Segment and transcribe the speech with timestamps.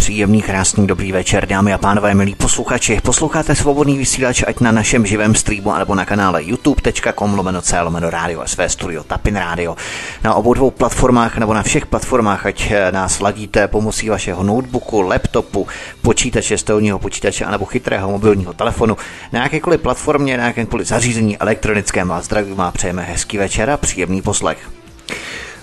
[0.00, 3.00] Příjemný, krásný, dobrý večer, dámy a pánové, milí posluchači.
[3.02, 8.10] Posloucháte svobodný vysílač ať na našem živém streamu nebo na kanále youtube.com lomeno c lomeno
[8.10, 9.76] radio své studio Tapin Radio.
[10.24, 15.00] Na obou dvou platformách nebo na všech platformách, ať eh, nás ladíte pomocí vašeho notebooku,
[15.00, 15.68] laptopu,
[16.02, 18.96] počítače, stolního počítače anebo chytrého mobilního telefonu,
[19.32, 24.22] na jakékoliv platformě, na jakékoliv zařízení elektronickém a zdraví má přejeme hezký večer a příjemný
[24.22, 24.70] poslech.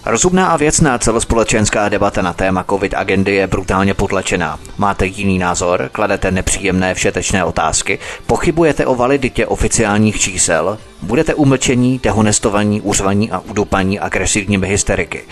[0.10, 4.60] Rozumná a věcná celospolečenská debata na téma COVID agendy je brutálně potlačená.
[4.78, 12.82] Máte jiný názor, kladete nepříjemné všetečné otázky, pochybujete o validitě oficiálních čísel, Budete umlčení, dehonestovaní,
[12.82, 15.24] uřvaní a udupaní agresivními hysteriky.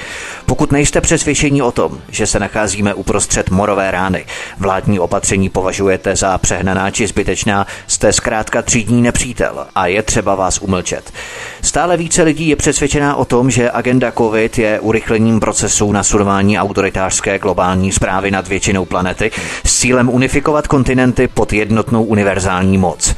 [0.46, 4.26] Pokud nejste přesvědčení o tom, že se nacházíme uprostřed morové rány,
[4.58, 10.62] vládní opatření považujete za přehnaná či zbytečná, jste zkrátka třídní nepřítel a je třeba vás
[10.62, 11.14] umlčet.
[11.62, 17.40] Stále více lidí je přesvědčená o tom, že agenda COVID je urychlením procesu nasunování autoritářské
[17.40, 19.32] globální zprávy nad většinou planety
[19.66, 23.16] s cílem unifikovat kontinenty pod jednotnou univerzální moc.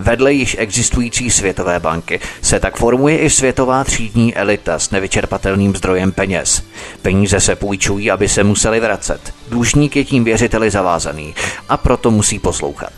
[0.00, 6.12] Vedle již existující Světové banky se tak formuje i světová třídní elita s nevyčerpatelným zdrojem
[6.12, 6.62] peněz.
[7.02, 9.37] Peníze se půjčují, aby se museli vracet.
[9.50, 11.34] Dlužník je tím věřiteli zavázaný
[11.68, 12.92] a proto musí poslouchat.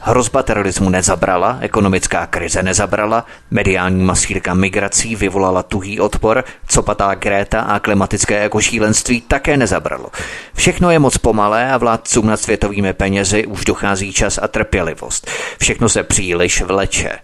[0.00, 7.60] Hrozba terorismu nezabrala, ekonomická krize nezabrala, mediální masírka migrací vyvolala tuhý odpor, co patá Gréta
[7.60, 10.06] a klimatické ekošílenství také nezabralo.
[10.54, 15.30] Všechno je moc pomalé a vládcům nad světovými penězi už dochází čas a trpělivost.
[15.58, 17.18] Všechno se příliš vleče.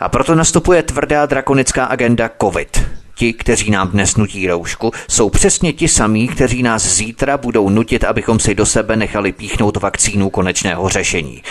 [0.00, 3.05] A proto nastupuje tvrdá drakonická agenda COVID.
[3.18, 8.04] Ti, kteří nám dnes nutí roušku, jsou přesně ti samí, kteří nás zítra budou nutit,
[8.04, 11.42] abychom si do sebe nechali píchnout vakcínu konečného řešení.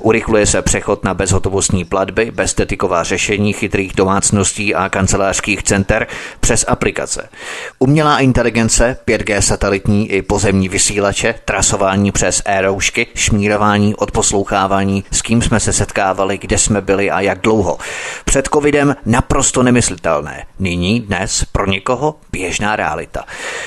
[0.00, 6.06] Urychluje se přechod na bezhotovostní platby, bestetiková řešení chytrých domácností a kancelářských center
[6.40, 7.28] přes aplikace.
[7.78, 15.60] Umělá inteligence, 5G satelitní i pozemní vysílače, trasování přes e-roušky, šmírování, odposlouchávání, s kým jsme
[15.60, 17.78] se setkávali, kde jsme byli a jak dlouho.
[18.24, 20.46] Před covidem naprosto nemyslitelné.
[20.58, 23.24] Nyní dnes pro někoho běžná realita.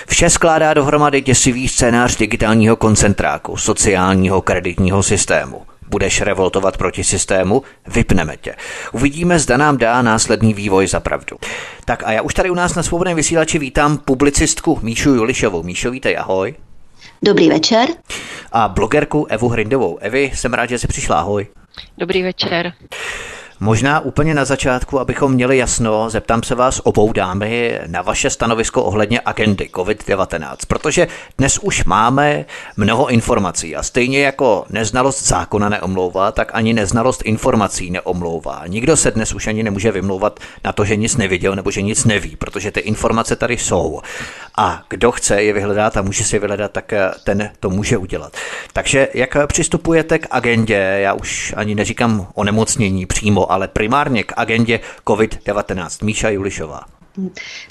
[0.08, 5.62] Vše skládá dohromady děsivý scénář digitálního koncentráku, sociálního kreditního systému.
[5.90, 7.63] Budeš revoltovat proti systému?
[7.88, 8.56] Vypneme tě.
[8.91, 11.38] Uvidíme, zda nám dá následný vývoj za pravdu.
[11.86, 15.63] Tak a já už tady u nás na svobodném vysílači vítám publicistku Míšu Julišovou.
[15.63, 16.56] Míšo, vítej, ahoj.
[17.22, 17.90] Dobrý večer.
[18.52, 19.97] A blogerku Evu Hrindovou.
[19.97, 21.47] Evi, jsem rád, že jsi přišla, ahoj.
[21.97, 22.74] Dobrý večer.
[23.59, 28.84] Možná úplně na začátku, abychom měli jasno, zeptám se vás obou dámy na vaše stanovisko
[28.84, 31.07] ohledně agendy COVID-19, protože
[31.38, 32.45] dnes už máme
[32.78, 38.63] mnoho informací a stejně jako neznalost zákona neomlouvá, tak ani neznalost informací neomlouvá.
[38.68, 42.06] Nikdo se dnes už ani nemůže vymlouvat na to, že nic neviděl nebo že nic
[42.06, 44.01] neví, protože ty informace tady jsou.
[44.57, 46.94] A kdo chce je vyhledat a může si je vyhledat, tak
[47.24, 48.38] ten to může udělat.
[48.74, 54.34] Takže jak přistupujete k agendě, já už ani neříkám o nemocnění přímo, ale primárně k
[54.38, 56.06] agendě COVID-19.
[56.06, 56.81] Míša Julišová.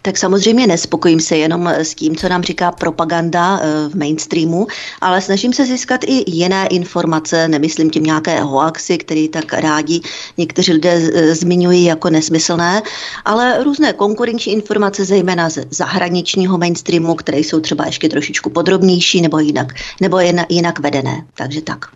[0.02, 4.66] Tak samozřejmě nespokojím se jenom s tím, co nám říká propaganda eh, v mainstreamu,
[5.00, 10.00] ale snažím se získat i jiné informace, nemyslím tím nějaké hoaxy, které tak rádi
[10.36, 12.82] někteří lidé eh, zmiňují jako nesmyslné,
[13.24, 19.38] ale různé konkurenční informace, zejména ze zahraničního mainstreamu, které jsou třeba ještě trošičku podrobnější nebo
[19.38, 21.24] jinak, nebo jinak vedené.
[21.34, 21.86] Takže tak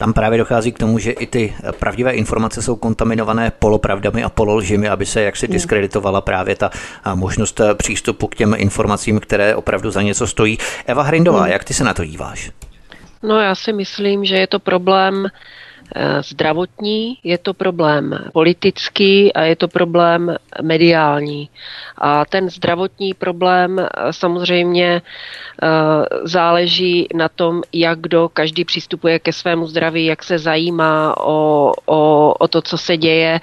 [0.00, 4.88] tam právě dochází k tomu, že i ty pravdivé informace jsou kontaminované polopravdami a pololžimi,
[4.88, 5.52] aby se jaksi hmm.
[5.52, 6.70] diskreditovala právě ta
[7.14, 10.58] možnost přístupu k těm informacím, které opravdu za něco stojí.
[10.86, 11.52] Eva Hrindová, hmm.
[11.52, 12.50] jak ty se na to díváš?
[13.22, 15.28] No já si myslím, že je to problém
[16.20, 21.48] zdravotní, je to problém politický a je to problém mediální.
[21.98, 25.68] A ten zdravotní problém eh, samozřejmě eh,
[26.22, 32.34] záleží na tom, jak kdo každý přistupuje ke svému zdraví, jak se zajímá o, o,
[32.38, 33.40] o to, co se děje.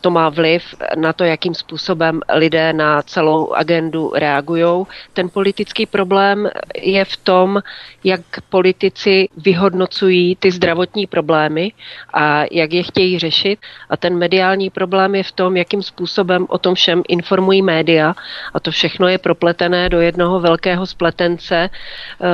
[0.00, 4.86] To má vliv na to, jakým způsobem lidé na celou agendu reagují.
[5.12, 6.50] Ten politický problém
[6.82, 7.62] je v tom,
[8.04, 11.72] jak politici vyhodnocují ty zdravotní problémy problémy
[12.14, 13.58] a jak je chtějí řešit.
[13.90, 18.14] A ten mediální problém je v tom, jakým způsobem o tom všem informují média.
[18.54, 22.28] A to všechno je propletené do jednoho velkého spletence eh,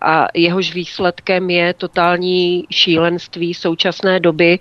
[0.00, 4.58] a jehož výsledkem je totální šílenství současné doby,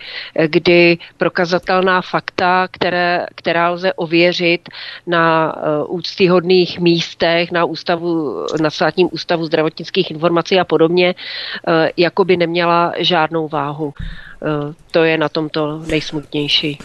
[0.47, 4.69] kdy prokazatelná fakta, které, která lze ověřit
[5.07, 12.25] na eh, úctyhodných místech, na, ústavu, na státním ústavu zdravotnických informací a podobně, eh, jako
[12.25, 13.74] by neměla žádnou váhu.
[13.83, 16.79] Eh, to je na tomto nejsmutnější.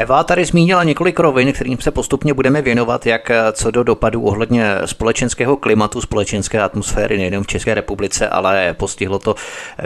[0.00, 4.22] Eva tady zmínila několik rovin, kterým se postupně budeme věnovat, jak eh, co do dopadů
[4.22, 9.34] ohledně společenského klimatu, společenské atmosféry nejen v České republice, ale postihlo to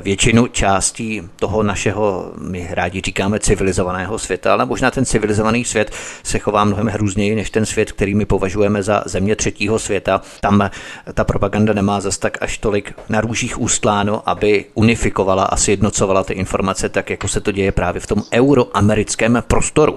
[0.02, 5.90] většinu částí toho našeho, my rádi říkáme, civilizovaného světa, ale možná ten civilizovaný svět
[6.22, 10.20] se chová mnohem hrůzněji než ten svět, který my považujeme za země třetího světa.
[10.40, 10.70] Tam
[11.14, 16.32] ta propaganda nemá zas tak až tolik na růžích ustláno, aby unifikovala a sjednocovala ty
[16.32, 19.96] informace tak, jako se to děje právě v tom euroamerickém prostoru.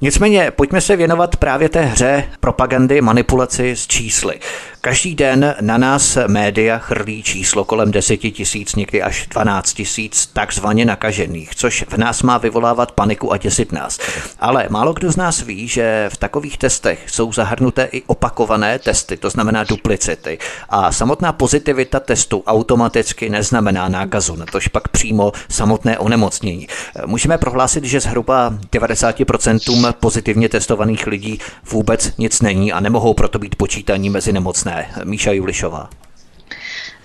[0.00, 4.40] Nicméně pojďme se věnovat právě té hře propagandy, manipulaci s čísly.
[4.80, 10.84] Každý den na nás média chrlí číslo kolem 10 tisíc, někdy až 12 tisíc takzvaně
[10.84, 13.98] nakažených, což v nás má vyvolávat paniku a děsit nás.
[14.40, 19.16] Ale málo kdo z nás ví, že v takových testech jsou zahrnuté i opakované testy,
[19.16, 20.38] to znamená duplicity.
[20.68, 26.68] A samotná pozitivita testu automaticky neznamená nákazu, natož pak přímo samotné onemocnění.
[27.06, 31.38] Můžeme prohlásit, že zhruba 90% pozitivně testovaných lidí
[31.70, 34.90] vůbec nic není a nemohou proto být počítaní mezi nemocné.
[35.04, 35.90] Míša Julišová.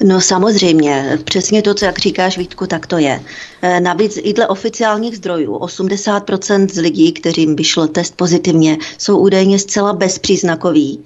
[0.03, 3.23] No samozřejmě, přesně to, co jak říkáš Vítku, tak to je.
[3.61, 9.59] E, navíc i dle oficiálních zdrojů 80% z lidí, kterým vyšlo test pozitivně, jsou údajně
[9.59, 11.03] zcela bezpříznakoví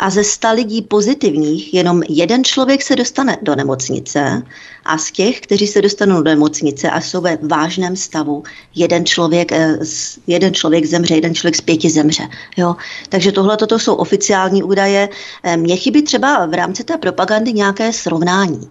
[0.00, 4.42] a ze sta lidí pozitivních jenom jeden člověk se dostane do nemocnice
[4.84, 8.42] a z těch, kteří se dostanou do nemocnice a jsou ve vážném stavu,
[8.74, 9.78] jeden člověk, eh,
[10.26, 12.28] jeden člověk zemře, jeden člověk z pěti zemře.
[12.56, 12.76] Jo?
[13.08, 15.08] Takže tohle toto jsou oficiální údaje.
[15.42, 18.68] Eh, mně chybí třeba v rámci té propagandy nějaké srovnání.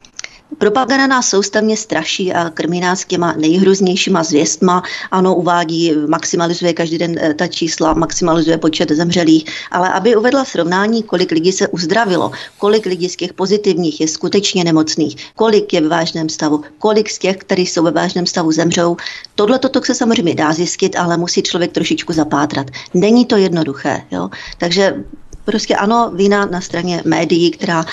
[0.58, 4.84] Propaganda nás soustavně straší a krmí nás těma nejhrůznějšíma zvěstma.
[5.12, 11.04] Ano, uvádí, maximalizuje každý den eh, ta čísla, maximalizuje počet zemřelých, ale aby uvedla srovnání,
[11.04, 15.88] kolik lidí se uzdravilo, kolik lidí z těch pozitivních je skutečně nemocných, kolik je ve
[15.88, 18.98] vážném stavu, kolik z těch, kteří jsou ve vážném stavu, zemřou.
[19.36, 22.68] Tohle toto se samozřejmě dá zjistit, ale musí člověk trošičku zapátrat.
[22.94, 24.02] Není to jednoduché.
[24.12, 24.30] Jo?
[24.58, 25.04] Takže
[25.50, 27.86] Prostě ano, vina na straně médií, která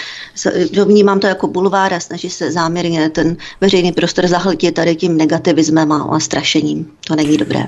[0.85, 5.93] vnímám to jako bulvár a snaží se záměrně ten veřejný prostor zahltit tady tím negativismem
[5.93, 6.93] a strašením.
[7.07, 7.67] To není dobré.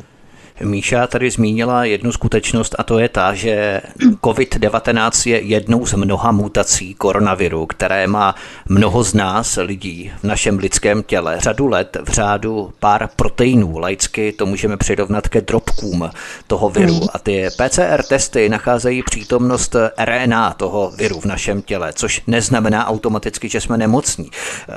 [0.61, 3.81] Míša tady zmínila jednu skutečnost a to je ta, že
[4.23, 8.35] COVID-19 je jednou z mnoha mutací koronaviru, které má
[8.69, 13.79] mnoho z nás lidí v našem lidském těle řadu let v řádu pár proteinů.
[13.79, 16.11] Laicky to můžeme přirovnat ke drobkům
[16.47, 16.95] toho viru.
[16.95, 17.09] Mm.
[17.15, 23.49] A ty PCR testy nacházejí přítomnost RNA toho viru v našem těle, což neznamená automaticky,
[23.49, 24.31] že jsme nemocní.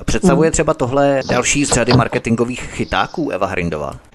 [0.06, 0.51] Představuje mm.
[0.51, 4.11] třeba tohle další z řady marketingových chytáků Eva Hrindová?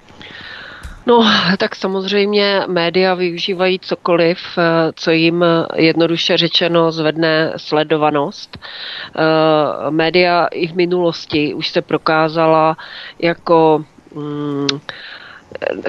[1.07, 1.25] No,
[1.59, 5.45] tak samozřejmě média využívají cokoliv, eh, co jim
[5.77, 8.59] jednoduše řečeno zvedne sledovanost.
[8.59, 12.77] Eh, média i v minulosti už se prokázala
[13.19, 14.67] jako mm,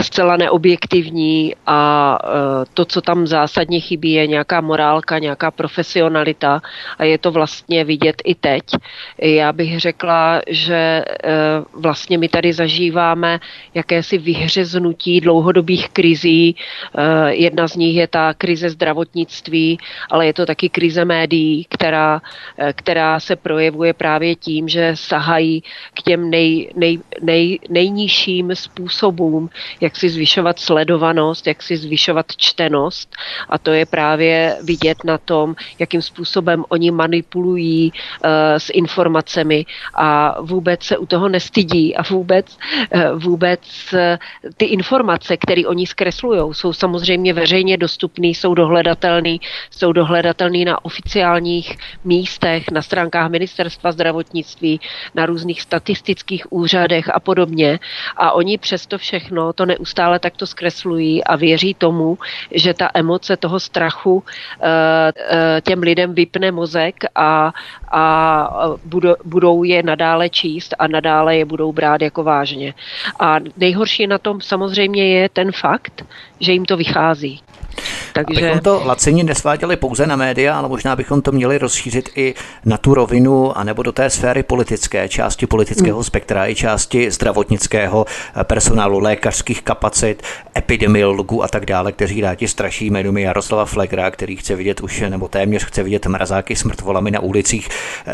[0.01, 2.27] zcela neobjektivní a e,
[2.73, 6.61] to, co tam zásadně chybí, je nějaká morálka, nějaká profesionalita
[6.97, 8.63] a je to vlastně vidět i teď.
[9.17, 11.03] Já bych řekla, že e,
[11.73, 13.39] vlastně my tady zažíváme
[13.73, 16.55] jakési vyhřeznutí dlouhodobých krizí.
[17.27, 19.77] Jedna z nich je ta krize zdravotnictví,
[20.11, 22.21] ale je to taky krize médií, která,
[22.73, 29.46] která se projevuje právě tím, že sahají k těm nej, nej, nej, nejnižším způsobům,
[29.81, 33.15] jak si zvyšovat sledovanost, jak si zvyšovat čtenost
[33.49, 40.41] a to je právě vidět na tom, jakým způsobem oni manipulují uh, s informacemi a
[40.41, 42.57] vůbec se u toho nestydí a vůbec,
[42.95, 43.61] uh, vůbec
[43.93, 43.99] uh,
[44.57, 49.37] ty informace, které oni zkreslují, jsou samozřejmě veřejně dostupné, jsou dohledatelné,
[49.71, 54.79] jsou dohledatelné na oficiálních místech, na stránkách ministerstva zdravotnictví,
[55.15, 57.79] na různých statistických úřadech a podobně.
[58.17, 62.17] A oni přesto všechno to neustále takto zkreslují a věří tomu,
[62.51, 64.23] že ta emoce toho strachu
[64.61, 64.67] eh,
[65.17, 67.53] eh, těm lidem vypne mozek a,
[67.91, 68.49] a
[69.23, 72.73] budou je nadále číst a nadále je budou brát jako vážně.
[73.19, 76.05] A nejhorší na tom samozřejmě je ten fakt,
[76.39, 77.41] že jim to vychází.
[78.13, 78.41] Takže...
[78.41, 82.33] Abychom to lacení nesváděli pouze na média, ale možná bychom to měli rozšířit i
[82.65, 86.03] na tu rovinu, anebo do té sféry politické, části politického hmm.
[86.03, 88.05] spektra i části zdravotnického
[88.43, 90.23] personálu, lékařských kapacit,
[90.57, 95.27] epidemiologů a tak dále, kteří rádi straší jménumi Jaroslava Flegra, který chce vidět už, nebo
[95.27, 97.69] téměř chce vidět mrazáky s mrtvolami na ulicích.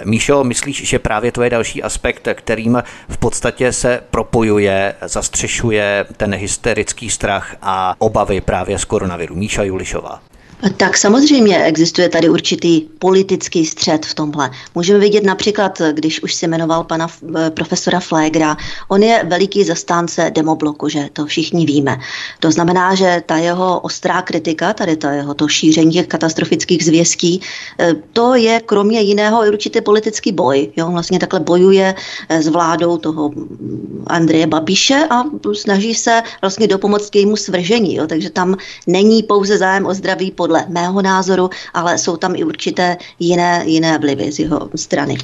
[0.06, 6.36] Míšo, myslíš, že právě to je další aspekt, kterým v podstatě se propojuje, zastřešuje ten
[6.36, 9.36] hysterický strach a obavy právě z koronaviru?
[9.36, 10.33] Míša Julišová.
[10.78, 14.50] Tak samozřejmě existuje tady určitý politický střed v tomhle.
[14.76, 20.32] Můžeme vidět například, když už se jmenoval pana eh, profesora Flegra, on je veliký zastánce
[20.36, 21.98] demobloku, že to všichni víme.
[22.40, 27.42] To znamená, že ta jeho ostrá kritika, tady ta jeho to šíření těch katastrofických zvěstí,
[27.80, 30.72] eh, to je kromě jiného i určitý politický boj.
[30.76, 30.88] Jo?
[30.88, 31.96] On vlastně takhle bojuje
[32.30, 37.96] eh, s vládou toho mm, Andreje Babiše a snaží se vlastně dopomoct k jejímu svržení.
[37.96, 38.08] Jo?
[38.08, 38.56] Takže tam
[38.88, 43.64] není pouze zájem o zdraví podle podle mého názoru, ale jsou tam i určité jiné,
[43.66, 45.18] jiné vlivy z jeho strany.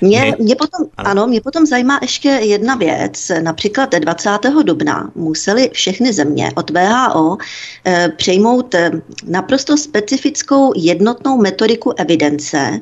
[0.00, 1.26] Mě, mě potom, ano.
[1.26, 3.32] mě potom zajímá ještě jedna věc.
[3.42, 4.30] Například 20.
[4.62, 7.36] dubna museli všechny země od VHO
[7.84, 8.90] eh, přejmout eh,
[9.26, 12.80] naprosto specifickou jednotnou metodiku evidence,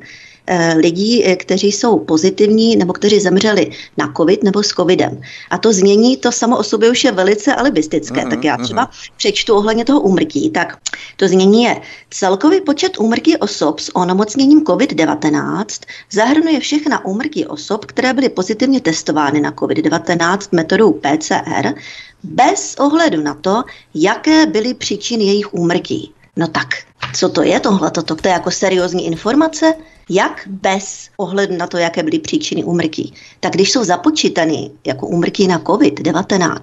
[0.77, 5.21] lidí, eh, kteří jsou pozitivní nebo kteří zemřeli na covid nebo s covidem.
[5.51, 8.21] A to znění, to samo o sobě už je velice alibistické.
[8.21, 9.11] Mm-hmm, tak já třeba mm-hmm.
[9.17, 10.51] přečtu ohledně toho úmrtí.
[10.51, 10.79] Tak
[11.17, 11.81] to znění je
[12.11, 15.65] celkový počet úmrtí osob s onemocněním COVID-19
[16.13, 21.75] zahrnuje všechna úmrtí osob, které byly pozitivně testovány na COVID-19 metodou PCR
[22.23, 23.63] bez ohledu na to,
[23.95, 26.15] jaké byly příčiny jejich úmrtí.
[26.37, 26.69] No tak,
[27.15, 27.91] co to je tohle?
[27.91, 29.75] To je jako seriózní informace?
[30.09, 33.15] Jak bez ohledu na to, jaké byly příčiny úmrtí?
[33.41, 36.61] Tak když jsou započítaný jako úmrtí na COVID-19,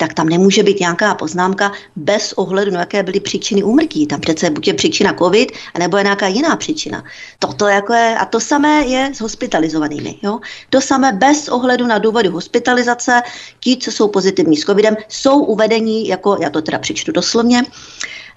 [0.00, 4.06] tak tam nemůže být nějaká poznámka bez ohledu na jaké byly příčiny úmrtí.
[4.06, 7.04] Tam přece buď je příčina COVID, nebo je nějaká jiná příčina.
[7.38, 10.18] Toto jako je, a to samé je s hospitalizovanými.
[10.22, 10.40] Jo?
[10.70, 13.22] To samé bez ohledu na důvody hospitalizace,
[13.60, 17.62] ti, co jsou pozitivní s COVIDem, jsou uvedení, jako já to teda přečtu doslovně,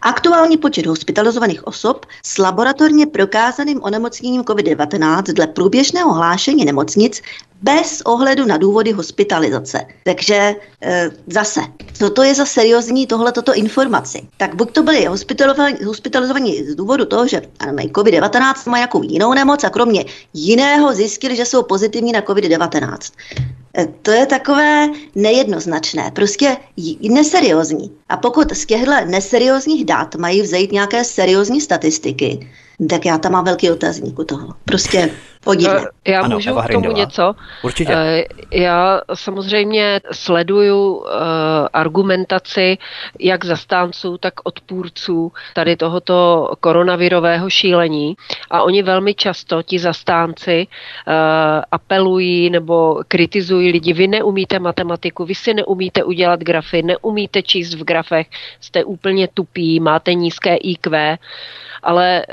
[0.01, 7.21] Aktuální počet hospitalizovaných osob s laboratorně prokázaným onemocněním COVID-19 dle průběžného hlášení nemocnic
[7.63, 9.85] bez ohledu na důvody hospitalizace.
[10.03, 11.61] Takže e, zase,
[11.93, 14.21] co to je za seriózní tohle toto informaci?
[14.37, 15.05] Tak buď to byli
[15.85, 17.41] hospitalizovaní, z důvodu toho, že
[17.75, 22.97] mají COVID-19, mají nějakou jinou nemoc a kromě jiného zjistili, že jsou pozitivní na COVID-19.
[23.77, 26.57] E, to je takové nejednoznačné, prostě
[27.09, 27.91] neseriózní.
[28.09, 32.49] A pokud z těchto neseriózních dat mají vzejít nějaké seriózní statistiky,
[32.89, 34.47] tak já tam mám velký otazník u toho.
[34.65, 35.11] Prostě
[35.43, 35.85] podívej.
[36.05, 37.35] Eh, já ano, můžu Eva k tomu něco?
[37.63, 37.93] Určitě.
[37.93, 41.03] Eh, já samozřejmě sleduju uh,
[41.73, 42.77] argumentaci
[43.19, 48.15] jak zastánců, tak odpůrců tady tohoto koronavirového šílení
[48.51, 50.67] a oni velmi často, ti zastánci,
[51.71, 57.83] apelují nebo kritizují lidi, vy neumíte matematiku, vy si neumíte udělat grafy, neumíte číst v
[57.83, 58.27] grafech,
[58.59, 61.17] jste úplně tupí, máte nízké IQ
[61.83, 62.25] ale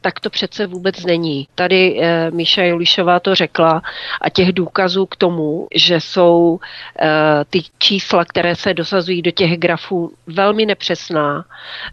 [0.00, 1.48] tak to přece vůbec není.
[1.54, 3.82] Tady e, Míša Julišová to řekla
[4.20, 6.60] a těch důkazů k tomu, že jsou
[7.00, 7.08] e,
[7.50, 11.44] ty čísla, které se dosazují do těch grafů, velmi nepřesná,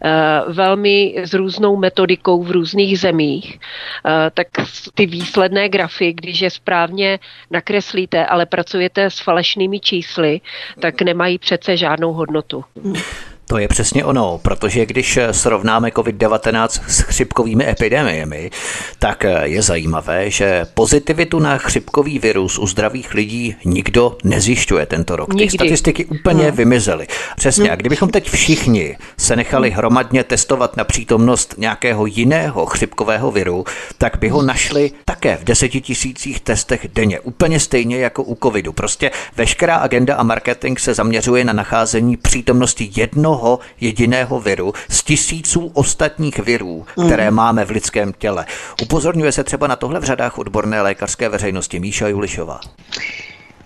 [0.04, 3.60] e, velmi s různou metodikou v různých zemích,
[4.06, 4.48] e, tak
[4.94, 7.20] ty výsledné grafy, když je správně
[7.52, 10.42] nakreslíte, ale pracujete s falešnými čísly,
[10.80, 12.64] tak nemají přece žádnou hodnotu.
[13.50, 18.51] To je přesně ono, protože když srovnáme COVID-19 s chřipkovými epidemiemi,
[19.00, 25.36] tak je zajímavé, že pozitivitu na chřipkový virus u zdravých lidí nikdo nezjišťuje tento rok.
[25.36, 26.51] Ty statistiky úplně no.
[26.51, 27.08] vymizely.
[27.36, 27.72] Přesně.
[27.72, 33.66] A kdybychom teď všichni se nechali hromadně testovat na přítomnost nějakého jiného chřipkového viru,
[33.98, 37.20] tak by ho našli také v desetitisících testech denně.
[37.20, 38.74] Úplně stejně jako u covidu.
[38.74, 45.03] Prostě veškerá agenda a marketing se zaměřuje na nacházení přítomnosti jednoho jednoho jediného viru z
[45.03, 47.38] tisíců ostatních virů, které mm.
[47.38, 48.46] máme v lidském těle.
[48.82, 52.60] Upozorňuje se třeba na tohle v řadách odborné lékařské veřejnosti Míša Julišová.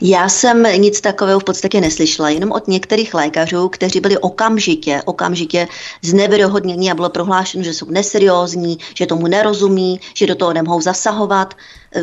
[0.01, 5.67] Já jsem nic takového v podstatě neslyšela, jenom od některých lékařů, kteří byli okamžitě, okamžitě
[6.01, 11.53] znevěrohodnění a bylo prohlášeno, že jsou neseriózní, že tomu nerozumí, že do toho nemohou zasahovat.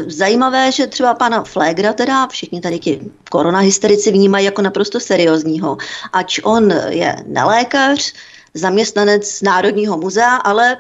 [0.07, 3.01] Zajímavé, že třeba pana Flegra, teda všichni tady ti
[3.31, 5.77] koronahysterici vnímají jako naprosto seriózního,
[6.13, 8.13] ač on je nelékař,
[8.55, 10.77] zaměstnanec Národního muzea, ale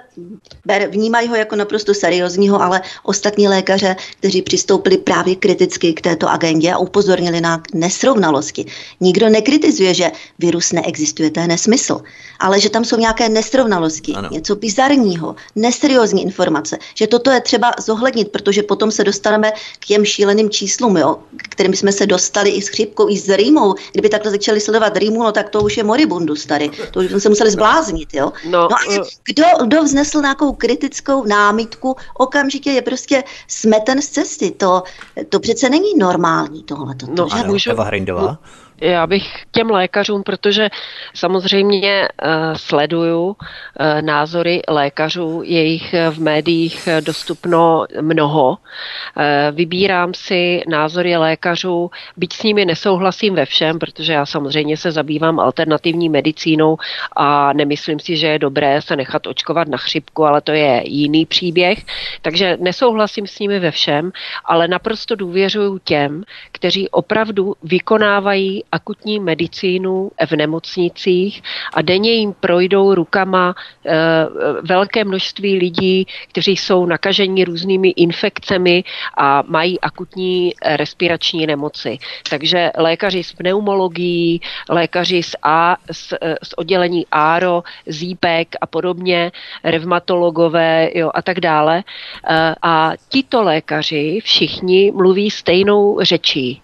[0.88, 6.72] vnímají ho jako naprosto seriózního, ale ostatní lékaře, kteří přistoupili právě kriticky k této agendě
[6.72, 8.64] a upozornili na nesrovnalosti.
[9.00, 12.00] Nikdo nekritizuje, že virus neexistuje, to je nesmysl,
[12.40, 14.28] ale že tam jsou nějaké nesrovnalosti, ano.
[14.32, 20.04] něco bizarního, neseriózní informace, že toto je třeba zohlednit, protože potom se dostaneme k těm
[20.04, 23.74] šíleným číslům, jo, kterým jsme se dostali i s chřipkou, i s rýmou.
[23.92, 26.70] Kdyby takhle začali sledovat rýmu, no tak to už je moribundus tady.
[26.90, 28.32] To už jsme se museli zbláznit, jo.
[28.44, 29.06] No, no a uh...
[29.24, 34.50] kdo, kdo vznesl nějakou kritickou námitku, okamžitě je prostě smeten z cesty.
[34.50, 34.82] To,
[35.28, 36.94] to přece není normální tohle.
[36.94, 37.70] To, no, ano, můžu...
[37.70, 38.38] Eva Hrindová.
[38.80, 40.68] Já bych těm lékařům, protože
[41.14, 43.34] samozřejmě uh, sleduju uh,
[44.00, 48.58] názory lékařů, jejich v médiích dostupno mnoho.
[49.52, 55.40] Vybírám si názory lékařů, byť s nimi nesouhlasím ve všem, protože já samozřejmě se zabývám
[55.40, 56.76] alternativní medicínou
[57.16, 61.26] a nemyslím si, že je dobré se nechat očkovat na chřipku, ale to je jiný
[61.26, 61.78] příběh.
[62.22, 64.12] Takže nesouhlasím s nimi ve všem,
[64.44, 71.42] ale naprosto důvěřuju těm, kteří opravdu vykonávají akutní medicínu v nemocnicích
[71.74, 73.54] a denně jim projdou rukama
[73.86, 73.96] e,
[74.62, 78.84] velké množství lidí, kteří jsou nakaženi různými infekcemi
[79.16, 81.98] a mají akutní respirační nemoci.
[82.30, 89.32] Takže lékaři s pneumologií, lékaři z, A, z, z oddělení ARO, ZIPEK a podobně,
[89.64, 91.78] revmatologové jo, a tak dále.
[91.78, 96.62] E, a tito lékaři všichni mluví stejnou řečí.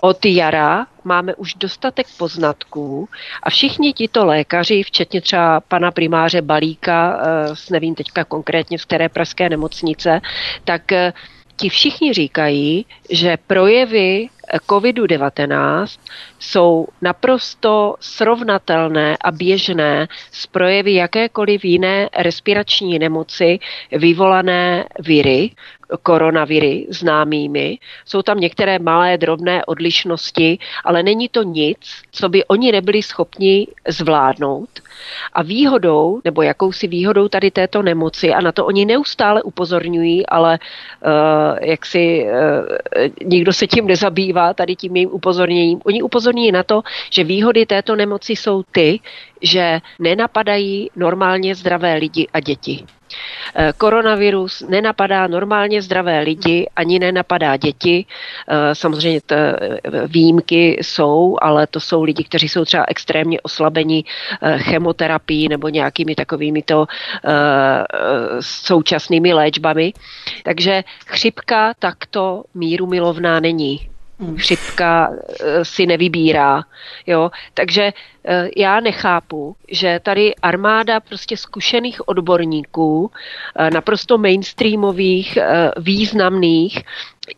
[0.00, 3.08] Od jara máme už dostatek poznatků
[3.42, 9.08] a všichni tito lékaři, včetně třeba pana primáře Balíka, eh, nevím teďka konkrétně z které
[9.08, 10.20] pražské nemocnice,
[10.64, 11.12] tak eh,
[11.56, 14.28] ti všichni říkají, že projevy
[14.66, 15.98] COVID-19
[16.38, 23.58] jsou naprosto srovnatelné a běžné s projevy jakékoliv jiné respirační nemoci
[23.92, 25.50] vyvolané viry,
[26.02, 27.78] koronaviry známými.
[28.04, 31.78] Jsou tam některé malé, drobné odlišnosti, ale není to nic,
[32.12, 34.68] co by oni nebyli schopni zvládnout.
[35.32, 40.58] A výhodou, nebo jakousi výhodou tady této nemoci, a na to oni neustále upozorňují, ale
[40.58, 45.80] uh, jak si uh, nikdo se tím nezabývá, tady tím jejím upozorněním.
[45.84, 49.00] Oni upozorňují na to, že výhody této nemoci jsou ty,
[49.42, 52.84] že nenapadají normálně zdravé lidi a děti.
[53.54, 58.06] Eh, koronavirus nenapadá normálně zdravé lidi, ani nenapadá děti.
[58.48, 64.04] Eh, samozřejmě t, eh, výjimky jsou, ale to jsou lidi, kteří jsou třeba extrémně oslabeni
[64.56, 66.86] chemoterapií nebo nějakými takovými to
[68.40, 69.92] současnými léčbami.
[70.42, 73.95] Takže chřipka takto míru milovná není.
[74.36, 75.10] Chřipka
[75.62, 76.62] si nevybírá.
[77.06, 77.30] Jo?
[77.54, 77.92] Takže Eh,
[78.56, 83.10] já nechápu, že tady armáda prostě zkušených odborníků,
[83.56, 86.82] eh, naprosto mainstreamových, eh, významných,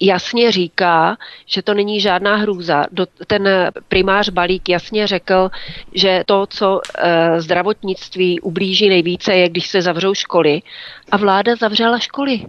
[0.01, 2.87] jasně říká, že to není žádná hrůza.
[3.27, 3.48] Ten
[3.88, 5.51] primář Balík jasně řekl,
[5.94, 6.81] že to, co
[7.38, 10.62] zdravotnictví ublíží nejvíce, je, když se zavřou školy.
[11.11, 12.40] A vláda zavřela školy.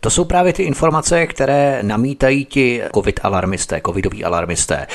[0.00, 4.86] To jsou právě ty informace, které namítají ti covid alarmisté, covidoví alarmisté.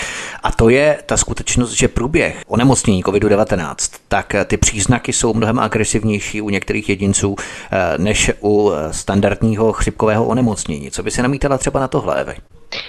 [0.43, 3.75] A to je ta skutečnost, že průběh onemocnění COVID-19,
[4.07, 7.35] tak ty příznaky jsou mnohem agresivnější u některých jedinců
[7.71, 10.91] eh, než u standardního chřipkového onemocnění.
[10.91, 12.35] Co by se namítala třeba na tohle, Evy?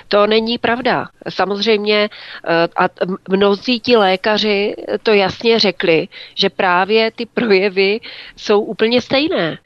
[0.08, 1.06] To není pravda.
[1.28, 2.08] Samozřejmě
[2.46, 2.88] eh, a
[3.28, 8.00] mnozí ti lékaři to jasně řekli, že právě ty projevy
[8.36, 9.58] jsou úplně stejné.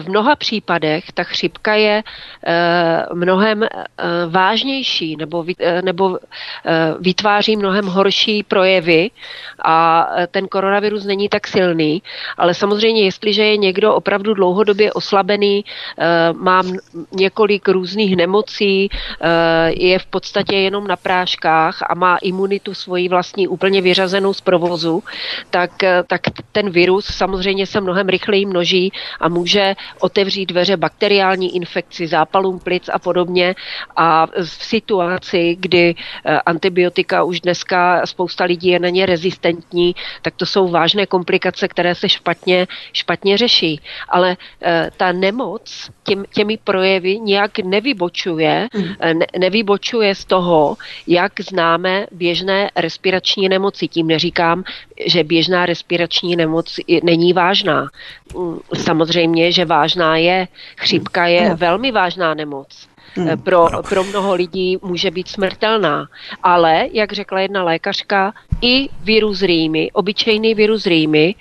[0.00, 2.02] V mnoha případech ta chřipka je
[2.46, 3.68] eh, mnohem eh,
[4.28, 5.44] vážnější nebo,
[5.84, 6.18] nebo
[7.00, 9.10] vytváří mnohem horší projevy
[9.64, 12.02] a ten koronavirus není tak silný,
[12.36, 15.64] ale samozřejmě jestliže je někdo opravdu dlouhodobě oslabený,
[16.32, 16.62] má
[17.12, 18.88] několik různých nemocí,
[19.68, 25.02] je v podstatě jenom na práškách a má imunitu svoji vlastní úplně vyřazenou z provozu,
[25.50, 26.20] tak, eh, tak
[26.52, 32.90] ten virus samozřejmě se mnohem rychleji množí a může otevřít dveře bakteriální infekci, zápalům plic
[32.92, 33.54] a podobně.
[33.96, 40.34] A v situaci, kdy eh, antibiotika už dneska spousta lidí je na ně rezistentní, tak
[40.36, 43.80] to jsou vážné komplikace, které se špatně, špatně řeší.
[44.08, 44.36] Ale
[44.96, 52.70] ta nemoc těm, těmi projevy nějak nevybočuje, mm ne, nevybočuje z toho, jak známe běžné
[52.76, 53.88] respirační nemoci.
[53.88, 54.64] Tím neříkám,
[55.06, 57.88] že běžná respirační nemoc není vážná.
[58.36, 60.48] Mm, samozřejmě, že vážná je.
[60.76, 62.93] Chřipka je velmi vážná nemoc.
[63.14, 63.28] Hmm.
[63.28, 66.08] Eh, pro, pro mnoho lidí může být smrtelná.
[66.42, 71.34] Ale, jak řekla jedna lékařka, i virus rýmy, obyčejný virus rýmy,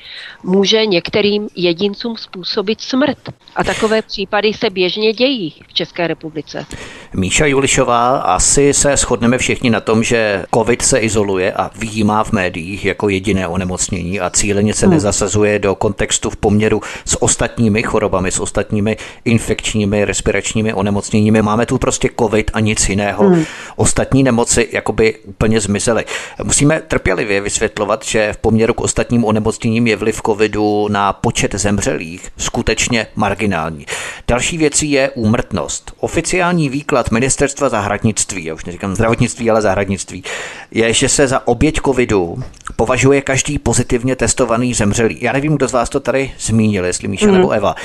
[0.44, 3.18] může některým jedincům způsobit smrt.
[3.56, 6.66] A takové případy se běžně dějí v České republice.
[7.14, 12.32] Míša Julišová, asi se shodneme všichni na tom, že COVID se izoluje a výjímá v
[12.32, 14.94] médiích jako jediné onemocnění a cíleně se hmm.
[14.94, 21.42] nezasazuje do kontextu v poměru s ostatními chorobami, s ostatními infekčními, respiračními onemocněními.
[21.54, 23.30] Máme tu prostě COVID a nic jiného.
[23.30, 23.46] Hmm.
[23.76, 26.06] Ostatní nemoci jakoby úplně zmizely.
[26.44, 32.30] Musíme trpělivě vysvětlovat, že v poměru k ostatním onemocněním je vliv COVIDu na počet zemřelých
[32.38, 33.86] skutečně marginální.
[34.28, 35.94] Další věcí je úmrtnost.
[36.00, 40.24] Oficiální výklad ministerstva zahradnictví, já už neříkám zdravotnictví, ale zahradnictví,
[40.72, 42.44] je, že se za oběť covidu
[42.76, 45.18] považuje každý pozitivně testovaný zemřelý.
[45.22, 47.34] Já nevím, kdo z vás to tady zmínil, jestli Míša mm.
[47.34, 47.76] nebo Eva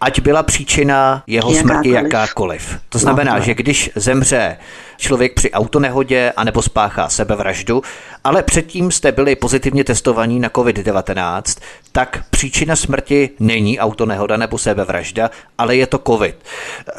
[0.00, 1.72] ať byla příčina jeho jakákoliv.
[1.72, 2.78] smrti jakákoliv.
[2.88, 4.56] To znamená, no, že když zemře
[4.96, 7.82] člověk při autonehodě anebo spáchá sebevraždu,
[8.24, 11.60] ale předtím jste byli pozitivně testovaní na COVID-19,
[11.92, 16.36] tak příčina smrti není autonehoda nebo sebevražda, ale je to COVID.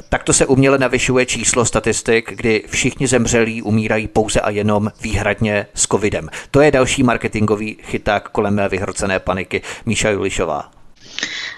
[0.10, 5.88] Takto se uměle navyšuje číslo statistik, kdy všichni zemřelí umírají pouze a jenom výhradně s
[5.88, 6.30] COVIDem.
[6.52, 9.62] To je další marketingový chyták kolem vyhrocené paniky.
[9.86, 10.81] Míša Julišová.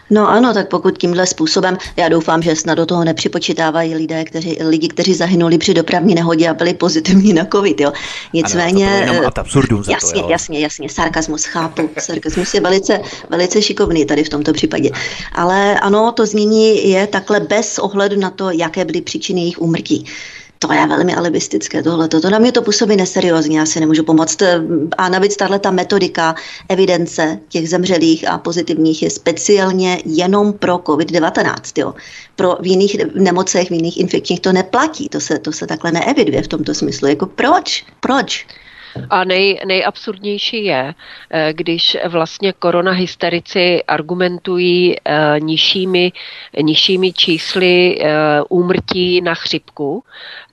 [0.09, 4.57] No ano, tak pokud tímhle způsobem, já doufám, že snad do toho nepřipočítávají lidé, kteří,
[4.63, 7.93] lidi, kteří zahynuli při dopravní nehodě a byli pozitivní na covid, jo.
[8.33, 9.05] Nicméně...
[9.09, 10.29] Ano, to absurdum jasně, to, jo.
[10.29, 11.89] jasně, jasně, sarkazmus chápu.
[11.99, 14.89] Sarkazmus je velice, velice šikovný tady v tomto případě.
[15.31, 20.05] Ale ano, to změní je takhle bez ohledu na to, jaké byly příčiny jejich úmrtí
[20.67, 22.07] to je velmi alibistické tohle.
[22.07, 24.41] To na mě to působí neseriózně, já si nemůžu pomoct.
[24.97, 26.35] A navíc tahle ta metodika
[26.69, 31.53] evidence těch zemřelých a pozitivních je speciálně jenom pro COVID-19.
[31.77, 31.93] Jo.
[32.35, 36.41] Pro v jiných nemocech, v jiných infekčních to neplatí, to se, to se takhle neeviduje
[36.41, 37.07] v tomto smyslu.
[37.07, 37.85] Jako proč?
[37.99, 38.47] Proč?
[39.09, 40.93] A nej, nejabsurdnější je,
[41.29, 46.11] eh, když vlastně koronahysterici argumentují eh, nižšími,
[46.61, 48.15] nižšími čísly eh,
[48.49, 50.03] úmrtí na chřipku,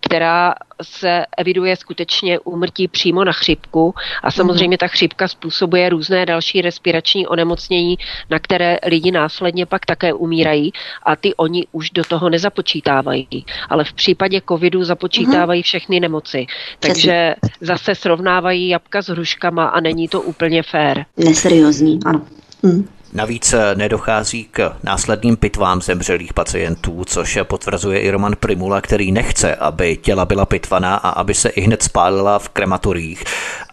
[0.00, 6.62] která se eviduje skutečně úmrtí přímo na chřipku a samozřejmě ta chřipka způsobuje různé další
[6.62, 7.98] respirační onemocnění,
[8.30, 13.28] na které lidi následně pak také umírají a ty oni už do toho nezapočítávají.
[13.68, 16.46] Ale v případě covidu započítávají všechny nemoci.
[16.80, 21.06] Takže zase srovnávají jabka s hruškama a není to úplně fér.
[21.16, 22.22] Neseriózní, ano.
[22.64, 22.88] Hmm.
[23.12, 29.54] Navíc eh, nedochází k následným pitvám zemřelých pacientů, což potvrzuje i Roman Primula, který nechce,
[29.54, 33.24] aby těla byla pitvaná a aby se i hned spálila v krematoriích.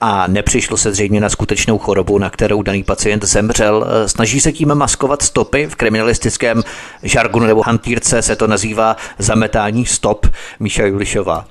[0.02, 3.88] A nepřišlo se zřejmě na skutečnou chorobu, na kterou daný pacient zemřel.
[3.88, 5.68] Eh, snaží se tím maskovat stopy.
[5.68, 6.64] V kriminalistickém
[7.04, 10.28] žargonu nebo hantýrce se to nazývá zametání stop.
[10.60, 11.46] Míša Julišová.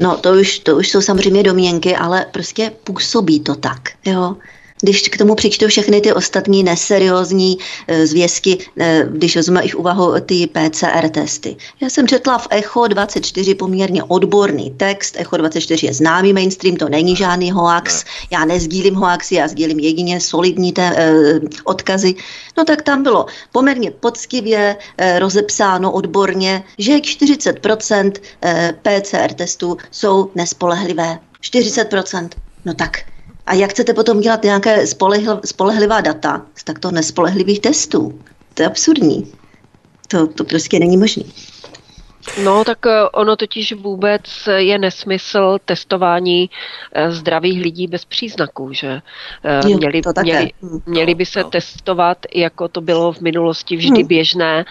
[0.00, 3.80] No, to už, to už jsou samozřejmě domněnky, ale prostě působí to tak.
[4.04, 4.36] Jo?
[4.84, 10.20] Když k tomu přičtu všechny ty ostatní neseriózní e, zvězky, e, když vezme ich úvahu
[10.20, 11.56] ty PCR testy.
[11.80, 15.16] Já jsem četla v Echo 24 poměrně odborný text.
[15.18, 18.04] Echo 24 je známý mainstream, to není žádný hoax.
[18.30, 22.14] Já nezdílím hoaxy, já sdílím jedině solidní te, e, odkazy.
[22.56, 28.12] No tak tam bylo poměrně poctivě e, rozepsáno odborně, že 40%
[28.44, 31.18] e, PCR testů jsou nespolehlivé.
[31.42, 32.28] 40%.
[32.64, 33.13] No tak
[33.46, 34.86] a jak chcete potom dělat nějaké
[35.44, 38.20] spolehlivá data z takto nespolehlivých testů?
[38.54, 39.32] To je absurdní.
[40.08, 41.22] To, to prostě není možné.
[42.44, 46.50] No, tak eh, ono totiž vůbec je nesmysl testování
[46.92, 49.02] eh, zdravých lidí bez příznaků, že
[49.44, 50.80] eh, jo, měli, měli, hm.
[50.86, 51.50] měli by se no.
[51.50, 54.08] testovat, jako to bylo v minulosti vždy hmm.
[54.08, 54.64] běžné,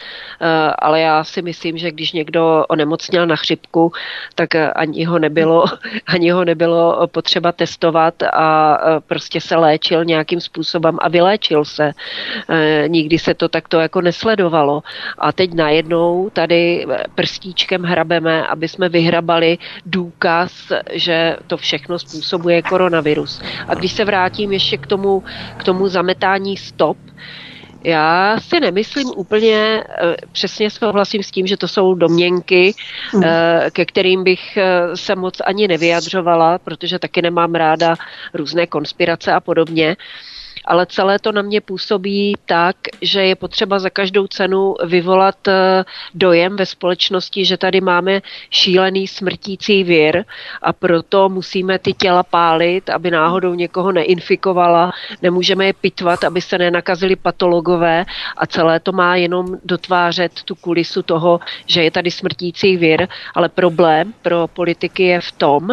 [0.79, 3.91] ale já si myslím, že když někdo onemocněl na chřipku,
[4.35, 5.65] tak ani ho nebylo,
[6.07, 11.91] ani ho nebylo potřeba testovat a prostě se léčil nějakým způsobem a vyléčil se.
[12.87, 14.83] Nikdy se to takto jako nesledovalo.
[15.17, 16.85] A teď najednou tady
[17.15, 23.41] prstí prstíčkem hrabeme, aby jsme vyhrabali důkaz, že to všechno způsobuje koronavirus.
[23.67, 25.23] A když se vrátím ještě k tomu,
[25.57, 26.97] k tomu zametání stop,
[27.83, 32.73] já si nemyslím úplně, eh, přesně souhlasím s tím, že to jsou domněnky,
[33.13, 33.23] mm.
[33.71, 37.95] ke kterým bych eh, se moc ani nevyjadřovala, protože taky nemám ráda
[38.33, 39.95] různé konspirace a podobně
[40.65, 45.85] ale celé to na mě působí tak, že je potřeba za každou cenu vyvolat eh,
[46.13, 50.25] dojem ve společnosti, že tady máme šílený smrtící vir
[50.61, 56.57] a proto musíme ty těla pálit, aby náhodou někoho neinfikovala, nemůžeme je pitvat, aby se
[56.57, 58.05] nenakazili patologové
[58.37, 63.49] a celé to má jenom dotvářet tu kulisu toho, že je tady smrtící vir, ale
[63.49, 65.69] problém pro politiky je v tom,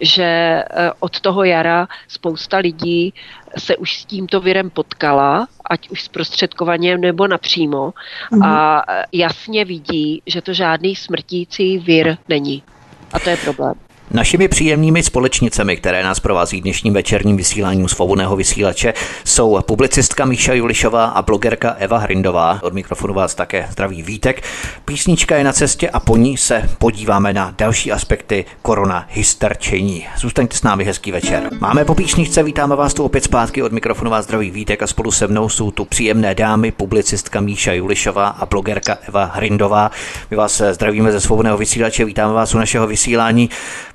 [0.00, 0.64] že eh,
[1.00, 3.14] od toho jara spousta lidí
[3.58, 7.92] se už s tímto virem potkala, ať už zprostředkovaně nebo napřímo,
[8.32, 8.46] mm-hmm.
[8.46, 12.62] a jasně vidí, že to žádný smrtící vir není.
[13.12, 13.74] A to je problém.
[14.10, 21.04] Našimi příjemnými společnicemi, které nás provází dnešním večerním vysíláním svobodného vysílače, jsou publicistka Míša Julišová
[21.04, 22.58] a blogerka Eva Hrindová.
[22.62, 24.42] Od mikrofonu vás také zdraví Vítek.
[24.84, 30.06] Písnička je na cestě a po ní se podíváme na další aspekty korona hysterčení.
[30.16, 31.50] Zůstaňte s námi hezký večer.
[31.60, 35.10] Máme po písničce, vítáme vás tu opět zpátky od mikrofonu vás zdraví Vítek a spolu
[35.10, 39.90] se mnou jsou tu příjemné dámy, publicistka Míša Julišová a blogerka Eva Hrindová.
[40.30, 43.50] My vás zdravíme ze svobodného vysílače, vítáme vás u našeho vysílání.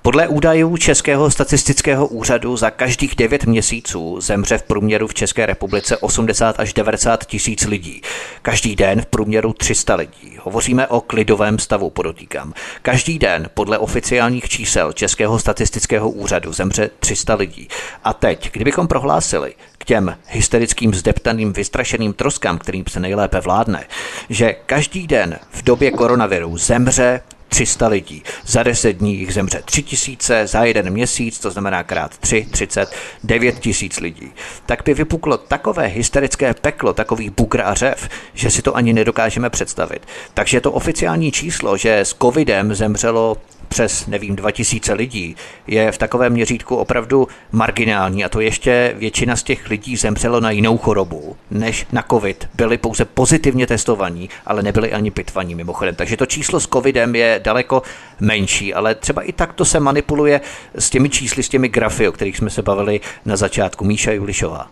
[0.09, 5.97] Podle údajů Českého statistického úřadu za každých 9 měsíců zemře v průměru v České republice
[5.97, 8.01] 80 až 90 tisíc lidí.
[8.41, 10.37] Každý den v průměru 300 lidí.
[10.41, 12.53] Hovoříme o klidovém stavu, podotýkám.
[12.81, 17.67] Každý den podle oficiálních čísel Českého statistického úřadu zemře 300 lidí.
[18.03, 23.85] A teď, kdybychom prohlásili k těm hysterickým, zdeptaným, vystrašeným troskám, kterým se nejlépe vládne,
[24.29, 28.23] že každý den v době koronaviru zemře 300 lidí.
[28.45, 32.95] Za 10 dní jich zemře 3 tisíce, za jeden měsíc, to znamená krát 3, 30,
[33.23, 34.31] 9 tisíc lidí.
[34.65, 39.49] Tak by vypuklo takové hysterické peklo, takový bugr a řev, že si to ani nedokážeme
[39.49, 40.07] představit.
[40.33, 43.37] Takže to oficiální číslo, že s covidem zemřelo
[43.69, 45.35] přes, nevím, 2000 lidí,
[45.67, 50.51] je v takovém měřítku opravdu marginální a to ještě většina z těch lidí zemřelo na
[50.51, 52.49] jinou chorobu než na covid.
[52.55, 55.95] Byli pouze pozitivně testovaní, ale nebyli ani pitvaní mimochodem.
[55.95, 57.81] Takže to číslo s covidem je daleko
[58.19, 60.41] menší, ale třeba i takto se manipuluje
[60.75, 63.85] s těmi čísly, s těmi grafy, o kterých jsme se bavili na začátku.
[63.85, 64.67] Míša Julišová.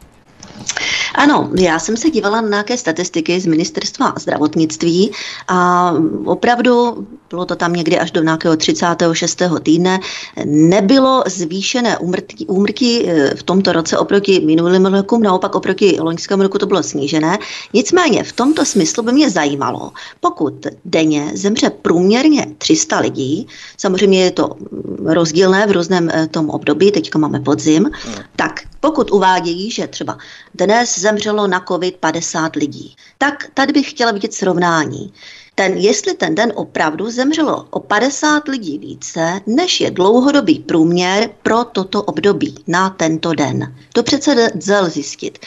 [1.15, 5.11] Ano, já jsem se dívala na nějaké statistiky z ministerstva zdravotnictví
[5.47, 5.91] a
[6.25, 9.41] opravdu bylo to tam někdy až do nějakého 36.
[9.63, 9.99] týdne,
[10.45, 16.57] nebylo zvýšené úmrtí, úmrtí eh, v tomto roce oproti minulým rokům, naopak oproti loňskému roku
[16.57, 17.37] to bylo snížené.
[17.73, 24.31] Nicméně v tomto smyslu by mě zajímalo, pokud denně zemře průměrně 300 lidí, samozřejmě je
[24.31, 24.49] to
[25.05, 28.15] rozdílné v různém eh, tom období, teďka máme podzim, hmm.
[28.35, 30.17] tak pokud uvádějí, že třeba
[30.55, 35.13] dnes zemřelo na COVID 50 lidí, tak tady bych chtěla vidět srovnání.
[35.59, 41.63] Ten, jestli ten den opravdu zemřelo o 50 lidí více, než je dlouhodobý průměr pro
[41.63, 43.75] toto období na tento den.
[43.93, 45.39] To přece lze zjistit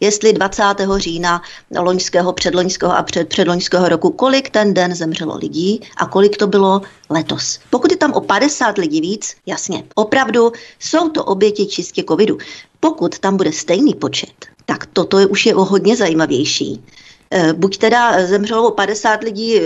[0.00, 0.62] jestli 20.
[0.96, 1.42] října
[1.78, 6.82] loňského, předloňského a před, předloňského roku, kolik ten den zemřelo lidí a kolik to bylo
[7.10, 7.58] letos.
[7.70, 12.38] Pokud je tam o 50 lidí víc, jasně, opravdu jsou to oběti čistě covidu.
[12.80, 16.84] Pokud tam bude stejný počet, tak toto je už je o hodně zajímavější.
[17.30, 19.62] E, buď teda zemřelo o 50 lidí e,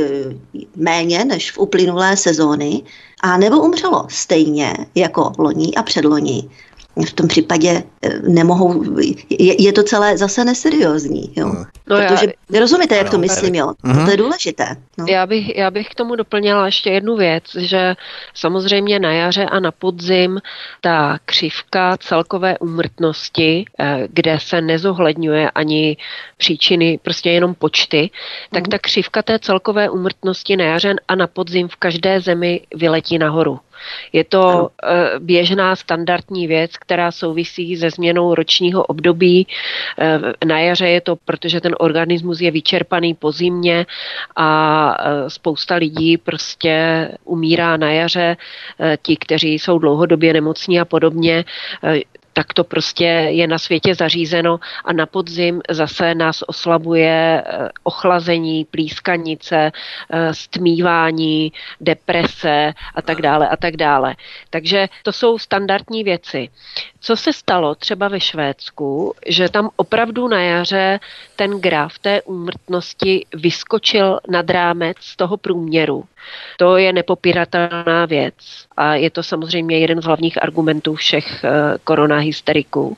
[0.77, 2.83] méně než v uplynulé sezóny,
[3.23, 6.51] a nebo umřelo stejně jako loni a předloni
[6.97, 8.85] v tom případě eh, nemohou,
[9.31, 11.47] je, je to celé zase neseriózní, jo.
[11.47, 11.65] Hmm.
[11.89, 13.73] No Protože já, rozumíte, jak to myslím, jo.
[13.85, 14.05] Mm-hmm.
[14.05, 14.77] To je důležité.
[14.99, 15.05] No.
[15.09, 17.95] Já, bych, já bych k tomu doplnila ještě jednu věc, že
[18.35, 20.41] samozřejmě na jaře a na podzim
[20.81, 25.97] ta křivka celkové úmrtnosti, eh, kde se nezohledňuje ani
[26.37, 28.11] příčiny, prostě jenom počty,
[28.53, 28.71] tak mm.
[28.71, 33.61] ta křivka té celkové úmrtnosti na jaře a na podzim v každé zemi vyletí nahoru.
[34.13, 39.47] Je to eh, běžná standardní věc, která souvisí se změnou ročního období.
[39.99, 43.87] Eh, na jaře je to, protože ten organismus je vyčerpaný po zimě
[44.37, 48.37] a eh, spousta lidí prostě umírá na jaře.
[49.03, 51.45] Ti, kteří jsou dlouhodobě nemocní a podobně,
[52.33, 58.65] tak to prostě je na světě zařízeno a na podzim zase nás oslabuje eh, ochlazení,
[58.65, 59.73] plískanice,
[60.11, 64.17] eh, stmívání, deprese a tak dále a tak dále.
[64.51, 66.49] Takže to jsou standardní věci.
[67.01, 71.01] Co se stalo třeba ve Švédsku, že tam opravdu na jaře
[71.37, 76.05] ten graf té úmrtnosti vyskočil nad rámec toho průměru
[76.57, 78.35] To je nepopiratelná věc
[78.77, 81.51] a je to samozřejmě jeden z hlavních argumentů všech eh,
[81.85, 82.97] koronahysteriků.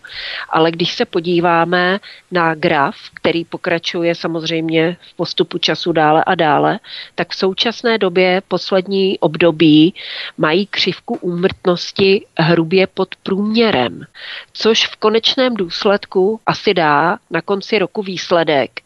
[0.51, 6.79] Ale když se podíváme na graf, který pokračuje samozřejmě v postupu času dále a dále,
[7.15, 9.95] tak v současné době poslední období
[10.39, 14.05] mají křivku úmrtnosti hrubě pod průměrem,
[14.53, 18.81] což v konečném důsledku asi dá na konci roku výsledek,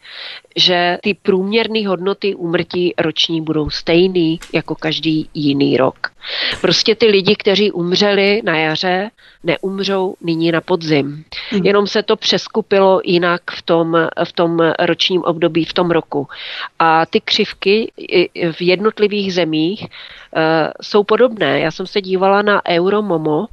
[0.57, 5.97] že ty průměrné hodnoty úmrtí roční budou stejný jako každý jiný rok.
[6.61, 9.09] Prostě ty lidi, kteří umřeli na jaře,
[9.43, 11.23] neumřou nyní na podzim.
[11.53, 11.65] Mm.
[11.65, 16.27] Jenom se to přeskupilo jinak v tom, v tom ročním období, v tom roku.
[16.79, 17.91] A ty křivky
[18.51, 19.89] v jednotlivých zemích uh,
[20.81, 21.59] jsou podobné.
[21.59, 23.47] Já jsem se dívala na Euromomo,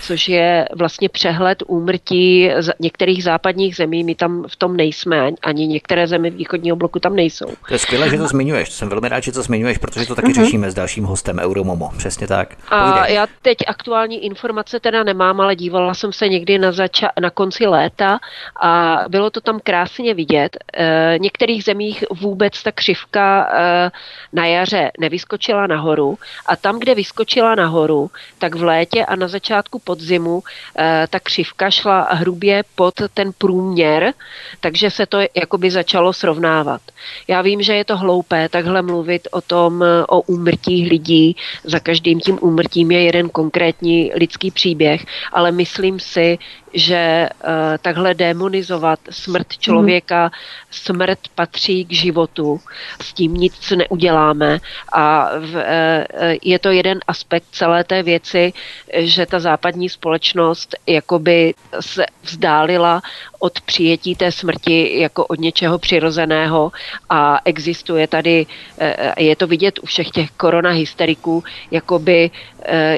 [0.00, 4.04] což je vlastně přehled úmrtí z některých západních zemí.
[4.04, 7.46] My tam v tom nejsme, ani některé země východního bloku tam nejsou.
[7.68, 8.70] To je skvělé, že to zmiňuješ.
[8.70, 10.44] Jsem velmi rád, že to zmiňuješ, protože to taky mm-hmm.
[10.44, 11.90] řešíme s dalším hostem Euromomo.
[11.98, 12.54] Přesně tak.
[12.68, 17.30] A já teď aktuální informace teda nemám, ale dívala jsem se někdy na, zača- na
[17.30, 18.18] konci léta
[18.60, 20.56] a bylo to tam krásně vidět.
[20.74, 23.90] E, některých zemích vůbec ta křivka e,
[24.32, 29.78] na jaře nevyskočila nahoru a tam, kde vyskočila nahoru, tak v létě a na začátku
[29.78, 30.42] podzimu
[30.78, 34.12] eh, ta křivka šla hrubě pod ten průměr,
[34.60, 36.80] takže se to jakoby začalo srovnávat.
[37.28, 41.36] Já vím, že je to hloupé takhle mluvit o tom, eh, o úmrtích lidí.
[41.64, 46.38] Za každým tím úmrtím je jeden konkrétní lidský příběh, ale myslím si,
[46.74, 47.50] že uh,
[47.82, 49.60] takhle demonizovat smrt mhm.
[49.60, 50.30] člověka,
[50.70, 52.60] smrt patří k životu,
[53.02, 54.58] s tím nic neuděláme
[54.92, 58.52] a v, uh, je to jeden aspekt celé té věci,
[58.94, 63.02] že ta západní společnost jakoby se vzdálila
[63.42, 66.72] od přijetí té smrti jako od něčeho přirozeného
[67.10, 68.86] a existuje tady, uh,
[69.18, 72.30] je to vidět u všech těch koronahysteriků, jakoby,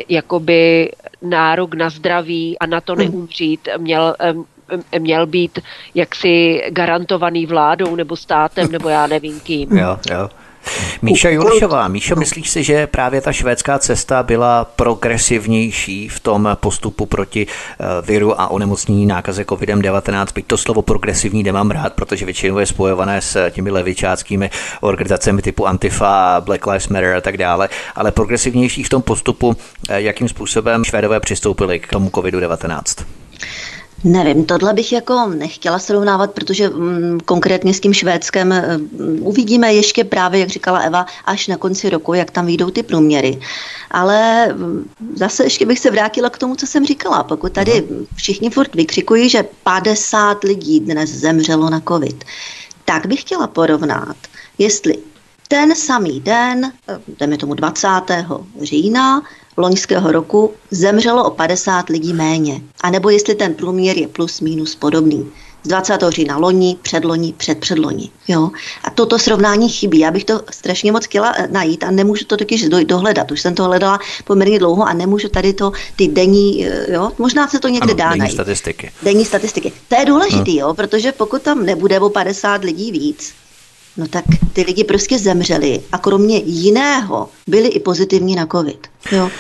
[0.09, 0.91] jakoby
[1.23, 3.05] nárok na zdraví a na to hmm.
[3.05, 4.15] neumřít měl
[4.99, 5.59] měl být
[5.95, 9.77] jaksi garantovaný vládou nebo státem nebo já nevím kým.
[9.77, 10.29] Jo, jo.
[11.03, 17.07] Míša Juršová, Míšo, myslíš si, že právě ta švédská cesta byla progresivnější v tom postupu
[17.07, 20.27] proti eh, viru a onemocnění nákaze COVID-19?
[20.35, 24.51] Byť to slovo progresivní nemám rád, protože většinou je spojované s těmi levičáckými
[24.81, 29.57] organizacemi typu Antifa, Black Lives Matter a tak dále, ale progresivnější v tom postupu,
[29.89, 33.05] eh, jakým způsobem Švédové přistoupili k tomu COVID-19?
[34.05, 40.05] Nevím, tohle bych jako nechtěla srovnávat, protože mm, konkrétně s tím Švédskem mm, uvidíme ještě
[40.05, 43.41] právě, jak říkala Eva, až na konci roku, jak tam vyjdou ty průměry.
[43.91, 47.23] Ale mm, zase ještě bych se vrátila k tomu, co jsem říkala.
[47.23, 52.25] Pokud tady všichni furt vykřikují, že 50 lidí dnes zemřelo na covid,
[52.85, 54.17] tak bych chtěla porovnat,
[54.59, 54.99] jestli
[55.49, 58.47] ten samý den, eh, jdeme tomu 20.
[58.63, 59.23] října,
[59.57, 62.61] loňského roku zemřelo o 50 lidí méně.
[62.81, 65.31] A nebo jestli ten průměr je plus minus podobný.
[65.65, 65.99] Z 20.
[66.09, 68.11] října loni, předloni, předpředloni.
[68.29, 68.51] Jo?
[68.85, 69.99] A toto srovnání chybí.
[69.99, 73.31] Já bych to strašně moc chtěla eh, najít a nemůžu to totiž dohledat.
[73.31, 77.11] Už jsem to hledala poměrně dlouho a nemůžu tady to, ty denní, eh, jo?
[77.19, 78.35] možná se to někde ano, dá denní najít.
[78.35, 78.91] statistiky.
[79.03, 79.73] Denní statistiky.
[79.89, 80.61] To je důležitý, hmm.
[80.61, 80.75] jo?
[80.75, 83.35] protože pokud tam nebude o 50 lidí víc,
[83.97, 88.87] no tak ty lidi prostě zemřeli a kromě jiného byli i pozitivní na covid.
[89.13, 89.31] Jo.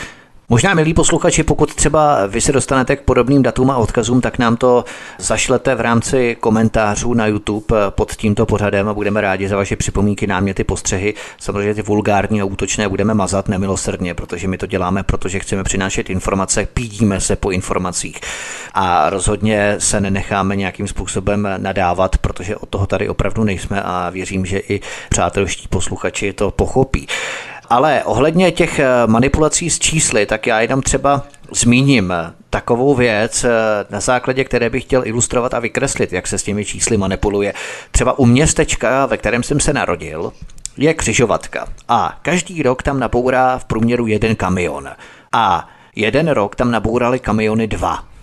[0.55, 4.57] Možná, milí posluchači, pokud třeba vy se dostanete k podobným datům a odkazům, tak nám
[4.57, 4.85] to
[5.19, 10.27] zašlete v rámci komentářů na YouTube pod tímto pořadem a budeme rádi za vaše připomínky,
[10.27, 11.14] náměty, postřehy.
[11.38, 16.11] Samozřejmě ty vulgární a útočné budeme mazat nemilosrdně, protože my to děláme, protože chceme přinášet
[16.11, 18.21] informace, pídíme se po informacích
[18.75, 24.47] a rozhodně se nenecháme nějakým způsobem nadávat, protože od toho tady opravdu nejsme a věřím,
[24.47, 27.07] že i přátelští posluchači to pochopí.
[27.70, 31.22] Ale ohledně těch eh, manipulací s čísly, tak já jenom třeba
[31.53, 33.50] zmíním eh, takovou věc, eh,
[33.90, 37.55] na základě které bych chtěl ilustrovat a vykreslit, jak se s těmi čísly manipuluje.
[37.90, 40.33] Třeba u městečka, ve kterém jsem se narodil,
[40.77, 44.88] je křižovatka a každý rok tam nabourá v průměru jeden kamion.
[45.33, 48.13] A jeden rok tam nabourali kamiony dva.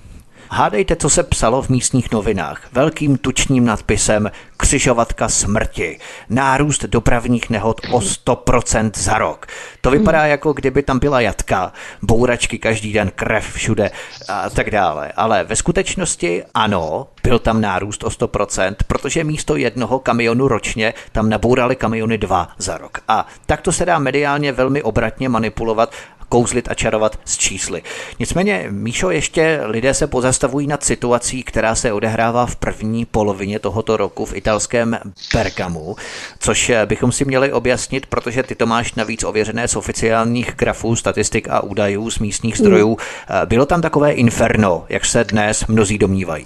[0.53, 2.67] Hádejte, co se psalo v místních novinách.
[2.71, 5.99] Velkým tučním nadpisem Křižovatka smrti.
[6.29, 9.45] Nárůst dopravních nehod o 100% za rok.
[9.81, 13.91] To vypadá jako kdyby tam byla jatka, bouračky každý den, krev všude
[14.29, 15.11] a tak dále.
[15.15, 21.29] Ale ve skutečnosti ano, byl tam nárůst o 100%, protože místo jednoho kamionu ročně tam
[21.29, 22.97] nabourali kamiony dva za rok.
[23.07, 25.93] A takto se dá mediálně velmi obratně manipulovat
[26.31, 27.83] kouzlit a čarovat s čísly.
[28.19, 33.97] Nicméně, Míšo, ještě lidé se pozastavují nad situací, která se odehrává v první polovině tohoto
[33.97, 34.99] roku v italském
[35.33, 35.95] Bergamu,
[36.39, 41.47] což bychom si měli objasnit, protože ty to máš navíc ověřené z oficiálních grafů, statistik
[41.49, 42.89] a údajů z místních zdrojů.
[42.89, 42.95] Mm.
[43.45, 46.45] Bylo tam takové inferno, jak se dnes mnozí domnívají?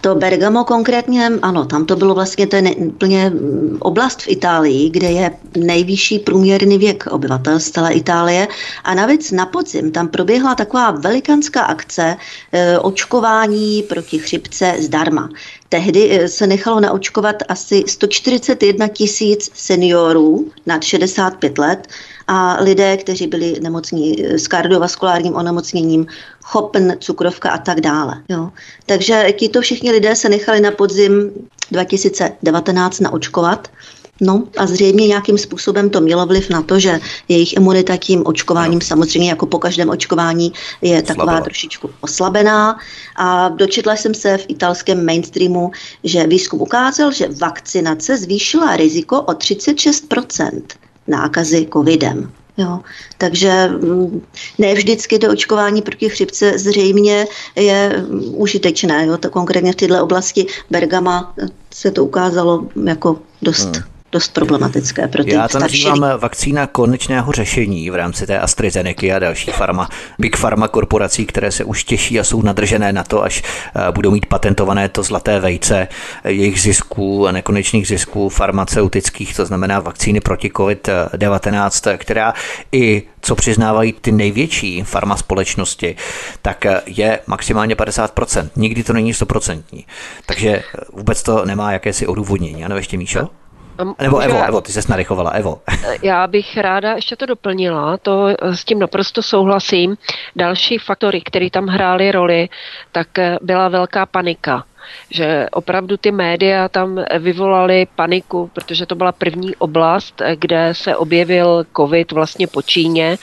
[0.00, 3.32] To Bergamo konkrétně, ano, tam to bylo vlastně ten úplně
[3.78, 8.48] oblast v Itálii, kde je nejvyšší průměrný věk obyvatel z celé Itálie.
[8.84, 12.16] A navíc na podzim tam proběhla taková velikánská akce
[12.52, 15.28] e, očkování proti chřipce zdarma.
[15.68, 21.88] Tehdy e, se nechalo naočkovat asi 141 tisíc seniorů nad 65 let
[22.28, 26.06] a lidé, kteří byli nemocní s kardiovaskulárním onemocněním,
[26.50, 28.22] chopn, cukrovka a tak dále.
[28.28, 28.50] Jo.
[28.86, 31.30] Takže tito všichni lidé se nechali na podzim
[31.70, 33.68] 2019 naočkovat.
[34.20, 38.78] No a zřejmě nějakým způsobem to mělo vliv na to, že jejich imunita tím očkováním,
[38.78, 38.86] no.
[38.86, 41.40] samozřejmě jako po každém očkování, je taková Slabila.
[41.40, 42.78] trošičku oslabená.
[43.16, 45.70] A dočetla jsem se v italském mainstreamu,
[46.04, 50.62] že výzkum ukázal, že vakcinace zvýšila riziko o 36%
[51.08, 52.32] nákazy covidem.
[52.60, 52.80] Jo.
[53.18, 54.22] Takže mm,
[54.58, 59.06] ne vždycky to očkování proti chřipce zřejmě je mm, užitečné.
[59.06, 59.18] Jo.
[59.18, 61.34] To konkrétně v této oblasti Bergama
[61.74, 67.32] se to ukázalo jako dost hmm dost problematické pro ty Já to nazývám vakcína konečného
[67.32, 69.88] řešení v rámci té AstraZeneca a další farma,
[70.18, 74.10] big pharma korporací, které se už těší a jsou nadržené na to, až eh, budou
[74.10, 75.88] mít patentované to zlaté vejce
[76.24, 82.34] jejich zisků, nekonečných zisků farmaceutických, to znamená vakcíny proti COVID-19, která
[82.72, 85.96] i co přiznávají ty největší farma společnosti,
[86.42, 88.50] tak eh, je maximálně 50%.
[88.56, 89.84] Nikdy to není 100%.
[90.26, 92.64] Takže eh, vůbec to nemá jakési odůvodnění.
[92.64, 93.28] Ano, ještě Míšo?
[94.00, 95.60] Nebo Evo, Evo, ty se narychovala, Evo.
[96.02, 99.96] Já bych ráda ještě to doplnila, to s tím naprosto souhlasím.
[100.36, 102.48] Další faktory, které tam hrály roli,
[102.92, 103.08] tak
[103.42, 104.64] byla velká panika
[105.10, 111.64] že opravdu ty média tam vyvolaly paniku, protože to byla první oblast, kde se objevil
[111.76, 113.18] covid vlastně po Číně.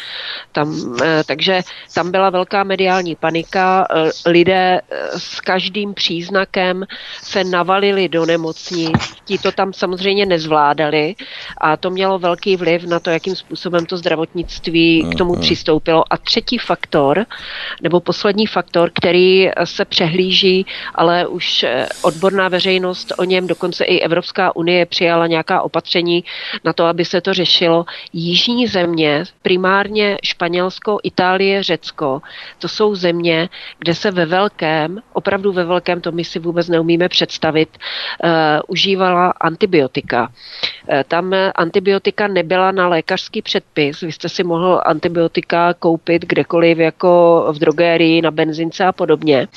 [0.52, 1.62] Tam, eh, takže
[1.94, 3.88] tam byla velká mediální panika.
[3.90, 6.86] Eh, lidé eh, s každým příznakem
[7.22, 9.16] se navalili do nemocnic.
[9.26, 11.16] Ti to tam samozřejmě nezvládali
[11.58, 15.42] a to mělo velký vliv na to, jakým způsobem to zdravotnictví k tomu mhm.
[15.42, 16.04] přistoupilo.
[16.14, 17.26] A třetí faktor,
[17.82, 20.66] nebo poslední faktor, který se přehlíží,
[20.96, 26.24] ale už Eh, odborná veřejnost o něm, dokonce i Evropská unie přijala nějaká opatření
[26.64, 27.86] na to, aby se to řešilo.
[28.14, 32.22] Jižní země, primárně Španělsko, Itálie, Řecko,
[32.60, 33.50] to jsou země,
[33.80, 37.70] kde se ve velkém, opravdu ve velkém, to my si vůbec neumíme představit,
[38.24, 38.30] uh,
[38.68, 40.22] užívala antibiotika.
[40.22, 47.46] Uh, tam antibiotika nebyla na lékařský předpis, vy jste si mohl antibiotika koupit kdekoliv, jako
[47.52, 49.48] v drogérii, na benzince a podobně.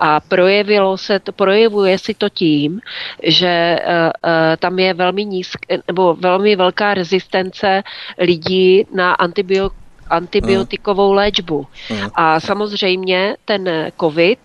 [0.00, 2.80] A projevilo se to, projevuje si to tím,
[3.22, 7.82] že eh, eh, tam je velmi nízk, nebo velmi velká rezistence
[8.18, 11.66] lidí na antibiotika antibiotikovou léčbu.
[11.90, 11.98] Mm.
[12.14, 14.38] A samozřejmě ten COVID,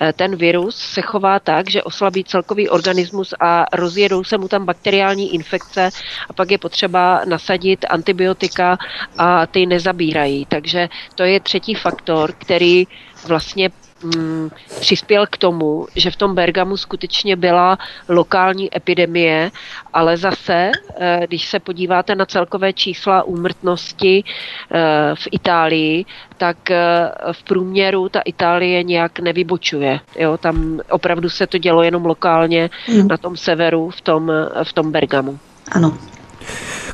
[0.00, 4.64] eh, ten virus se chová tak, že oslabí celkový organismus a rozjedou se mu tam
[4.64, 5.90] bakteriální infekce
[6.28, 8.78] a pak je potřeba nasadit antibiotika
[9.18, 10.46] a ty nezabírají.
[10.46, 12.86] Takže to je třetí faktor, který
[13.28, 13.70] vlastně
[14.14, 14.50] mm,
[14.80, 17.78] přispěl k tomu, že v tom Bergamu skutečně byla
[18.08, 19.50] lokální epidemie,
[19.92, 26.04] ale zase, eh, když se podíváte na celkové čísla úmrtnosti eh, v Itálii,
[26.36, 30.00] tak eh, v průměru ta Itálie nějak nevybočuje.
[30.18, 30.38] Jo?
[30.38, 33.08] Tam opravdu se to dělo jenom lokálně mm.
[33.08, 34.32] na tom severu, v tom,
[34.64, 35.38] v tom Bergamu.
[35.72, 35.98] Ano,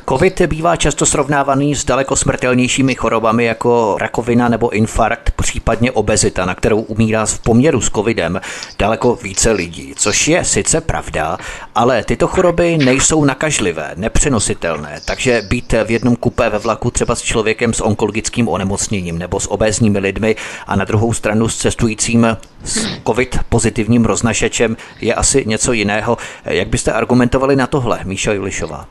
[0.09, 6.55] COVID bývá často srovnávaný s daleko smrtelnějšími chorobami jako rakovina nebo infarkt, případně obezita, na
[6.55, 8.41] kterou umírá v poměru s COVIDem
[8.79, 11.37] daleko více lidí, což je sice pravda,
[11.75, 17.21] ale tyto choroby nejsou nakažlivé, nepřenositelné, takže být v jednom kupé ve vlaku třeba s
[17.21, 20.35] člověkem s onkologickým onemocněním nebo s obézními lidmi
[20.67, 26.17] a na druhou stranu s cestujícím s COVID pozitivním roznašečem je asi něco jiného.
[26.45, 28.87] Jak byste argumentovali na tohle, Míša Julišová?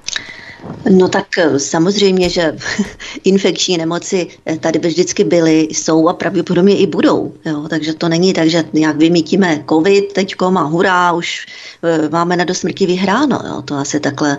[0.90, 2.56] No tak eh, samozřejmě, že
[3.24, 7.32] infekční nemoci eh, tady vždycky byly, jsou a pravděpodobně i budou.
[7.44, 7.66] Jo?
[7.68, 11.46] Takže to není tak, že nějak vymítíme covid teďkom a hurá, už
[11.82, 13.40] eh, máme na dosmrti vyhráno.
[13.46, 13.62] Jo?
[13.62, 14.38] To asi takhle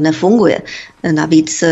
[0.00, 0.62] nefunguje.
[1.12, 1.64] Navíc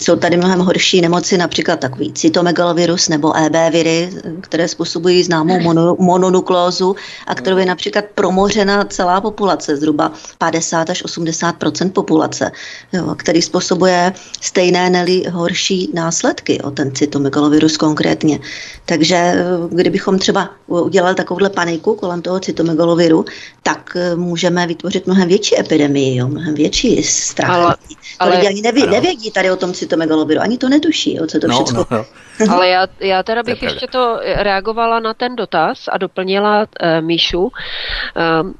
[0.00, 5.58] jsou tady mnohem horší nemoci, například takový cytomegalovirus nebo EB viry, které způsobují známou
[5.98, 6.96] mononuklózu
[7.26, 11.54] a kterou je například promořena celá populace, zhruba 50 až 80
[11.92, 12.52] populace
[12.94, 18.38] jo, který způsobuje stejné, neli horší následky, o ten cytomegalovirus konkrétně.
[18.86, 23.24] Takže eh, kdybychom třeba udělali takovouhle paniku kolem toho cytomegaloviru,
[23.62, 27.50] tak eh, můžeme vytvořit mnohem větší epidemii, jo, mnohem větší strach.
[27.50, 27.76] Ale,
[28.18, 31.46] ale lidi ani neví, nevědí tady o tom cytomegaloviru, ani to netuší, jo, co to
[31.46, 31.86] no, všechno.
[31.90, 32.04] No,
[32.46, 32.54] no.
[32.54, 36.66] ale já, já teda bych ještě to reagovala na ten dotaz a doplnila uh,
[37.00, 37.42] Míšu.
[37.42, 38.54] Um,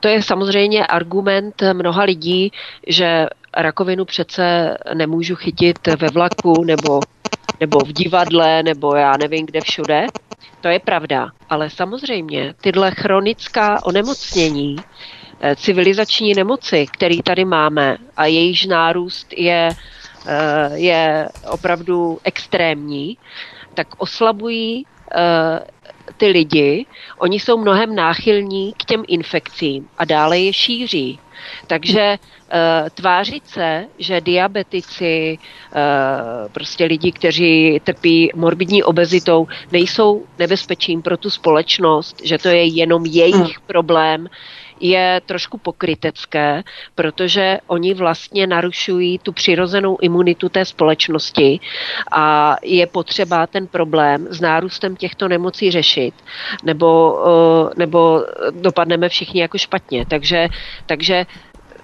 [0.00, 2.52] to je samozřejmě argument mnoha lidí,
[2.86, 3.26] že
[3.56, 7.00] rakovinu přece nemůžu chytit ve vlaku nebo,
[7.60, 10.06] nebo v divadle nebo já nevím kde všude.
[10.60, 14.76] To je pravda, ale samozřejmě tyhle chronická onemocnění,
[15.40, 19.68] eh, civilizační nemoci, které tady máme a jejíž nárůst je,
[20.26, 23.18] eh, je opravdu extrémní,
[23.74, 25.60] tak oslabují eh,
[26.16, 26.86] ty lidi,
[27.18, 31.18] oni jsou mnohem náchylní k těm infekcím a dále je šíří.
[31.66, 41.02] Takže uh, tvářit se, že diabetici, uh, prostě lidi, kteří trpí morbidní obezitou, nejsou nebezpečím
[41.02, 43.66] pro tu společnost, že to je jenom jejich hmm.
[43.66, 44.28] problém,
[44.80, 46.62] je trošku pokrytecké,
[46.94, 51.60] protože oni vlastně narušují tu přirozenou imunitu té společnosti
[52.12, 56.14] a je potřeba ten problém s nárůstem těchto nemocí řešit,
[56.64, 60.06] nebo, eh, nebo dopadneme všichni jako špatně.
[60.06, 60.48] Takže,
[60.86, 61.26] takže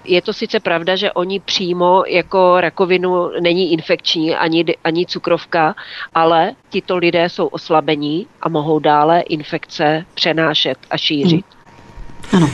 [0.05, 5.75] je to sice pravda, že oni přímo jako rakovinu není infekční ani, ani cukrovka,
[6.15, 11.45] ale tito lidé jsou oslabení a mohou dále infekce přenášet a šířit.
[12.33, 12.51] Ano.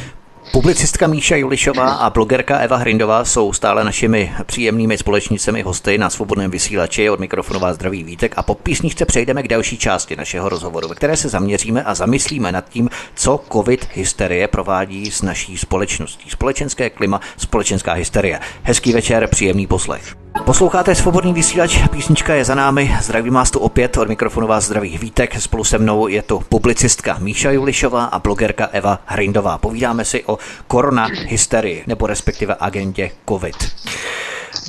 [0.58, 6.50] Publicistka Míša Julišová a blogerka Eva Hrindová jsou stále našimi příjemnými společnicemi hosty na svobodném
[6.50, 7.10] vysílači.
[7.10, 11.16] Od mikrofonová zdraví Vítek a po písničce přejdeme k další části našeho rozhovoru, ve které
[11.16, 16.30] se zaměříme a zamyslíme nad tím, co covid hysterie provádí s naší společností.
[16.30, 18.40] Společenské klima, společenská hysterie.
[18.62, 20.27] Hezký večer, příjemný poslech.
[20.44, 24.98] Posloucháte svobodný vysílač, písnička je za námi, zdravím vás tu opět, od mikrofonu vás zdraví
[24.98, 29.58] Vítek, spolu se mnou je tu publicistka Míša Julišová a blogerka Eva Hrindová.
[29.58, 33.56] Povídáme si o korona hysterii, nebo respektive agendě COVID.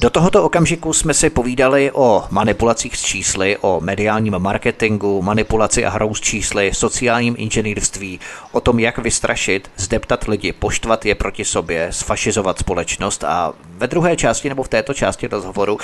[0.01, 5.89] Do tohoto okamžiku jsme si povídali o manipulacích s čísly, o mediálním marketingu, manipulaci a
[5.89, 8.19] hrou s čísly, sociálním inženýrství,
[8.51, 13.23] o tom, jak vystrašit, zdeptat lidi, poštvat je proti sobě, sfašizovat společnost.
[13.23, 15.77] A ve druhé části nebo v této části rozhovoru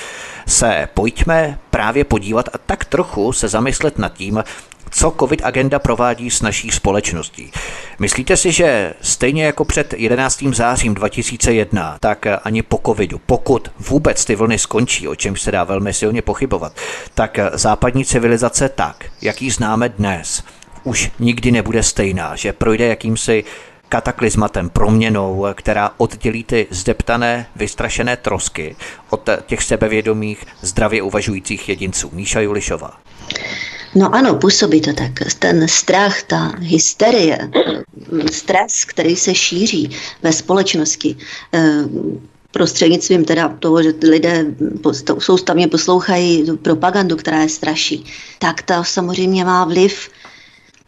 [0.48, 4.44] se pojďme právě podívat a tak trochu se zamyslet nad tím,
[4.92, 7.52] co COVID agenda provádí s naší společností.
[8.00, 10.44] Myslíte si, že stejně jako před 11.
[10.54, 15.64] zářím 2001, tak ani po covidu, pokud vůbec ty vlny skončí, o čem se dá
[15.64, 16.74] velmi silně pochybovat,
[17.14, 20.44] tak západní civilizace tak, jak ji známe dnes,
[20.84, 23.44] už nikdy nebude stejná, že projde jakýmsi
[23.90, 28.76] kataklizmatem, proměnou, která oddělí ty zdeptané, vystrašené trosky
[29.10, 32.10] od těch sebevědomých, zdravě uvažujících jedinců.
[32.14, 32.92] Míša Julišová.
[33.96, 35.12] No ano, působí to tak.
[35.40, 37.52] Ten strach, ta hysterie,
[38.32, 39.90] stres, který se šíří
[40.24, 41.18] ve společnosti,
[41.54, 41.84] eh,
[42.52, 44.46] prostřednictvím teda toho, že lidé
[45.20, 48.06] soustavně poslouchají propagandu, která je straší,
[48.40, 50.10] tak to samozřejmě má vliv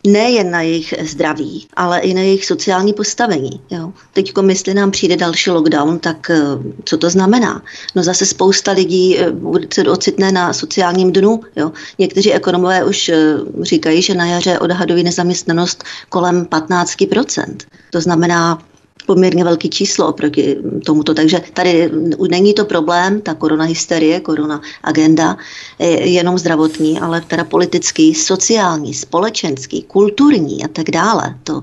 [0.08, 3.62] nejen na jejich zdraví, ale i na jejich sociální postavení.
[3.70, 3.93] Jo.
[4.14, 6.41] Teď, jestli nám přijde další lockdown, tak eh,
[6.84, 7.62] co to znamená?
[7.95, 9.32] No zase spousta lidí eh,
[9.74, 11.41] se ocitne na sociálním dnu.
[11.55, 11.72] Jo.
[11.99, 17.55] Někteří ekonomové už eh, říkají, že na jaře odhadují nezaměstnanost kolem 15%.
[17.91, 18.62] To znamená,
[19.08, 21.14] poměrně velký číslo oproti tomuto.
[21.14, 21.91] Takže tady
[22.30, 25.38] není to problém, ta korona hysterie, korona agenda,
[26.03, 31.36] jenom zdravotní, ale teda politický, sociální, společenský, kulturní a tak dále.
[31.43, 31.62] To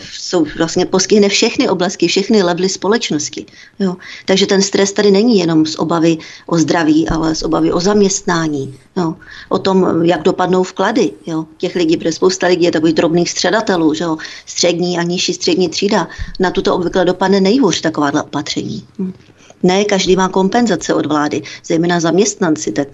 [0.00, 3.46] jsou vlastně postihne všechny oblasti, všechny levely společnosti.
[3.78, 3.96] Jo.
[4.24, 8.74] Takže ten stres tady není jenom z obavy o zdraví, ale z obavy o zaměstnání,
[8.96, 9.14] jo.
[9.48, 11.46] o tom, jak dopadnou vklady jo.
[11.56, 14.16] těch lidí, protože spousta lidí je takových drobných středatelů, že jo.
[14.46, 16.08] střední a nižší střední třída.
[16.40, 18.86] Na tuto obvykle dopadne nejhůř takováhle opatření.
[18.98, 19.12] Hm.
[19.62, 22.88] Ne, každý má kompenzace od vlády, zejména zaměstnanci, tak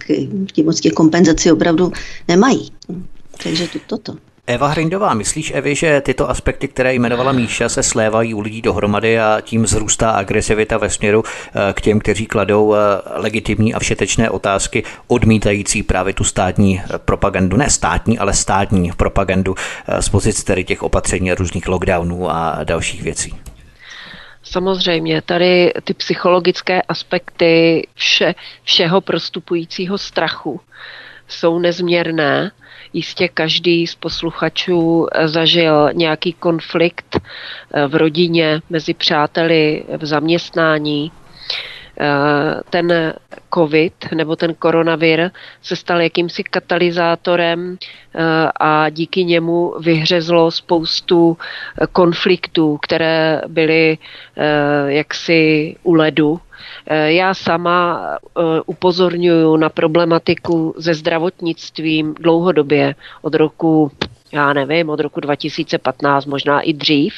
[0.53, 1.91] ti moc těch kompenzací opravdu
[2.27, 2.71] nemají.
[2.89, 3.05] Hm.
[3.43, 4.30] Takže to, toto.
[4.47, 9.19] Eva Hrindová, myslíš, Evi, že tyto aspekty, které jmenovala Míša, se slévají u lidí dohromady
[9.19, 12.77] a tím zrůstá agresivita ve směru eh, k těm, kteří kladou eh,
[13.15, 19.55] legitimní a všetečné otázky, odmítající právě tu státní eh, propagandu, ne státní, ale státní propagandu
[19.99, 23.35] z pozic tedy těch opatření a různých lockdownů a dalších věcí?
[24.43, 30.61] Samozřejmě, tady ty psychologické aspekty vše, všeho prostupujícího strachu
[31.27, 32.51] jsou nezměrné
[32.93, 37.19] Jistě každý z posluchačů eh, zažil nějaký konflikt
[37.73, 41.11] eh, v rodině, mezi přáteli, v zaměstnání.
[42.69, 43.13] Ten
[43.53, 45.31] covid nebo ten koronavir
[45.61, 47.77] se stal jakýmsi katalyzátorem
[48.59, 51.37] a díky němu vyhřezlo spoustu
[51.91, 53.97] konfliktů, které byly
[54.87, 56.39] jaksi u ledu
[56.87, 63.91] Eh, já sama eh, upozorňuji na problematiku se zdravotnictvím dlouhodobě od roku,
[64.31, 67.13] já nevím, od roku 2015, možná i dřív.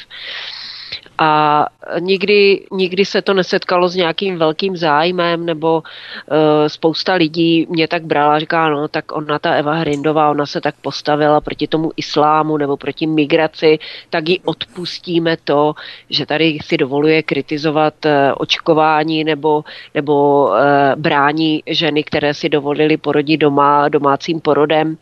[1.17, 1.65] A
[1.99, 6.37] nikdy, nikdy se to nesetkalo s nějakým velkým zájmem, nebo uh,
[6.67, 10.75] spousta lidí mě tak brala, říká, no tak ona, ta Eva Hrindová, ona se tak
[10.81, 15.73] postavila proti tomu islámu nebo proti migraci, tak ji odpustíme to,
[16.09, 19.63] že tady si dovoluje kritizovat uh, očkování nebo,
[19.95, 20.55] nebo uh,
[20.95, 24.87] brání ženy, které si dovolily porodit doma, domácím porodem.
[24.89, 24.95] Uh,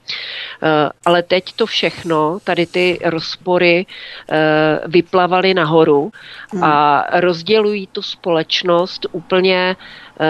[1.06, 6.01] ale teď to všechno, tady ty rozpory uh, vyplavaly nahoru
[6.62, 10.26] a rozdělují tu společnost úplně eh,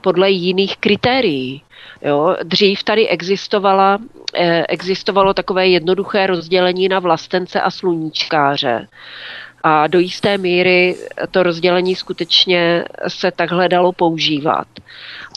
[0.00, 1.62] podle jiných kritérií.
[2.02, 3.98] Jo, dřív tady existovala,
[4.34, 8.88] eh, existovalo takové jednoduché rozdělení na vlastence a sluníčkáře.
[9.68, 10.96] A do jisté míry
[11.30, 14.66] to rozdělení skutečně se takhle dalo používat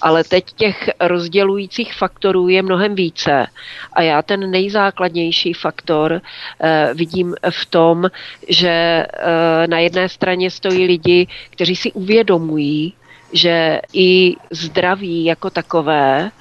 [0.01, 3.47] ale teď těch rozdělujících faktorů je mnohem více.
[3.93, 8.09] A já ten nejzákladnější faktor uh, vidím v tom,
[8.49, 12.93] že uh, na jedné straně stojí lidi, kteří si uvědomují,
[13.33, 16.31] že i zdraví jako takové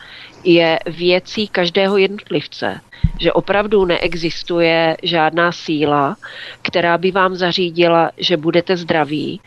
[0.45, 2.81] je věcí každého jednotlivce.
[3.19, 6.17] Že opravdu neexistuje žádná síla,
[6.63, 9.41] která by vám zařídila, že budete zdraví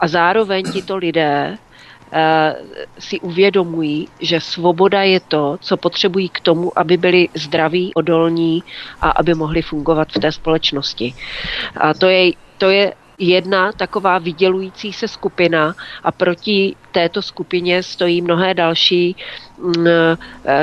[0.00, 1.58] a zároveň tito lidé
[2.12, 2.54] Eh,
[2.98, 8.62] si uvědomují, že svoboda je to, co potřebují k tomu, aby byli zdraví, odolní
[9.00, 11.14] a aby mohli fungovat v té společnosti.
[11.76, 15.74] A to je, to je jedna taková vydělující se skupina
[16.04, 19.16] a proti této skupině stojí mnohé další,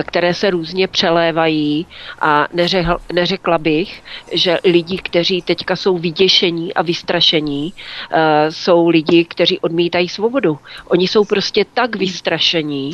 [0.04, 1.88] které se různě přelévají
[2.22, 7.74] a neřekla, neřekla bych, že lidi, kteří teďka jsou vyděšení a vystrašení,
[8.12, 10.60] eh, jsou lidi, kteří odmítají svobodu.
[10.88, 12.92] Oni jsou prostě tak vystrašení,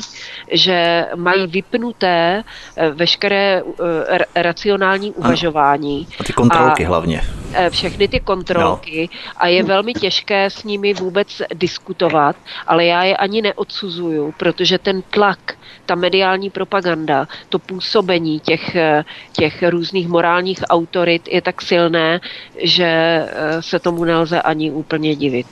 [0.52, 2.44] že mají vypnuté
[2.78, 3.64] eh, veškeré
[4.36, 6.08] racionální uvažování.
[6.20, 7.22] A ty kontrolky a hlavně.
[7.70, 9.32] Všechny ty kontrolky no.
[9.38, 12.36] a je velmi těžké s nimi vůbec diskutovat,
[12.68, 15.40] ale já je ani neodsuzuju, protože ten tlak,
[15.92, 18.76] ta mediální propaganda, to působení těch,
[19.32, 22.20] těch různých morálních autorit je tak silné,
[22.64, 25.48] že eh, se tomu nelze ani úplně divit.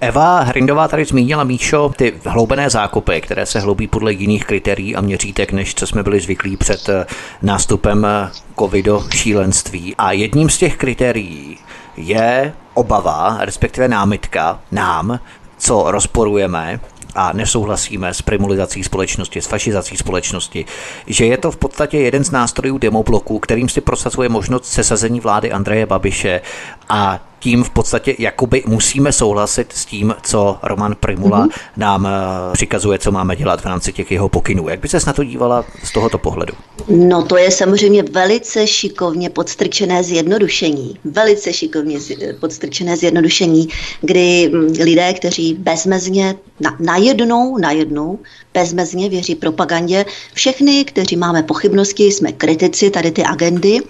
[0.00, 5.00] Eva Hrindová tady zmínila, Míšo, ty hloubené zákopy, které se hloubí podle jiných kritérií a
[5.00, 7.06] měřítek, než co jsme byli zvyklí před eh,
[7.42, 9.94] nástupem eh, covido šílenství.
[9.98, 11.58] A jedním z těch kritérií
[11.96, 15.20] je obava, respektive námitka nám,
[15.58, 16.80] co rozporujeme,
[17.18, 20.64] a nesouhlasíme s primulizací společnosti, s fašizací společnosti,
[21.06, 25.52] že je to v podstatě jeden z nástrojů demobloku, kterým si prosazuje možnost sesazení vlády
[25.52, 26.40] Andreje Babiše
[26.88, 31.60] a tím v podstatě jakoby musíme souhlasit s tím, co Roman Primula mm-hmm.
[31.76, 32.10] nám eh,
[32.52, 34.68] přikazuje, co máme dělat v rámci těch jeho pokynů.
[34.68, 36.54] Jak by se na to dívala z tohoto pohledu?
[36.88, 40.98] No to je samozřejmě velice šikovně podstrčené zjednodušení.
[41.04, 41.98] Velice šikovně
[42.40, 43.68] podstrčené zjednodušení,
[44.00, 48.18] kdy mm, lidé, kteří bezmezně, na, najednou, najednou,
[48.54, 53.80] bezmezně věří propagandě, všechny, kteří máme pochybnosti, jsme kritici tady ty agendy,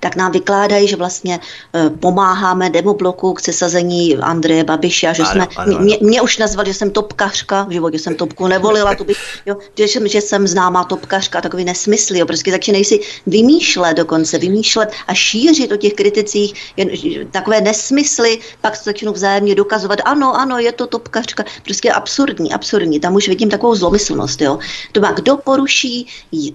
[0.00, 1.40] tak nám vykládají, že vlastně
[1.74, 5.84] e, pomáháme demobloku k sesazení Andreje Babiše a že ano, jsme, ano, ano.
[5.84, 9.56] Mě, mě už nazvali, že jsem topkařka, v životě jsem topku nevolila, to bych, jo,
[9.78, 14.92] že, jsem, že jsem známá topkařka, takový nesmysl, jo, prostě začínají si vymýšlet dokonce, vymýšlet
[15.06, 16.90] a šířit o těch kriticích jen,
[17.30, 23.00] takové nesmysly, pak se začnou vzájemně dokazovat, ano, ano, je to topkařka, prostě absurdní, absurdní,
[23.00, 24.58] tam už vidím takovou zlomyslnost, jo.
[24.92, 26.06] To má, kdo poruší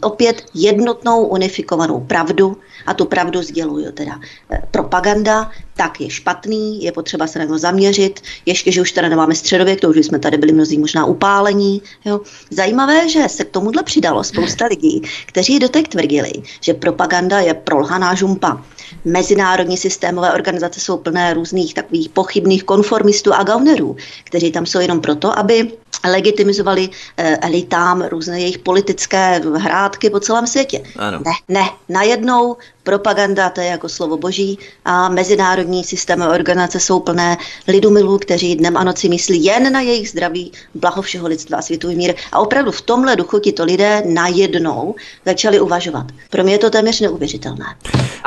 [0.02, 4.20] opět jednotnou unifikovanou pravdu a tu pravdu sdělují teda
[4.52, 9.10] eh, propaganda, tak je špatný, je potřeba se na to zaměřit, ještě, že už teda
[9.10, 11.82] nemáme středověk, to už jsme tady byli mnozí možná upálení.
[12.06, 12.22] Jo.
[12.52, 16.32] Zajímavé, že se k tomuhle přidalo spousta lidí, kteří dotek tvrdili,
[16.62, 18.62] že propaganda je prolhaná žumpa.
[19.06, 25.02] Mezinárodní systémové organizace jsou plné různých takových pochybných konformistů a gaunerů, kteří tam jsou jenom
[25.02, 25.72] proto, aby
[26.04, 30.84] legitimizovali eh, elitám různé jejich politické hrádky po celém světě.
[30.98, 31.20] Ano.
[31.26, 37.38] Ne, ne, najednou Propaganda, to je jako slovo boží a mezinárodní systémy organizace jsou plné
[37.68, 41.96] lidumilů, kteří dnem a noci myslí jen na jejich zdraví, blaho všeho lidstva a světový
[41.96, 42.14] mír.
[42.32, 46.06] A opravdu v tomhle duchu to lidé najednou začali uvažovat.
[46.30, 47.66] Pro mě je to téměř neuvěřitelné.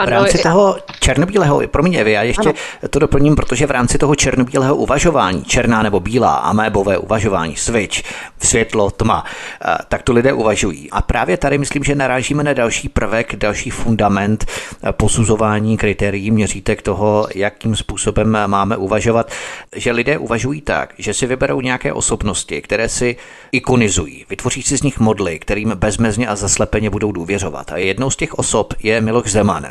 [0.05, 2.59] v rámci toho černobílého, promiň Evi, já ještě ano.
[2.91, 8.03] to doplním, protože v rámci toho černobílého uvažování, černá nebo bílá, amébové uvažování, switch,
[8.43, 9.25] světlo, tma,
[9.65, 10.91] eh, tak to lidé uvažují.
[10.91, 14.46] A právě tady myslím, že narážíme na další prvek, další fundament
[14.93, 19.31] posuzování kritérií, měřítek toho, jakým způsobem máme uvažovat,
[19.77, 23.17] že lidé uvažují tak, že si vyberou nějaké osobnosti, které si
[23.53, 27.73] ikonizují, vytvoří si z nich modly, kterým bezmezně a zaslepeně budou důvěřovat.
[27.73, 29.67] A jednou z těch osob je Miloš Zeman.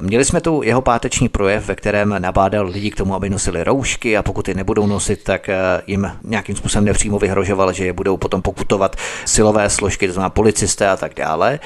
[0.00, 4.16] Měli jsme tu jeho páteční projev, ve kterém nabádal lidi k tomu, aby nosili roušky
[4.16, 8.16] a pokud je nebudou nosit, tak eh, jim nějakým způsobem nepřímo vyhrožoval, že je budou
[8.16, 11.58] potom pokutovat silové složky, to znamená policisté a tak dále.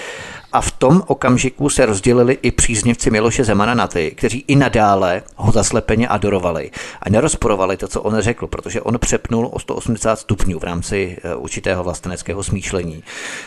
[0.52, 5.22] A v tom okamžiku se rozdělili i příznivci Miloše Zemana na ty, kteří i nadále
[5.36, 6.70] ho zaslepeně adorovali
[7.02, 11.34] a nerozporovali to, co on řekl, protože on přepnul o 180 stupňů v rámci eh,
[11.34, 13.02] určitého vlasteneckého smýšlení.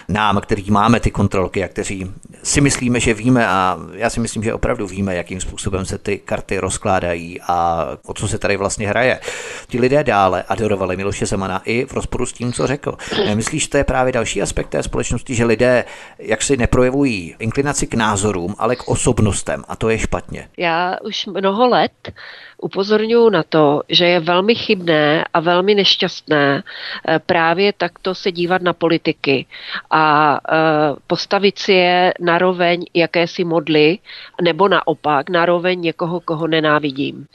[0.07, 2.11] Nám, který máme ty kontrolky a kteří
[2.43, 6.17] si myslíme, že víme a já si myslím, že opravdu víme, jakým způsobem se ty
[6.17, 9.19] karty rozkládají a o co se tady vlastně hraje.
[9.67, 12.97] Ti lidé dále adorovali Miloše Zemana i v rozporu s tím, co řekl.
[13.35, 15.85] Myslíš, že to je právě další aspekt té společnosti, že lidé
[16.19, 20.49] jak si neprojevují projevují inklinaci k názorům, ale k osobnostem a to je špatně.
[20.57, 22.11] Já už mnoho let
[22.63, 28.61] upozorňuji na to, že je velmi chybné a velmi nešťastné eh, právě takto se dívat
[28.61, 29.45] na politiky
[29.91, 30.55] a eh,
[31.07, 33.99] postavit si je na roveň jakési modly,
[34.41, 37.25] nebo naopak na roveň někoho, koho nenávidím.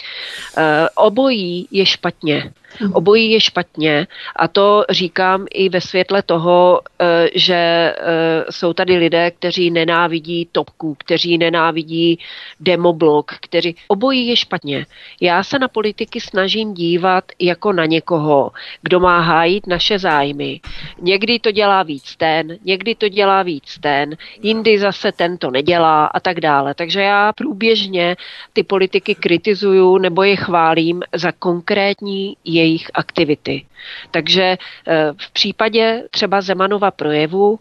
[0.57, 2.53] Eh, obojí je špatně.
[2.81, 2.93] Mhm.
[2.93, 4.07] Obojí je špatně
[4.37, 6.81] a to říkám i ve světle toho,
[7.35, 7.95] že
[8.51, 12.19] jsou tady lidé, kteří nenávidí topku, kteří nenávidí
[12.61, 13.77] demoblok, kteří...
[13.89, 14.87] Obojí je špatně.
[15.21, 18.51] Já se na politiky snažím dívat jako na někoho,
[18.83, 20.61] kdo má hájit naše zájmy.
[21.01, 26.07] Někdy to dělá víc ten, někdy to dělá víc ten, jindy zase ten to nedělá
[26.07, 26.75] a tak dále.
[26.75, 28.17] Takže já průběžně
[28.53, 33.67] ty politiky kritizuju nebo je chválím za konkrétní jejich aktivity.
[34.11, 37.59] Takže eh, v případě třeba Zemanova projevu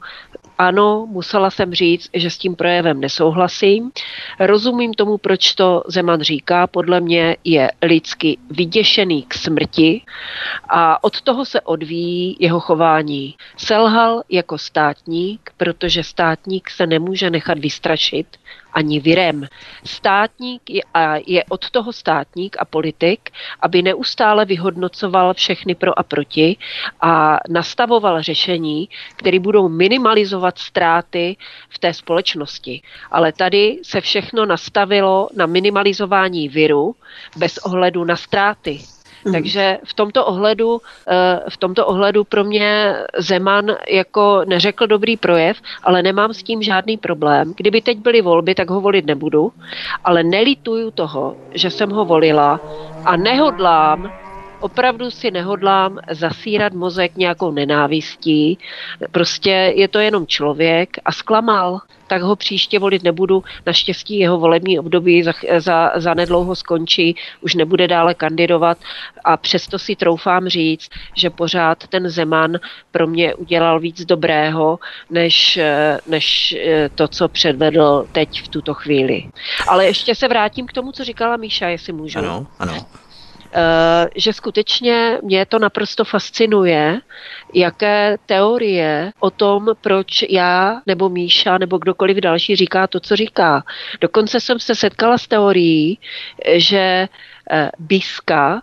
[0.57, 3.91] ano, musela jsem říct, že s tím projevem nesouhlasím.
[4.39, 6.67] Rozumím tomu, proč to Zeman říká.
[6.67, 10.01] Podle mě je lidsky vyděšený k smrti
[10.69, 13.35] a od toho se odvíjí jeho chování.
[13.57, 18.27] Selhal jako státník, protože státník se nemůže nechat vystrašit
[18.77, 19.47] ani virem.
[19.85, 26.03] Státník je, a je od toho státník a politik, aby neustále vyhodnocoval všechny pro a
[26.03, 26.57] proti
[27.01, 31.37] a nastavoval řešení, které budou minimalizovat ztráty
[31.69, 32.81] v té společnosti.
[33.11, 36.95] Ale tady se všechno nastavilo na minimalizování viru
[37.37, 38.79] bez ohledu na ztráty.
[39.25, 39.31] Mm.
[39.33, 45.57] Takže v tomto ohledu, eh, v tomto ohledu pro mě Zeman jako neřekl dobrý projev,
[45.83, 47.53] ale nemám s tím žádný problém.
[47.57, 49.51] Kdyby teď byly volby, tak ho volit nebudu,
[50.03, 52.59] ale nelituju toho, že jsem ho volila
[53.05, 54.26] a nehodlám
[54.59, 58.57] opravdu si nehodlám zasírat mozek nějakou nenávistí.
[59.11, 63.43] Prostě je to jenom člověk a zklamal tak ho příště volit nebudu.
[63.65, 68.77] Naštěstí jeho volební období za, za, za nedlouho skončí, už nebude dále kandidovat
[69.23, 72.57] a přesto si troufám říct, že pořád ten Zeman
[72.91, 74.79] pro mě udělal víc dobrého,
[75.09, 75.59] než,
[76.07, 76.55] než
[76.95, 79.23] to, co předvedl teď v tuto chvíli.
[79.67, 82.19] Ale ještě se vrátím k tomu, co říkala Míša, jestli můžu.
[82.19, 82.73] Ano, ano.
[83.53, 87.01] Eh, že skutečně mě to naprosto fascinuje,
[87.53, 93.63] jaké teorie o tom, proč já nebo Míša nebo kdokoliv další říká to, co říká.
[94.01, 95.99] Dokonce jsem se setkala s teorií,
[96.55, 97.07] že
[97.51, 98.61] eh, Biska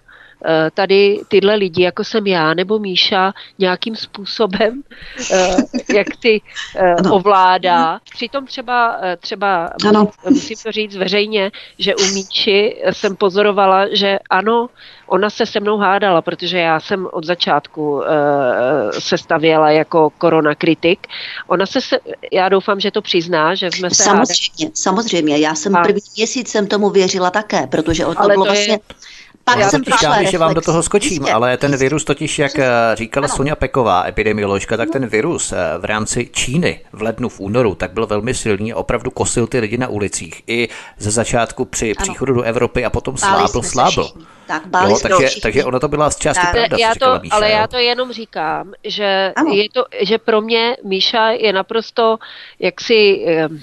[0.75, 4.83] tady tyhle lidi, jako jsem já nebo Míša, nějakým způsobem
[5.31, 5.57] eh,
[5.95, 6.43] jak ty
[6.77, 8.01] eh, ovládá.
[8.11, 10.11] Přitom třeba, třeba ano.
[10.31, 14.69] musím to říct veřejně, že u Míči jsem pozorovala, že ano,
[15.07, 18.03] ona se se mnou hádala, protože já jsem od začátku
[18.99, 21.07] se stavěla jako koronakritik.
[21.47, 21.99] Ona se, se,
[22.33, 24.71] já doufám, že to přizná, že jsme se Samozřejmě, hádali.
[24.75, 25.39] samozřejmě.
[25.39, 25.83] Já jsem a...
[25.83, 28.73] první měsíc jsem tomu věřila také, protože o to bylo vlastně...
[28.73, 28.79] Je
[29.45, 31.33] pak já jsem přišla že vám do toho skočím, Jistě.
[31.33, 33.37] ale ten virus totiž, jak eh, říkala ano.
[33.37, 37.93] Sonja Peková, epidemioložka, tak ten virus eh, v rámci Číny v lednu, v únoru, tak
[37.93, 40.43] byl velmi silný a opravdu kosil ty lidi na ulicích.
[40.47, 40.69] I
[40.99, 42.03] ze začátku při ano.
[42.03, 44.11] příchodu do Evropy a potom slábl, slábl.
[44.47, 46.53] Tak, jo, takže, takže ono to byla z části tak.
[46.53, 47.57] pravda, já to, Míša, Ale jo?
[47.57, 52.19] já to jenom říkám, že, je to, že pro mě Míša je naprosto
[52.59, 53.25] jaksi...
[53.51, 53.61] Um,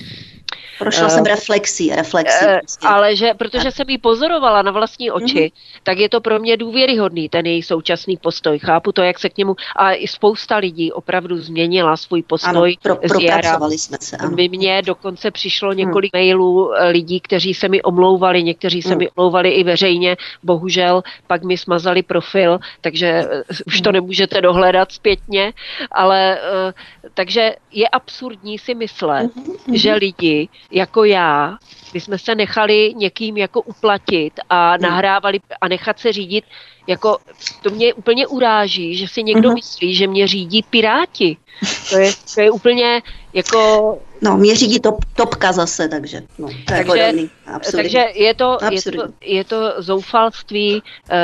[0.81, 2.45] Prošla uh, jsem reflexí, reflexí.
[2.45, 2.87] Uh, prostě.
[2.87, 5.53] Ale že, protože jsem ji pozorovala na vlastní oči, uh-huh.
[5.83, 8.59] tak je to pro mě důvěryhodný, ten její současný postoj.
[8.59, 12.49] Chápu to, jak se k němu, a i spousta lidí opravdu změnila svůj postoj.
[12.49, 14.17] Ano, pro, propracovali jsme se.
[14.17, 14.35] Ano.
[14.35, 15.77] By mě dokonce přišlo hmm.
[15.77, 16.21] několik hmm.
[16.21, 18.97] mailů lidí, kteří se mi omlouvali, někteří se hmm.
[18.97, 23.25] mi omlouvali i veřejně, bohužel pak mi smazali profil, takže
[23.65, 23.93] už to hmm.
[23.93, 25.53] nemůžete dohledat zpětně,
[25.91, 26.39] ale
[27.13, 29.73] takže je absurdní si myslet, mm-hmm.
[29.73, 31.57] že lidi jako já,
[31.93, 34.81] my jsme se nechali někým jako uplatit a mm.
[34.81, 36.45] nahrávali a nechat se řídit,
[36.87, 37.17] jako
[37.61, 39.53] to mě úplně uráží, že si někdo mm-hmm.
[39.53, 41.37] myslí, že mě řídí piráti.
[41.89, 43.01] To je, to je úplně
[43.33, 47.29] jako No, mě řídí top, topka zase, takže no, to takže, je podobný.
[47.71, 51.17] Takže je to, je to, je to zoufalství uh,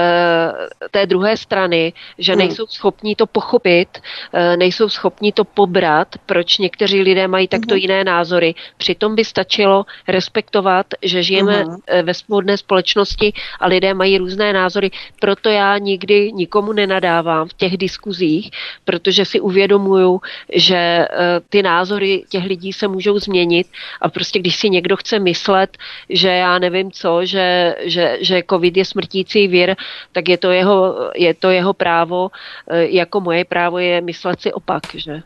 [0.91, 2.39] té druhé strany, že hmm.
[2.39, 3.89] nejsou schopní to pochopit,
[4.33, 7.81] uh, nejsou schopní to pobrat, proč někteří lidé mají takto hmm.
[7.81, 8.55] jiné názory.
[8.77, 11.77] Přitom by stačilo respektovat, že žijeme hmm.
[12.01, 14.91] ve svobodné společnosti a lidé mají různé názory.
[15.19, 18.51] Proto já nikdy nikomu nenadávám v těch diskuzích,
[18.85, 20.21] protože si uvědomuju,
[20.53, 21.17] že uh,
[21.49, 23.67] ty názory těch lidí se můžou změnit
[24.01, 25.77] a prostě když si někdo chce myslet,
[26.09, 29.75] že já nevím co, že, že, že covid je smrtící vír,
[30.11, 32.29] tak je to jeho, je to jeho právo,
[32.69, 35.21] e, jako moje právo je myslet si opak, že?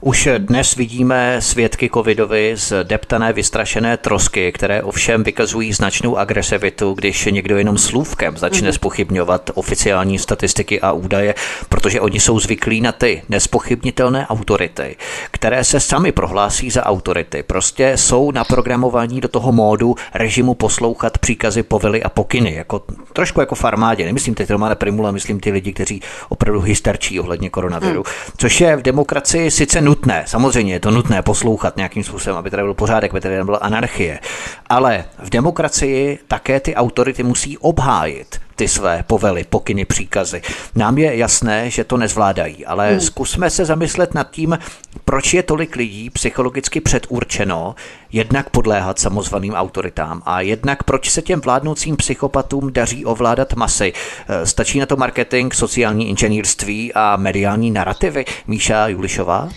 [0.00, 7.24] Už dnes vidíme svědky covidovi z deptané vystrašené trosky, které ovšem vykazují značnou agresivitu, když
[7.24, 9.52] někdo jenom slůvkem začne spochybňovat mhm.
[9.56, 11.34] oficiální statistiky a údaje,
[11.68, 14.96] protože oni jsou zvyklí na ty nespochybnitelné autority,
[15.30, 17.42] které se sami prohlásí za autority.
[17.42, 22.82] Prostě jsou naprogramovaní do toho módu režimu poslouchat příkazy, povely a pokyny, jako,
[23.12, 24.04] trošku jako v armádě.
[24.04, 28.32] Nemyslím teď Romana Primula, myslím ty lidi, kteří opravdu hysterčí ohledně koronaviru, hmm.
[28.36, 32.62] což je v demokracii sice nutné, samozřejmě je to nutné poslouchat nějakým způsobem, aby tady
[32.62, 34.20] byl pořádek, aby tady nebyla anarchie.
[34.68, 40.42] Ale v demokracii také ty autority musí obhájit ty své povely, pokyny, příkazy.
[40.74, 43.00] Nám je jasné, že to nezvládají, ale hmm.
[43.00, 44.58] zkusme se zamyslet nad tím,
[45.04, 47.74] proč je tolik lidí psychologicky předurčeno
[48.12, 53.92] jednak podléhat samozvaným autoritám a jednak proč se těm vládnoucím psychopatům daří ovládat masy.
[54.28, 58.24] E, stačí na to marketing, sociální inženýrství a mediální narrativy?
[58.46, 59.48] Míša Julišová?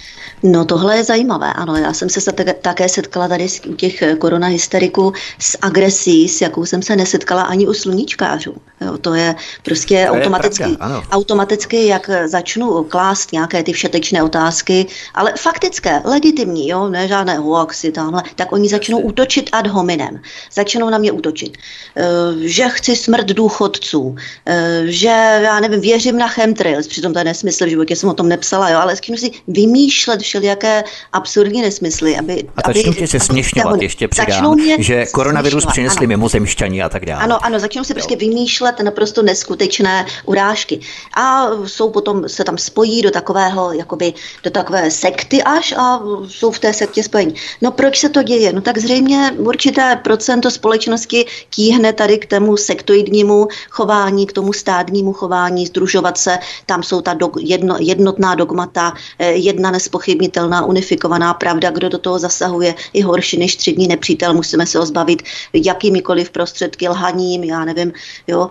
[0.43, 1.76] No tohle je zajímavé, ano.
[1.76, 2.32] Já jsem se
[2.62, 7.74] také setkala tady u těch koronahysteriků s agresí, s jakou jsem se nesetkala ani u
[7.74, 8.56] sluníčkářů.
[8.82, 14.24] Jo, to je prostě to automaticky, je pravda, automaticky, jak začnu klást nějaké ty všetečné
[14.24, 20.22] otázky, ale faktické, legitimní, jo, ne žádné hoaxy tamhle, tak oni začnou útočit ad hominem.
[20.54, 21.58] Začnou na mě útočit.
[21.98, 22.04] E,
[22.48, 24.16] že chci smrt důchodců,
[24.46, 28.14] e, že já nevím, věřím na chemtrails, přitom to je nesmysl, v životě jsem o
[28.14, 30.84] tom nepsala, jo, ale začnu si vymýšlet všelijaké
[31.14, 32.18] absurdní nesmysly.
[32.18, 37.24] Aby, a začnou tě se směšňovat, ještě přidám, že koronavirus přinesli mimozemšťani a tak dále.
[37.24, 40.79] Ano, ano, začnou si prostě vymýšlet naprosto neskutečné urážky.
[41.17, 44.13] A jsou potom, se tam spojí do takového, jakoby,
[44.43, 47.36] do takové sekty až a jsou v té sektě spojení.
[47.61, 48.53] No proč se to děje?
[48.53, 55.13] No tak zřejmě určité procento společnosti tíhne tady k tomu sektoidnímu chování, k tomu stádnímu
[55.13, 61.71] chování, združovat se, tam jsou ta dog, jedno, jednotná dogmata, eh, jedna nespochybnitelná unifikovaná pravda,
[61.71, 65.23] kdo do toho zasahuje, je horší než střední nepřítel, musíme se ho zbavit
[65.53, 67.93] jakýmikoliv prostředky, lhaním, já nevím,
[68.27, 68.49] jo,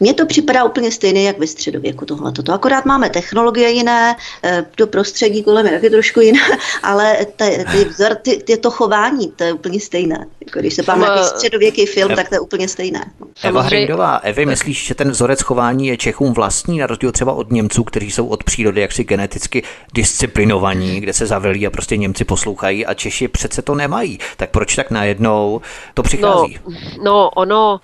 [0.00, 2.32] mně to připadá úplně stejné, jak ve středověku tohle.
[2.32, 6.40] To akorát máme technologie jiné, eh, to prostředí kolem je taky trošku jiné,
[6.82, 10.26] ale ty, ty vzor, ty, ty, to chování, to je úplně stejné.
[10.46, 13.10] Jako když se pán nějaký středověký film, tak to je úplně stejné.
[13.42, 17.52] Eva Hrejdová, Evi, myslíš, že ten vzorec chování je Čechům vlastní, na rozdíl třeba od
[17.52, 19.62] Němců, kteří jsou od přírody jaksi geneticky
[19.94, 24.18] disciplinovaní, kde se zavelí a prostě Němci poslouchají a Češi přece to nemají.
[24.36, 25.60] Tak proč tak najednou
[25.94, 26.58] to přichází?
[26.66, 27.80] No, no ono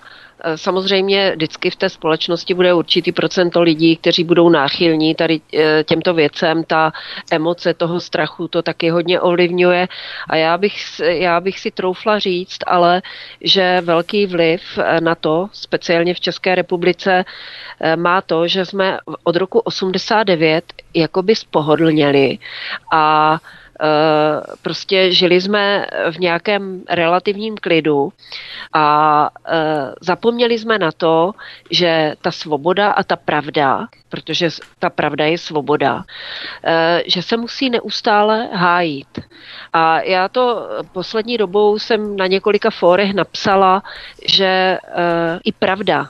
[0.55, 6.13] samozřejmě vždycky v té společnosti bude určitý procento lidí, kteří budou náchylní tady eh, těmto
[6.13, 6.63] věcem.
[6.63, 6.91] Ta
[7.31, 9.87] emoce toho strachu to taky hodně ovlivňuje.
[10.29, 13.01] A já bych, já bych si troufla říct, ale
[13.41, 17.25] že velký vliv eh, na to, speciálně v České republice,
[17.95, 20.63] má to, že jsme od roku 89
[20.93, 22.37] jakoby spohodlněli
[22.93, 23.60] a Eh,
[24.61, 28.13] prostě žili jsme v nějakém relativním klidu
[28.73, 31.31] a eh, zapomněli jsme na to,
[31.71, 36.03] že ta svoboda a ta pravda, protože ta pravda je svoboda,
[36.63, 39.19] eh, že se musí neustále hájit.
[39.73, 43.83] A já to poslední dobou jsem na několika fórech napsala,
[44.25, 44.77] že
[45.43, 46.07] i pravda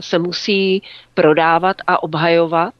[0.00, 0.82] se musí
[1.14, 2.74] prodávat a obhajovat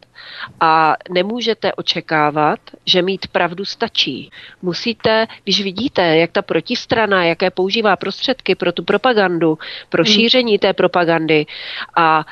[0.61, 4.31] A nemůžete očekávat, že mít pravdu stačí.
[4.63, 9.59] Musíte, když vidíte, jak ta protistrana, jaké používá prostředky pro tu propagandu,
[9.89, 10.13] pro hmm.
[10.13, 11.47] šíření té propagandy
[11.97, 12.25] a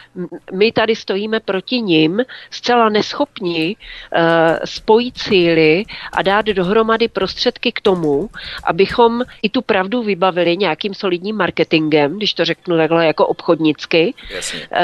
[0.53, 2.21] my tady stojíme proti nim,
[2.51, 4.21] zcela neschopni uh,
[4.65, 8.29] spojit síly a dát dohromady prostředky k tomu,
[8.65, 14.79] abychom i tu pravdu vybavili nějakým solidním marketingem, když to řeknu takhle jako obchodnicky, uh,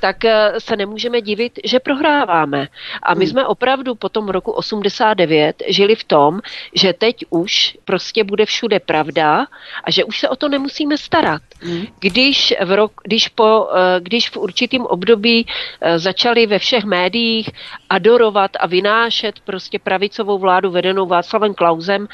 [0.00, 2.53] tak uh, se nemůžeme divit, že prohráváme.
[3.02, 3.30] A my hmm.
[3.30, 6.40] jsme opravdu po tom roku 89 žili v tom,
[6.74, 9.46] že teď už prostě bude všude pravda
[9.84, 11.42] a že už se o to nemusíme starat.
[11.60, 11.86] Hmm.
[12.00, 17.50] Když v, rok, když po, eh, když v určitým období eh, začali ve všech médiích
[17.94, 22.08] adorovat a vynášet prostě pravicovou vládu vedenou Václavem Klausem,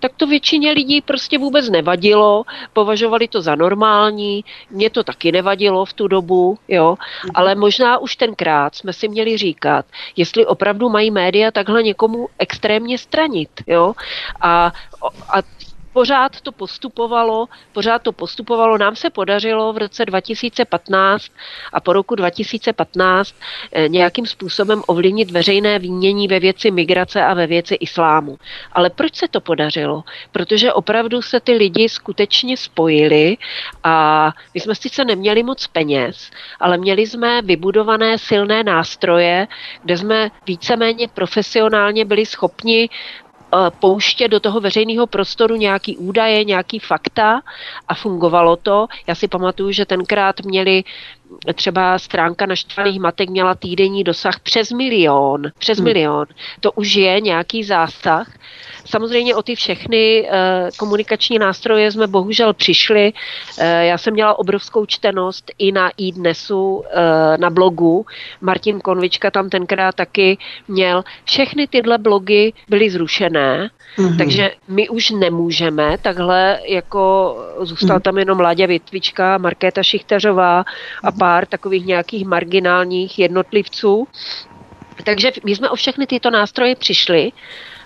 [0.00, 5.84] tak to většině lidí prostě vůbec nevadilo, považovali to za normální, mě to taky nevadilo
[5.84, 7.30] v tu dobu, jo, hmm.
[7.34, 12.98] ale možná už tenkrát jsme si měli říkat, jestli opravdu mají média takhle někomu extrémně
[12.98, 13.94] stranit, jo,
[14.40, 14.72] a,
[15.28, 15.36] a
[15.92, 18.78] pořád to postupovalo, pořád to postupovalo.
[18.78, 21.26] Nám se podařilo v roce 2015
[21.72, 23.34] a po roku 2015
[23.72, 28.38] eh, nějakým způsobem ovlivnit veřejné výmění ve věci migrace a ve věci islámu.
[28.72, 30.04] Ale proč se to podařilo?
[30.32, 33.36] Protože opravdu se ty lidi skutečně spojili
[33.84, 36.30] a my jsme sice neměli moc peněz,
[36.60, 39.48] ale měli jsme vybudované silné nástroje,
[39.82, 42.88] kde jsme víceméně profesionálně byli schopni
[43.70, 47.42] pouštět do toho veřejného prostoru nějaký údaje, nějaký fakta
[47.88, 48.86] a fungovalo to.
[49.06, 50.84] Já si pamatuju, že tenkrát měli
[51.54, 55.42] třeba stránka naštvaných matek měla týdenní dosah přes milion.
[55.58, 55.84] Přes hmm.
[55.84, 56.26] milion.
[56.60, 58.32] To už je nějaký zásah.
[58.84, 60.28] Samozřejmě o ty všechny uh,
[60.76, 63.12] komunikační nástroje jsme bohužel přišli.
[63.12, 66.84] Uh, já jsem měla obrovskou čtenost i na iDnesu, uh,
[67.36, 68.06] na blogu.
[68.40, 71.04] Martin Konvička tam tenkrát taky měl.
[71.24, 74.18] Všechny tyhle blogy byly zrušené, mm-hmm.
[74.18, 78.02] takže my už nemůžeme takhle, jako zůstal mm-hmm.
[78.02, 80.64] tam jenom Láďa Větvička, Markéta Šichtařová
[81.04, 81.18] a mhm.
[81.18, 84.08] pár takových nějakých marginálních jednotlivců.
[85.04, 87.32] Takže my jsme o všechny tyto nástroje přišli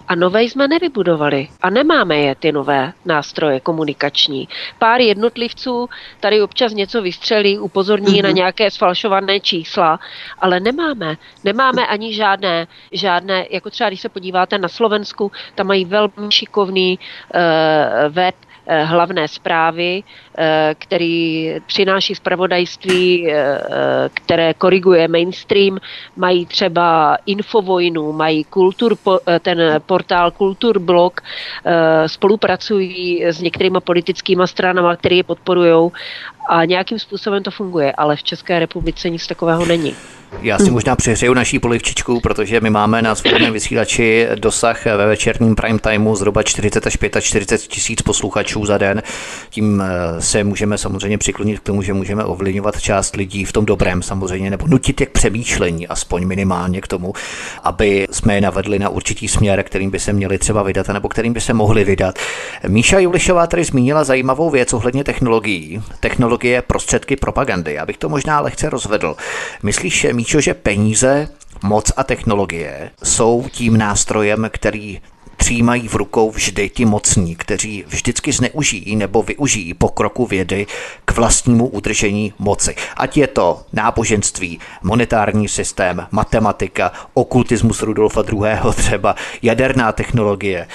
[0.08, 4.48] a nové jsme nevybudovali a nemáme je ty nové nástroje komunikační.
[4.78, 5.88] Pár jednotlivců
[6.20, 8.22] tady občas něco vystřelí, upozorní mm-hmm.
[8.22, 8.36] na mhm.
[8.36, 10.00] nějaké sfalšované čísla,
[10.38, 11.16] ale nemáme.
[11.44, 16.98] Nemáme ani žádné, žádné, jako třeba když se podíváte na Slovensku, tam mají velmi šikovný
[16.98, 18.34] uh, web,
[18.68, 20.02] hlavné zprávy,
[20.38, 23.60] eh, který přináší zpravodajství, eh,
[24.14, 25.78] které koriguje mainstream,
[26.16, 28.96] mají třeba Infovojnu, mají kultur,
[29.40, 31.20] ten portál Kulturblog,
[32.06, 35.90] spolupracují s některými politickými stranami, které je podporují
[36.48, 39.94] a nějakým způsobem to funguje, ale v České republice nic takového není.
[40.42, 45.54] Já si možná přehřeju naší polivčičku, protože my máme na svobodném vysílači dosah ve večerním
[45.54, 49.02] prime timeu zhruba 40 až 45 tisíc posluchačů za den.
[49.50, 53.64] Tím eh, se můžeme samozřejmě přiklonit k tomu, že můžeme ovlivňovat část lidí v tom
[53.66, 57.12] dobrém samozřejmě, nebo nutit je k přemýšlení, aspoň minimálně k tomu,
[57.62, 61.32] aby jsme je navedli na určitý směr, kterým by se měli třeba vydat, nebo kterým
[61.32, 62.18] by se mohli vydat.
[62.68, 65.82] Míša Julišová tady zmínila zajímavou věc ohledně technologií.
[66.00, 67.74] Technologie prostředky propagandy.
[67.74, 69.16] Já bych to možná lehce rozvedl.
[69.62, 71.28] Myslíš, Míčo, že peníze,
[71.62, 75.00] moc a technologie jsou tím nástrojem, který
[75.36, 80.66] přijímají v rukou vždy ti mocní, kteří vždycky zneužijí nebo využijí pokroku vědy
[81.04, 82.74] k vlastnímu udržení moci.
[82.96, 88.40] Ať je to náboženství, monetární systém, matematika, okultismus Rudolfa II.
[88.76, 90.66] třeba, jaderná technologie.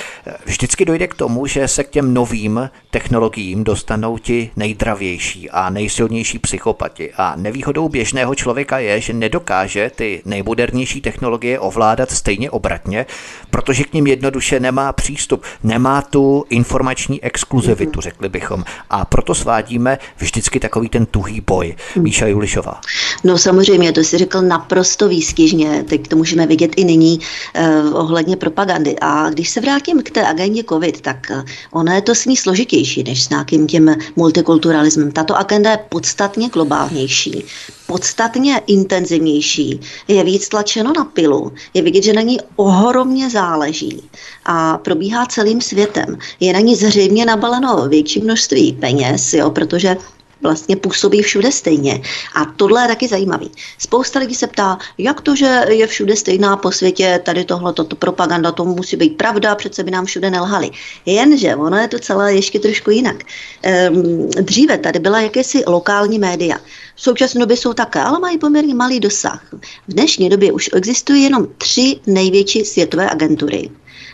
[0.45, 6.39] Vždycky dojde k tomu, že se k těm novým technologiím dostanou ti nejdravější a nejsilnější
[6.39, 7.13] psychopati.
[7.17, 13.05] A nevýhodou běžného člověka je, že nedokáže ty nejmodernější technologie ovládat stejně obratně,
[13.49, 18.03] protože k ním jednoduše nemá přístup, nemá tu informační exkluzivitu, mm-hmm.
[18.03, 18.63] řekli bychom.
[18.89, 21.75] A proto svádíme vždycky takový ten tuhý boj.
[21.95, 22.03] Mm.
[22.03, 22.81] Míša Julišová.
[23.23, 27.19] No samozřejmě, to si řekl naprosto výstižně, teď to můžeme vidět i nyní
[27.53, 28.95] eh, ohledně propagandy.
[29.01, 32.37] A když se vrátím k té agendě COVID, tak eh, ono je to s ní
[32.37, 35.11] složitější než s nějakým tím multikulturalismem.
[35.11, 37.45] Tato agenda je podstatně globálnější
[37.91, 44.01] podstatně intenzivnější, je víc tlačeno na pilu, je vidět, že na ní ohromně záleží
[44.45, 46.17] a probíhá celým světem.
[46.39, 49.97] Je na ní zřejmě nabaleno větší množství peněz, jo, protože
[50.41, 52.01] vlastně působí všude stejně.
[52.35, 53.51] A tohle je taky zajímavý.
[53.77, 57.95] Spousta lidí se ptá, jak to, že je všude stejná po světě, tady tohle, toto
[57.95, 60.71] propaganda, to musí být pravda, přece by nám všude nelhali.
[61.05, 63.23] Jenže ono je to celé ještě trošku jinak.
[63.63, 66.57] Ehm, dříve tady byla jakési lokální média.
[66.95, 69.43] V současné době jsou také, ale mají poměrně malý dosah.
[69.87, 73.69] V dnešní době už existují jenom tři největší světové agentury.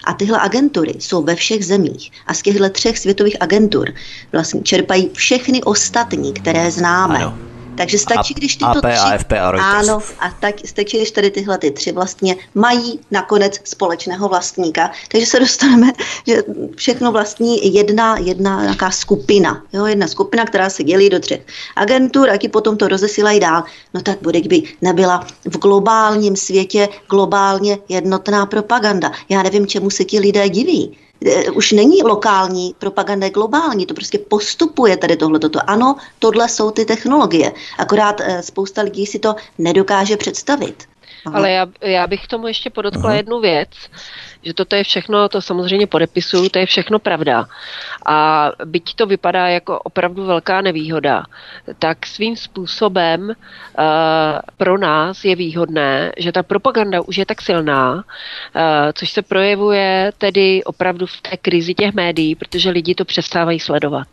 [0.08, 2.12] A tyhle agentury jsou ve všech zemích.
[2.28, 3.94] A z těchto třech světových agentur
[4.32, 7.16] vlastně čerpají všechny ostatní, které známe.
[7.16, 7.38] Ano.
[7.78, 8.88] Takže stačí, když tyto AP, tři...
[8.88, 9.90] AFP a Reuters.
[9.90, 14.92] Ano, a tak stačí, když tady tyhle ty tři vlastně mají nakonec společného vlastníka.
[15.12, 15.92] Takže se dostaneme,
[16.28, 16.44] že
[16.76, 19.64] všechno vlastní jedna, jedna nějaká skupina.
[19.74, 21.42] Jo, jedna skupina, která se dělí do třech
[21.76, 23.64] agentur a ti potom to rozesílají dál.
[23.94, 29.12] No tak bude, kdyby nebyla v globálním světě globálně jednotná propaganda.
[29.30, 30.98] Já nevím, čemu se ti lidé diví.
[31.26, 35.40] Eh, už není lokální, propaganda je globální, to prostě postupuje tady tohle.
[35.40, 35.60] Toto.
[35.68, 40.84] Ano, tohle jsou ty technologie, akorát eh, spousta lidí si to nedokáže představit.
[41.26, 41.38] Aha.
[41.38, 43.16] Ale já, já bych tomu ještě podotkla Aha.
[43.16, 43.70] jednu věc,
[44.44, 47.46] že toto je všechno, to samozřejmě podepisuju, to je všechno pravda.
[48.06, 51.24] A byť to vypadá jako opravdu velká nevýhoda,
[51.80, 53.34] tak svým způsobem uh,
[54.58, 58.02] pro nás je výhodné, že ta propaganda už je tak silná, uh,
[58.94, 64.08] což se projevuje tedy opravdu v té krizi těch médií, protože lidi to přestávají sledovat.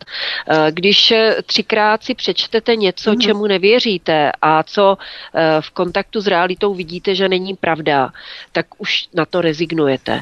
[0.51, 1.13] Uh, když
[1.47, 3.21] třikrát si přečtete něco, mm.
[3.21, 8.13] čemu nevěříte a co uh, v kontaktu s realitou vidíte, že není pravda,
[8.53, 10.21] tak už na to rezignujete.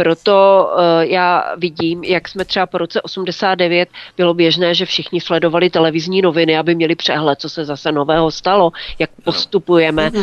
[0.00, 5.70] Proto uh, já vidím, jak jsme třeba po roce 89 bylo běžné, že všichni sledovali
[5.70, 10.20] televizní noviny, aby měli přehled, co se zase nového stalo, jak postupujeme uh,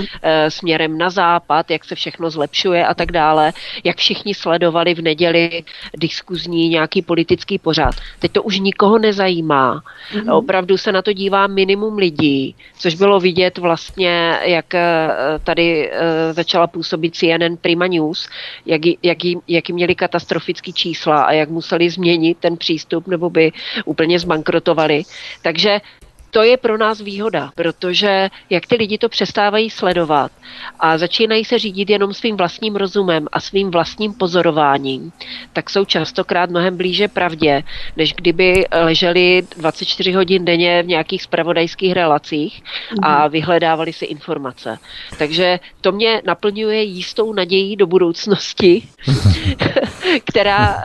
[0.50, 3.54] směrem na západ, jak se všechno zlepšuje a tak dále,
[3.84, 5.64] jak všichni sledovali v neděli
[5.98, 7.96] diskuzní nějaký politický pořád.
[8.20, 9.84] Teď to už nikoho nezajímá.
[10.14, 10.38] Uh-huh.
[10.38, 14.66] Opravdu se na to dívá minimum lidí, což bylo vidět vlastně, jak
[15.44, 15.92] tady
[16.32, 18.30] začala působit CNN Prima News,
[18.66, 19.18] jak, jak,
[19.48, 23.51] jak jaký měli katastrofické čísla a jak museli změnit ten přístup, nebo by
[23.86, 25.03] úplně zbankrotovali.
[25.41, 25.82] Takže
[26.32, 30.32] to je pro nás výhoda, protože jak ty lidi to přestávají sledovat
[30.80, 35.12] a začínají se řídit jenom svým vlastním rozumem a svým vlastním pozorováním,
[35.54, 37.64] tak jsou častokrát mnohem blíže pravdě,
[37.98, 42.64] než kdyby leželi 24 hodin denně v nějakých spravodajských relacích
[43.02, 43.32] a mhm.
[43.32, 44.78] vyhledávali si informace.
[45.18, 48.84] Takže to mě naplňuje jistou nadějí do budoucnosti,
[50.26, 50.84] která,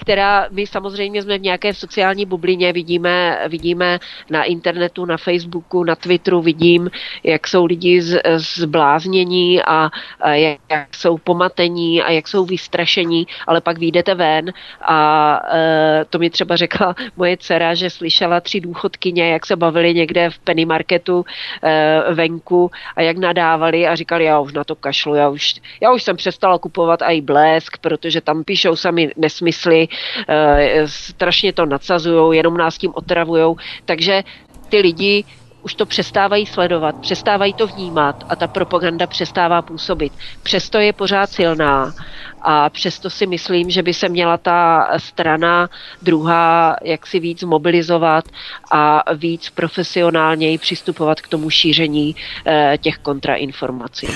[0.00, 3.98] která my samozřejmě jsme v nějaké sociální bublině, vidíme, vidíme
[4.30, 6.90] na internetu, na Facebooku, na Twitteru, vidím,
[7.24, 13.60] jak jsou lidi z, zbláznění a, a jak jsou pomatení a jak jsou vystrašení, ale
[13.60, 19.28] pak vyjdete ven a e, to mi třeba řekla moje dcera, že slyšela tři důchodkyně,
[19.28, 21.24] jak se bavili někde v penny marketu
[21.62, 25.92] e, venku a jak nadávali a říkali, já už na to kašlu, já už, já
[25.92, 29.88] už jsem přestala kupovat i blesk, protože tam píšou sami nesmysly,
[30.28, 34.22] e, strašně to nadsazují, jenom nás tím otravujou, takže
[34.68, 35.24] ty lidi
[35.64, 40.12] už to přestávají sledovat, přestávají to vnímat a ta propaganda přestává působit.
[40.42, 41.94] Přesto je pořád silná
[42.42, 45.68] a přesto si myslím, že by se měla ta strana
[46.02, 48.24] druhá jaksi víc mobilizovat
[48.72, 54.06] a víc profesionálněji přistupovat k tomu šíření eh, těch kontrainformací.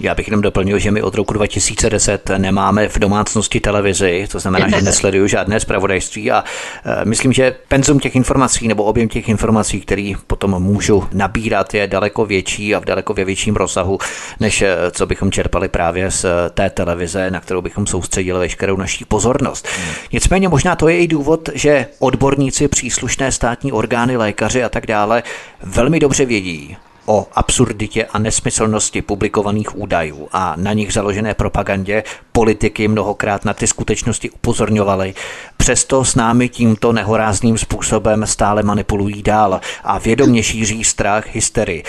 [0.00, 4.68] Já bych jenom doplnil, že my od roku 2010 nemáme v domácnosti televizi, to znamená,
[4.68, 6.44] že nesleduju žádné zpravodajství a
[6.84, 11.86] e, myslím, že penzum těch informací nebo objem těch informací, který potom můžu nabírat, je
[11.86, 13.98] daleko větší a v daleko větším rozsahu,
[14.40, 19.04] než e, co bychom čerpali právě z té televize, na kterou bychom soustředili veškerou naší
[19.04, 19.68] pozornost.
[20.12, 25.22] Nicméně možná to je i důvod, že odborníci, příslušné státní orgány, lékaři a tak dále
[25.62, 26.76] velmi dobře vědí,
[27.10, 32.02] o absurditě a nesmyslnosti publikovaných údajů a na nich založené propagandě
[32.32, 35.14] politiky mnohokrát na ty skutečnosti upozorňovali.
[35.56, 41.82] Přesto s námi tímto nehorázným způsobem stále manipulují dál a vědomě šíří strach, hysterii.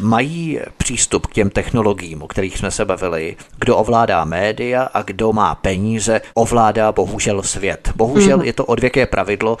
[0.00, 3.36] Mají přístup k těm technologiím, o kterých jsme se bavili.
[3.58, 7.92] Kdo ovládá média a kdo má peníze, ovládá bohužel svět.
[7.96, 8.44] Bohužel mm.
[8.44, 9.58] je to odvěké pravidlo.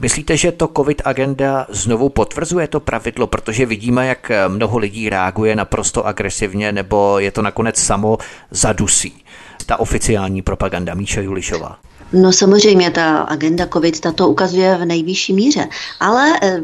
[0.00, 5.56] Myslíte, že to COVID agenda znovu potvrzuje to pravidlo, protože vidíme, jak mnoho lidí reaguje
[5.56, 8.18] naprosto agresivně, nebo je to nakonec samo
[8.50, 9.24] zadusí?
[9.66, 11.78] Ta oficiální propaganda Míša Julišová.
[12.12, 15.68] No samozřejmě, ta agenda COVID ta to ukazuje v nejvyšší míře,
[16.00, 16.60] ale eh,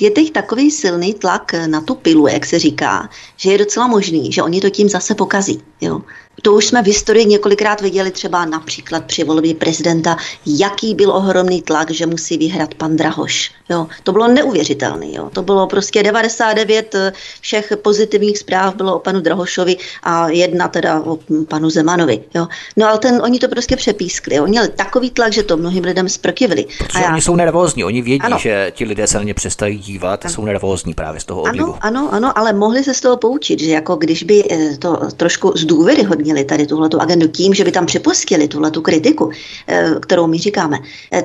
[0.00, 4.32] je teď takový silný tlak na tu pilu, jak se říká, že je docela možný,
[4.32, 5.62] že oni to tím zase pokazí.
[5.80, 6.00] Jo?
[6.42, 10.16] To už jsme v historii několikrát viděli třeba například při volbě prezidenta,
[10.46, 13.50] jaký byl ohromný tlak, že musí vyhrát pan Drahoš.
[13.70, 15.06] Jo, to bylo neuvěřitelné.
[15.12, 15.30] Jo.
[15.32, 21.00] To bylo prostě 99 eh, všech pozitivních zpráv bylo o panu Drahošovi a jedna teda
[21.00, 21.18] o
[21.48, 22.20] panu Zemanovi.
[22.34, 22.48] Jo.
[22.76, 24.40] No ale ten, oni to prostě přepískli.
[24.40, 26.66] Oni měli takový tlak, že to mnohým lidem zprkivili.
[26.78, 27.12] Protože a já...
[27.12, 28.38] oni jsou nervózní, oni vědí, ano.
[28.38, 31.76] že ti lidé se na ně přestají dívat a jsou nervózní právě z toho oblivu.
[31.80, 35.00] Ano, ano, ano, ale mohli se z toho poučit, že jako když by eh, to
[35.16, 39.30] trošku zdůvěryhodnili tady tuhletu agendu tím, že by tam připustili tuhletu kritiku,
[39.66, 40.78] eh, kterou my říkáme,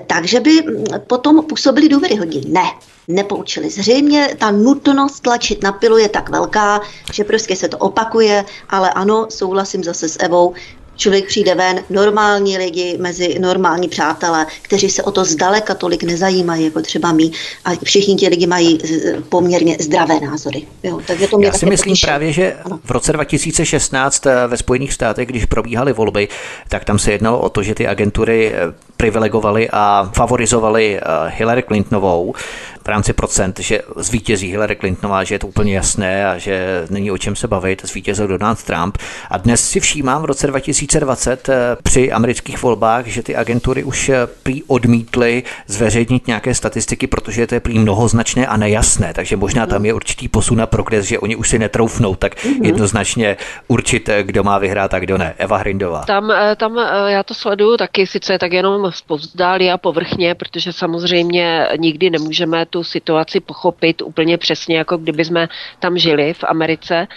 [0.07, 2.63] takže by mm, potom působili důvěryhodně ne,
[3.07, 3.69] nepoučili.
[3.69, 6.81] Zřejmě ta nutnost tlačit na pilu je tak velká,
[7.13, 10.53] že prostě se to opakuje, ale ano, souhlasím zase s Evou,
[10.97, 16.65] člověk přijde ven, normální lidi mezi normální přátelé, kteří se o to zdaleka tolik nezajímají,
[16.65, 17.31] jako třeba my.
[17.65, 18.79] A všichni ti lidi mají
[19.29, 20.63] poměrně zdravé názory.
[20.83, 22.07] Jo, takže to mě Já si myslím potěšil.
[22.07, 26.27] právě, že v roce 2016 eh, ve Spojených státech, když probíhaly volby,
[26.69, 31.63] tak tam se jednalo o to, že ty agentury eh, privilegovali a favorizovali eh, Hillary
[31.63, 32.33] Clintonovou
[32.87, 37.11] v rámci procent, že zvítězí Hillary Clintonová, že je to úplně jasné a že není
[37.11, 38.97] o čem se bavit, zvítězil Donald Trump.
[39.29, 44.09] A dnes si všímám v roce 2020 eh, při amerických volbách, že ty agentury už
[44.09, 49.65] eh, prý odmítly zveřejnit nějaké statistiky, protože to je prý mnohoznačné a nejasné, takže možná
[49.65, 52.65] tam je určitý posun a progres, že oni už si netroufnou tak mm-hmm.
[52.65, 53.37] jednoznačně
[53.67, 55.33] určit, kdo má vyhrát a kdo ne.
[55.37, 56.05] Eva Hrindová.
[56.05, 56.77] Tam, tam
[57.07, 62.76] já to sleduju taky, sice tak jenom zpovzdálí a povrchně, protože samozřejmě nikdy nemůžeme tu
[62.83, 65.49] situaci pochopit úplně přesně, jako kdyby jsme
[65.79, 67.07] tam žili v Americe,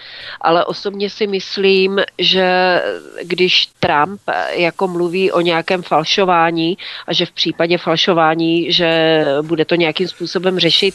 [0.41, 2.81] ale osobně si myslím, že
[3.23, 4.21] když Trump
[4.51, 10.59] jako mluví o nějakém falšování a že v případě falšování, že bude to nějakým způsobem
[10.59, 10.95] řešit,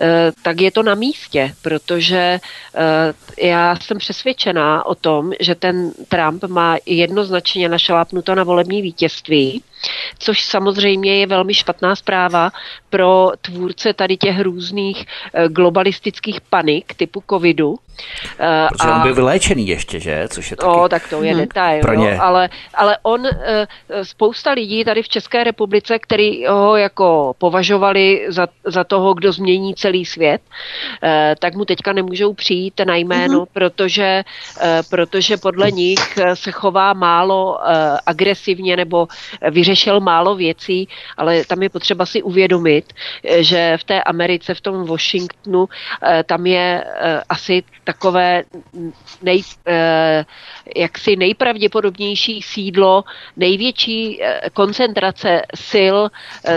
[0.00, 2.40] Eh, tak je to na místě, protože
[2.74, 9.62] eh, já jsem přesvědčená o tom, že ten Trump má jednoznačně našlápnuto na volební vítězství,
[10.18, 12.50] což samozřejmě je velmi špatná zpráva
[12.90, 17.76] pro tvůrce tady těch různých eh, globalistických panik typu covidu.
[18.36, 20.28] Protože a, on byl vyléčený ještě, že?
[20.28, 20.68] Což je taky...
[20.68, 21.40] O, tak to je hmm.
[21.40, 22.14] detail, pro ně.
[22.14, 23.26] No, ale, ale on,
[24.02, 29.74] spousta lidí tady v České republice, který ho jako považovali za, za toho, kdo změní
[29.74, 30.42] celý svět,
[31.02, 33.52] eh, tak mu teďka nemůžou přijít na jméno, mm-hmm.
[33.52, 34.24] protože,
[34.60, 39.08] eh, protože podle nich se chová málo eh, agresivně nebo
[39.68, 42.92] vyřešil málo věcí, ale tam je potřeba si uvědomit,
[43.38, 45.68] že v té Americe, v tom Washingtonu,
[46.26, 46.84] tam je
[47.28, 48.42] asi takové
[49.22, 49.42] nej,
[50.76, 53.04] jaksi nejpravděpodobnější sídlo,
[53.36, 54.20] největší
[54.52, 55.96] koncentrace sil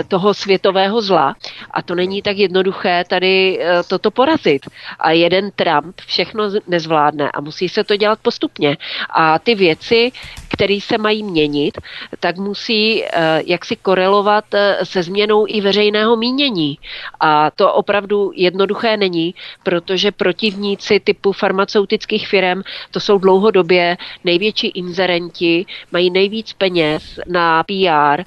[0.08, 1.34] toho světového zla.
[1.70, 4.66] A to není tak jednoduché tady eh, toto porazit.
[4.98, 8.76] A jeden Trump všechno nezvládne a musí se to dělat postupně.
[9.10, 10.12] A ty věci,
[10.52, 11.78] které se mají měnit,
[12.20, 16.78] tak musí eh, jaksi korelovat eh, se změnou i veřejného mínění.
[17.20, 25.66] A to opravdu jednoduché není, protože protivníci typu farmaceutických firm, to jsou dlouhodobě největší inzerenti,
[25.92, 28.22] mají nejvíc peněz na PR,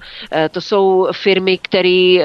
[0.52, 2.16] to jsou firmy, které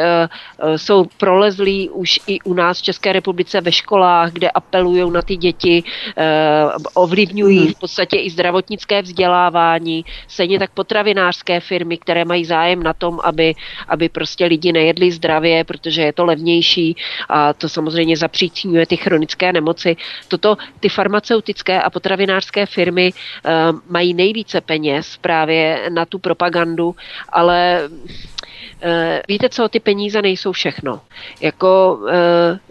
[0.77, 5.37] jsou prolezlí už i u nás v České republice ve školách, kde apelují na ty
[5.37, 5.83] děti,
[6.95, 7.73] ovlivňují hmm.
[7.73, 13.21] v podstatě i zdravotnické vzdělávání, vzdělání, stejně tak potravinářské firmy, které mají zájem na tom,
[13.25, 13.55] aby,
[13.89, 16.97] aby prostě lidi nejedli zdravě, protože je to levnější
[17.29, 19.97] a to samozřejmě zapříčinuje ty chronické nemoci.
[20.29, 26.95] Toto ty farmaceutické a potravinářské firmy uh, mají nejvíce peněz právě na tu propagandu,
[27.29, 27.89] ale
[28.81, 31.01] Uh, víte co, ty peníze nejsou všechno.
[31.41, 32.09] Jako uh,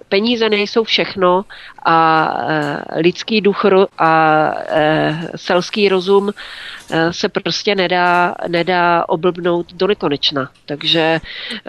[0.10, 1.46] peníze nejsou všechno
[1.86, 1.98] a
[2.98, 3.66] lidský duch
[3.98, 4.54] a
[5.36, 6.79] selský rozum Eh,
[7.12, 10.50] se prostě nedá, nedá oblbnout do nekonečna.
[10.66, 11.22] Takže,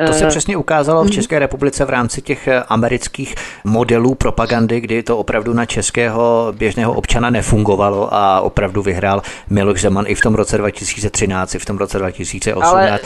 [0.06, 1.12] to se eh, přesně ukázalo v mhm.
[1.12, 3.34] České republice v rámci těch eh, amerických
[3.64, 10.04] modelů propagandy, kdy to opravdu na českého běžného občana nefungovalo a opravdu vyhrál Miloš Zeman
[10.08, 12.72] i v tom roce 2013, i v tom roce 2018.
[12.72, 12.98] Ale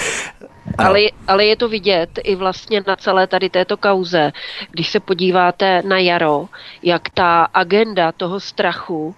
[0.79, 4.33] ale, ale je to vidět i vlastně na celé tady této kauze,
[4.71, 6.49] když se podíváte na jaro,
[6.83, 9.15] jak ta agenda toho strachu uh,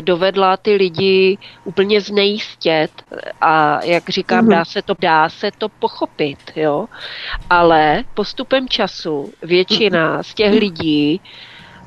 [0.00, 2.90] dovedla ty lidi úplně znejistět
[3.40, 4.50] a jak říkám, mm-hmm.
[4.50, 6.86] dá se to dá se to pochopit, jo.
[7.50, 11.20] Ale postupem času většina z těch lidí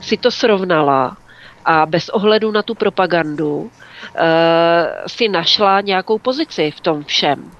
[0.01, 1.17] si to srovnala
[1.65, 3.69] a bez ohledu na tu propagandu uh,
[5.07, 7.58] si našla nějakou pozici v tom všem.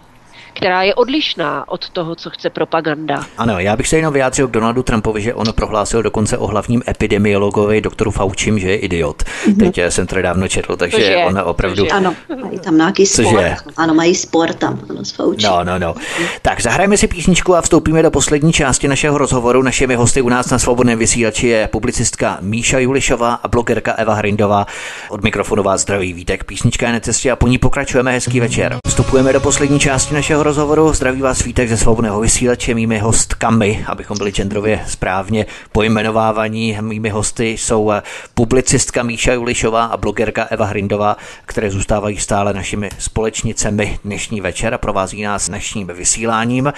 [0.54, 3.26] Která je odlišná od toho, co chce propaganda.
[3.38, 6.84] Ano, já bych se jenom vyjádřil k Donaldu Trumpovi, že on prohlásil dokonce o hlavním
[6.88, 9.24] epidemiologovi, doktoru Faučím, že je idiot.
[9.24, 9.58] Mm-hmm.
[9.60, 11.86] Teď jsem to nedávno četl, takže je, on opravdu...
[11.86, 11.92] Je.
[11.92, 13.42] Ano, mají tam nějaký sport.
[13.42, 13.58] Je.
[13.78, 15.50] Ano, mají sport tam, ano, s Faučím.
[15.50, 15.96] No, no, no.
[16.42, 19.62] Tak zahrajeme si písničku a vstoupíme do poslední části našeho rozhovoru.
[19.62, 24.68] Našimi hosty u nás na Svobodném vysílači je publicistka Míša Julišová a blogerka Eva Hrindová.
[25.10, 26.44] Od mikrofonu vás zdraví Vítek.
[26.44, 28.12] Písnička je na cestě a po ní pokračujeme.
[28.12, 28.78] Hezký večer.
[28.88, 30.94] Vstupujeme do poslední části našeho rozhovoru.
[30.94, 32.74] Zdraví vás Vítek ze Svobodného vysílače.
[32.74, 36.78] Mými hostkami, abychom byli genderově správně pojmenovávaní.
[36.82, 38.02] Mými hosty jsou eh,
[38.34, 44.78] publicistka Míša Julišová a blogerka Eva Hrindová, které zůstávají stále našimi společnicemi dnešní večer a
[44.78, 46.74] provází nás dnešním vysíláním.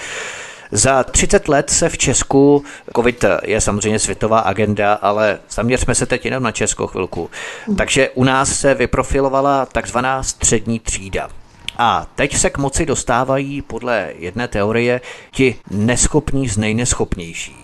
[0.72, 2.64] Za 30 let se v Česku,
[2.96, 7.30] COVID je samozřejmě světová agenda, ale zaměřme se teď jenom na Českou chvilku.
[7.76, 11.41] Takže u nás se vyprofilovala takzvaná střední třída.
[11.84, 15.00] A teď se k moci dostávají podle jedné teorie
[15.30, 17.61] ti neschopní z nejneschopnějších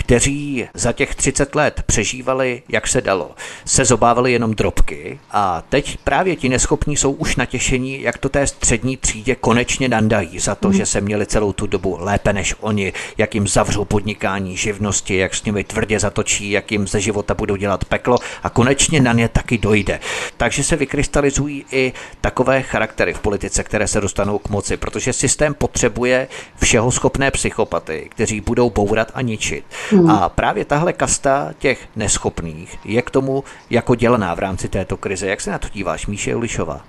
[0.00, 3.30] kteří za těch 30 let přežívali, jak se dalo,
[3.64, 8.46] se zobávali jenom drobky a teď právě ti neschopní jsou už natěšení, jak to té
[8.46, 10.74] střední třídě konečně nandají za to, mm.
[10.74, 15.34] že se měli celou tu dobu lépe než oni, jak jim zavřou podnikání, živnosti, jak
[15.34, 19.28] s nimi tvrdě zatočí, jak jim ze života budou dělat peklo a konečně na ně
[19.28, 20.00] taky dojde.
[20.36, 25.54] Takže se vykrystalizují i takové charaktery v politice, které se dostanou k moci, protože systém
[25.54, 26.28] potřebuje
[26.60, 29.64] všeho schopné psychopaty, kteří budou bourat a ničit.
[29.92, 30.10] Hmm.
[30.10, 35.26] A právě tahle kasta těch neschopných je k tomu jako dělaná v rámci této krize.
[35.28, 36.80] Jak se na to díváš, Míše Ulišová?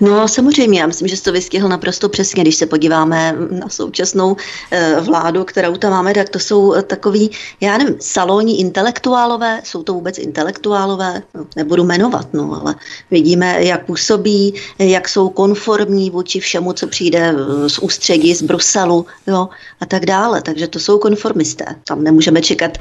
[0.00, 2.42] No samozřejmě, já myslím, že jsi to vystihl naprosto přesně.
[2.42, 4.36] Když se podíváme na současnou
[4.70, 9.82] eh, vládu, kterou tam máme, tak to jsou eh, takový, já nevím, salonní intelektuálové, jsou
[9.82, 12.74] to vůbec intelektuálové, no, nebudu jmenovat, no, ale
[13.10, 19.06] vidíme, jak působí, jak jsou konformní vůči všemu, co přijde eh, z ústředí, z Bruselu,
[19.26, 19.48] jo,
[19.80, 20.42] a tak dále.
[20.42, 21.64] Takže to jsou konformisté.
[21.88, 22.78] Tam nemůžeme čekat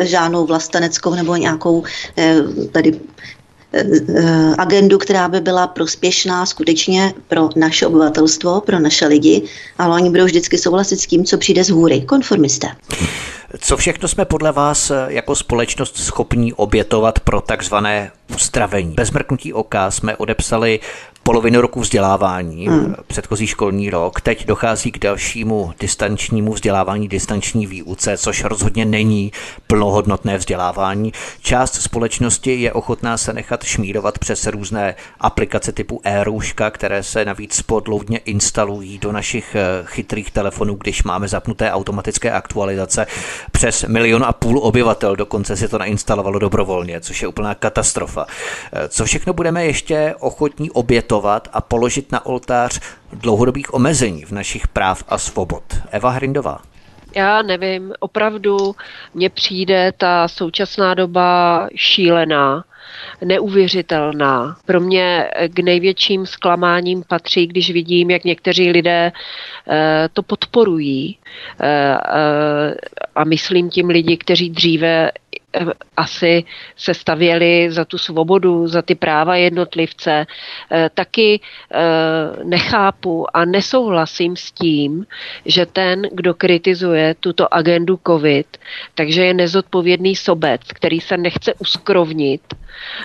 [0.00, 1.84] žádnou vlasteneckou nebo nějakou
[2.72, 3.00] tady
[4.58, 9.42] agendu, která by byla prospěšná skutečně pro naše obyvatelstvo, pro naše lidi,
[9.78, 12.00] ale oni budou vždycky souhlasit s tím, co přijde z hůry.
[12.00, 12.68] Konformisté.
[13.58, 18.94] Co všechno jsme podle vás eh, jako společnost schopní obětovat pro takzvané ustravení?
[18.94, 20.80] Bez mrknutí oka jsme odepsali
[21.24, 22.94] polovinu roku vzdělávání, hmm.
[23.06, 24.20] předchozí školní rok.
[24.20, 29.32] Teď dochází k dalšímu distančnímu vzdělávání, distanční výuce, což rozhodně není
[29.66, 31.12] plnohodnotné vzdělávání.
[31.42, 37.62] Část společnosti je ochotná se nechat šmírovat přes různé aplikace typu e-rouška, které se navíc
[37.62, 43.06] podloudně instalují do našich eh, chytrých telefonů, když máme zapnuté automatické aktualizace.
[43.52, 48.26] Přes milion a půl obyvatel dokonce si to nainstalovalo dobrovolně, což je úplná katastrofa.
[48.72, 52.80] Eh, co všechno budeme ještě ochotní obětovat akceptovat a položit na oltář
[53.12, 55.62] dlouhodobých omezení v našich práv a svobod.
[55.90, 56.60] Eva Hrindová.
[57.16, 58.74] Já nevím, opravdu
[59.14, 62.64] mně přijde ta současná doba šílená
[63.24, 64.56] neuvěřitelná.
[64.66, 69.12] Pro mě k největším zklamáním patří, když vidím, jak někteří lidé
[69.68, 71.18] eh, to podporují.
[71.60, 72.74] Eh, eh,
[73.14, 75.10] a myslím tím lidi, kteří dříve
[75.96, 76.44] asi
[76.76, 80.26] se stavěli za tu svobodu, za ty práva jednotlivce,
[80.94, 81.40] taky
[82.44, 85.06] nechápu a nesouhlasím s tím,
[85.46, 88.46] že ten, kdo kritizuje tuto agendu COVID,
[88.94, 92.42] takže je nezodpovědný sobec, který se nechce uskrovnit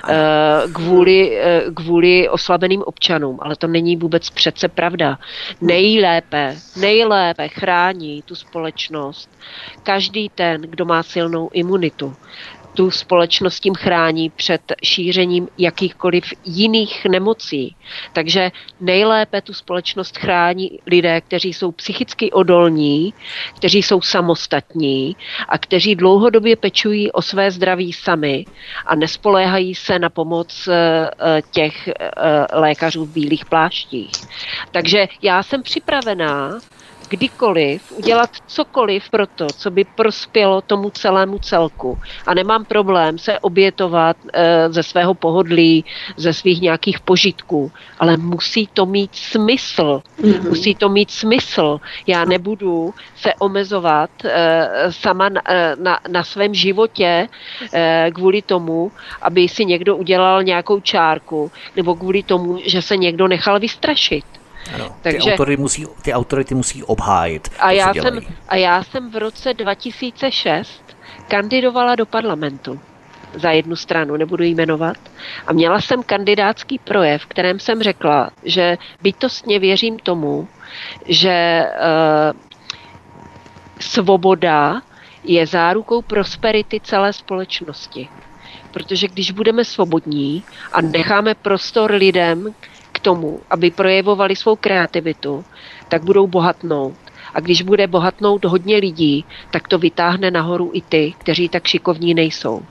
[0.10, 5.20] Eh, kvůli, eh, kvůli oslabeným občanům, ale to není vůbec přece pravda.
[5.62, 9.30] Nejlépe, nejlépe chrání tu společnost
[9.84, 12.16] každý ten, kdo má silnou imunitu
[12.80, 17.76] tu společnost tím chrání před šířením jakýchkoliv jiných nemocí.
[18.14, 18.52] Takže
[18.82, 23.14] nejlépe tu společnost chrání lidé, kteří jsou psychicky odolní,
[23.56, 25.16] kteří jsou samostatní
[25.50, 28.46] a kteří dlouhodobě pečují o své zdraví sami
[28.86, 31.94] a nespoléhají se na pomoc eh, těch eh,
[32.54, 34.12] lékařů v bílých pláštích.
[34.72, 36.60] Takže já jsem připravená
[37.10, 41.98] kdykoliv udělat cokoliv pro to, co by prospělo tomu celému celku.
[42.28, 45.86] A nemám problém se obětovat e, ze svého pohodlí,
[46.18, 50.02] ze svých nějakých požitků, ale musí to mít smysl.
[50.22, 50.50] Mm-hmm.
[50.50, 51.80] Musí to mít smysl.
[52.08, 57.28] Já nebudu se omezovat e, sama na, e, na, na svém životě
[57.74, 58.92] e, kvůli tomu,
[59.22, 64.39] aby si někdo udělal nějakou čárku, nebo kvůli tomu, že se někdo nechal vystrašit.
[64.74, 67.50] Ano, Takže, ty, autory musí, ty autority musí obhájit.
[67.60, 70.84] A já, jsem, a já jsem v roce 2006
[71.28, 72.80] kandidovala do parlamentu.
[73.34, 74.98] za jednu stranu, nebudu jí jmenovat.
[75.48, 80.48] A měla jsem kandidátský projev, v kterém jsem řekla, že bytostně věřím tomu,
[81.06, 82.40] že uh,
[83.80, 84.82] svoboda
[85.24, 88.10] je zárukou prosperity celé společnosti.
[88.72, 92.56] Protože když budeme svobodní a necháme prostor lidem
[93.00, 95.46] k tomu, aby projevovali svou kreativitu,
[95.88, 96.96] tak budou bohatnout.
[97.34, 102.14] A když bude bohatnout hodně lidí, tak to vytáhne nahoru i ty, kteří tak šikovní
[102.14, 102.62] nejsou.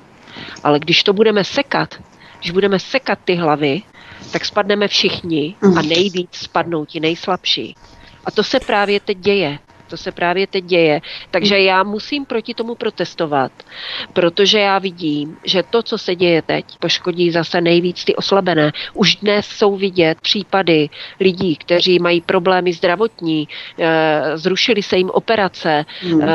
[0.65, 1.95] Ale když to budeme sekat,
[2.39, 3.83] když budeme sekat ty hlavy,
[4.33, 5.89] tak spadneme všichni a mm.
[5.89, 7.75] nejvíc spadnou ti nejslabší.
[8.25, 9.59] A to se právě teď děje.
[9.89, 11.01] To se právě teď děje.
[11.31, 13.52] Takže já musím proti tomu protestovat,
[14.12, 18.73] protože já vidím, že to, co se děje teď, poškodí zase nejvíc ty oslabené.
[18.94, 20.89] Už dnes jsou vidět případy
[21.20, 23.48] lidí, kteří mají problémy zdravotní,
[23.78, 26.23] eh, zrušili se jim operace, hmm.
[26.23, 26.28] Eh,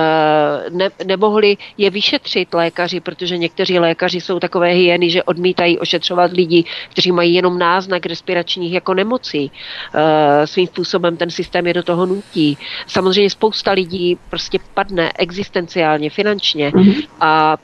[0.69, 6.63] ne, nemohli je vyšetřit lékaři, protože někteří lékaři jsou takové hyeny, že odmítají ošetřovat lidi,
[6.89, 9.51] kteří mají jenom náznak respiračních jako nemocí.
[9.93, 12.57] Eh, svým způsobem ten systém je do toho nutí.
[12.87, 17.07] Samozřejmě spousta lidí prostě padne existenciálně, finančně mm-hmm.
[17.19, 17.57] a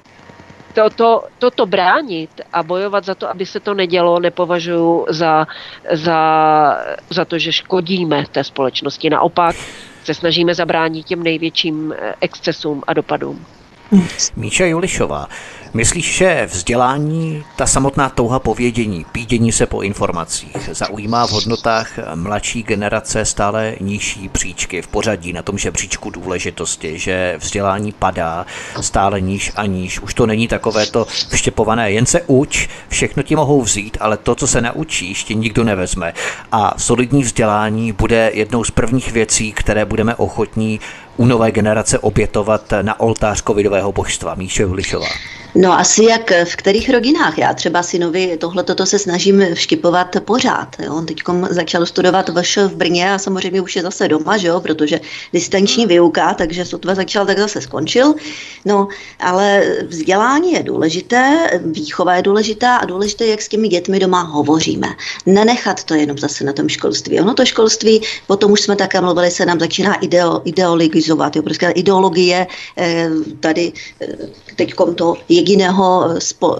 [0.73, 5.47] toto, toto bránit a bojovat za to, aby se to nedělo, nepovažuji za,
[5.91, 6.19] za,
[7.09, 9.09] za to, že škodíme té společnosti.
[9.09, 9.55] Naopak
[10.03, 13.45] se snažíme zabránit těm největším eh, excesům a dopadům.
[14.35, 15.27] Míša Julišová,
[15.73, 22.63] Myslíš, že vzdělání, ta samotná touha povědění, pídění se po informacích, zaujímá v hodnotách mladší
[22.63, 28.45] generace stále nižší příčky v pořadí na tom žebříčku důležitosti, že vzdělání padá
[28.81, 29.99] stále níž a níž.
[29.99, 34.35] Už to není takové to vštěpované, jen se uč, všechno ti mohou vzít, ale to,
[34.35, 36.13] co se naučíš, ti nikdo nevezme.
[36.51, 40.79] A solidní vzdělání bude jednou z prvních věcí, které budeme ochotní
[41.19, 44.35] u nové generace obětovat na oltář covidového božstva.
[44.35, 45.07] Míše Julišová.
[45.61, 47.37] No asi jak v kterých rodinách.
[47.37, 50.75] Já třeba synovi tohle toto se snažím vškipovat pořád.
[50.79, 50.95] Jo.
[50.95, 51.19] On teď
[51.49, 55.01] začal studovat VŠ v Brně a samozřejmě už je zase doma, že jo, protože
[55.33, 58.13] distanční výuka, takže sotva začal, tak zase skončil.
[58.65, 58.87] No,
[59.19, 64.87] ale vzdělání je důležité, výchova je důležitá a důležité, jak s těmi dětmi doma hovoříme.
[65.25, 67.19] Nenechat to jenom zase na tom školství.
[67.19, 71.35] Ono to školství, potom už jsme také mluvili, se nám začíná ideo, ideologizovat.
[71.35, 73.09] Jo, prostě ideologie eh,
[73.39, 73.71] tady
[74.01, 74.07] eh,
[74.55, 75.15] teď to
[75.49, 76.15] jediného,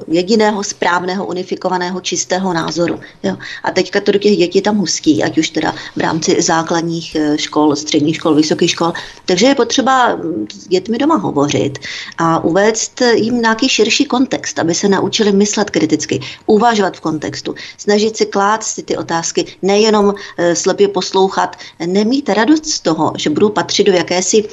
[0.08, 3.00] jediného správného, unifikovaného, čistého názoru.
[3.24, 3.38] Jo.
[3.64, 7.38] A teďka to do těch dětí tam hustí, ať už teda v rámci základních eh,
[7.38, 8.94] škol, středních škol, vysokých škol.
[9.26, 11.80] Takže je potřeba mm, s dětmi doma hovořit
[12.18, 18.18] a uvést jim nějaký širší kontext, aby se naučili myslet kriticky, uvažovat v kontextu, snažit
[18.18, 21.56] si klát si ty otázky, nejenom eh, slepě poslouchat,
[21.86, 24.44] nemít radost z toho, že budou patřit do jakési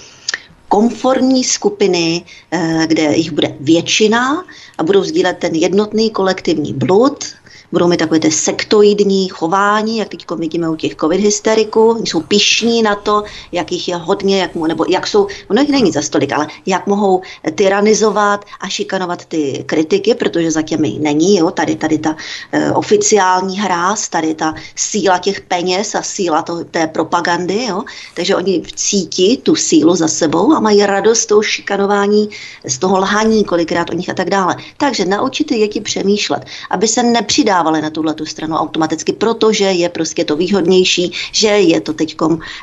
[0.69, 4.45] komfortní skupiny, eh, kde jich bude většina
[4.79, 7.25] a budou sdílet ten jednotný kolektivní blud,
[7.73, 12.21] budou mít takové ty sektoidní chování, jak teď vidíme u těch covid hysteriků, oni jsou
[12.21, 13.23] pišní na to,
[13.53, 16.87] jak jich je hodně, jak, nebo jak jsou, ono jich není za stolik, ale jak
[16.87, 17.23] mohou
[17.55, 22.17] tyranizovat a šikanovat ty kritiky, protože za těmi není, jo, tady, tady ta
[22.53, 27.83] e, oficiální hráz, tady ta síla těch peněz a síla to, té propagandy, jo,
[28.15, 32.29] takže oni cítí tu sílu za sebou a mají radost z toho šikanování,
[32.65, 34.57] z toho lhaní kolikrát o nich a tak dále.
[34.77, 39.65] Takže naučit ty děti přemýšlet, aby se nepřidávali přidávali na tuhle tu stranu automaticky, protože
[39.65, 42.17] je prostě to výhodnější, že je to teď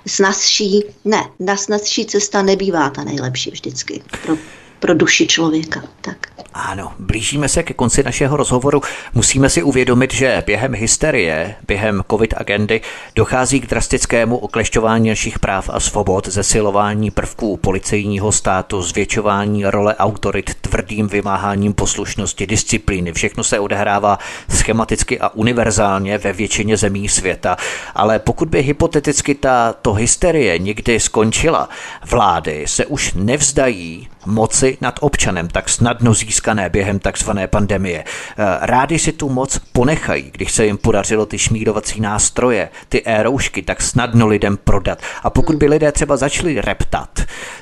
[0.08, 0.84] snazší.
[1.06, 4.38] Ne, na snazší cesta nebývá ta nejlepší vždycky pro,
[4.84, 5.84] pro duši člověka.
[6.02, 6.18] Tak.
[6.54, 8.82] Ano, blížíme se ke konci našeho rozhovoru.
[9.14, 12.82] Musíme si uvědomit, že během hysterie, během covid agendy
[13.16, 20.56] dochází k drastickému oklešťování našich práv a svobod, zesilování prvků policejního státu, zvětšování role autorit
[20.62, 23.14] tvrdým vymáháním poslušnosti, disciplíny.
[23.14, 24.20] Všechno se odehrává
[24.50, 27.58] schematicky a univerzálně ve většině zemí světa.
[27.96, 31.70] Ale pokud by hypoteticky tato hysterie někdy skončila,
[32.06, 38.04] vlády se už nevzdají moci nad občanem tak snadno získané během takzvané pandemie.
[38.04, 43.62] Eh, rádi si tu moc ponechají, když se jim podařilo ty šmírovací nástroje, ty e-roušky
[43.62, 45.00] tak snadno lidem prodat.
[45.24, 47.20] A pokud by lidé třeba začali reptat,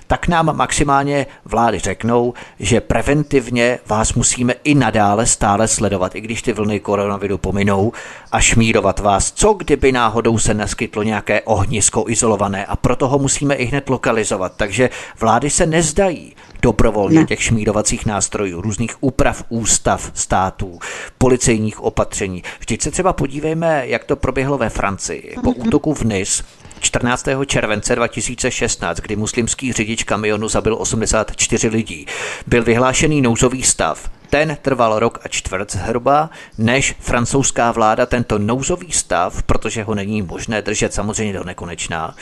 [0.07, 6.41] tak nám maximálně vlády řeknou, že preventivně vás musíme i nadále stále sledovat, i když
[6.41, 7.93] ty vlny koronaviru pominou
[8.31, 13.55] a šmírovat vás, co kdyby náhodou se naskytlo nějaké ohnisko izolované a proto ho musíme
[13.55, 14.53] i hned lokalizovat.
[14.57, 14.89] Takže
[15.19, 17.25] vlády se nezdají dobrovolně ne.
[17.25, 20.79] těch šmírovacích nástrojů, různých úprav ústav států,
[21.17, 22.43] policejních opatření.
[22.59, 25.35] Vždyť se třeba podívejme, jak to proběhlo ve Francii.
[25.43, 25.67] Po mhm.
[25.67, 26.43] útoku v Nice
[26.81, 27.27] 14.
[27.45, 32.05] července 2016, kdy muslimský řidič kamionu zabil 84 lidí,
[32.47, 38.91] byl vyhlášený nouzový stav Ten trval rok a čtvrt zhruba, než francouzská vláda tento nouzový
[38.91, 42.15] stav, protože ho není možné držet samozřejmě do nekonečná,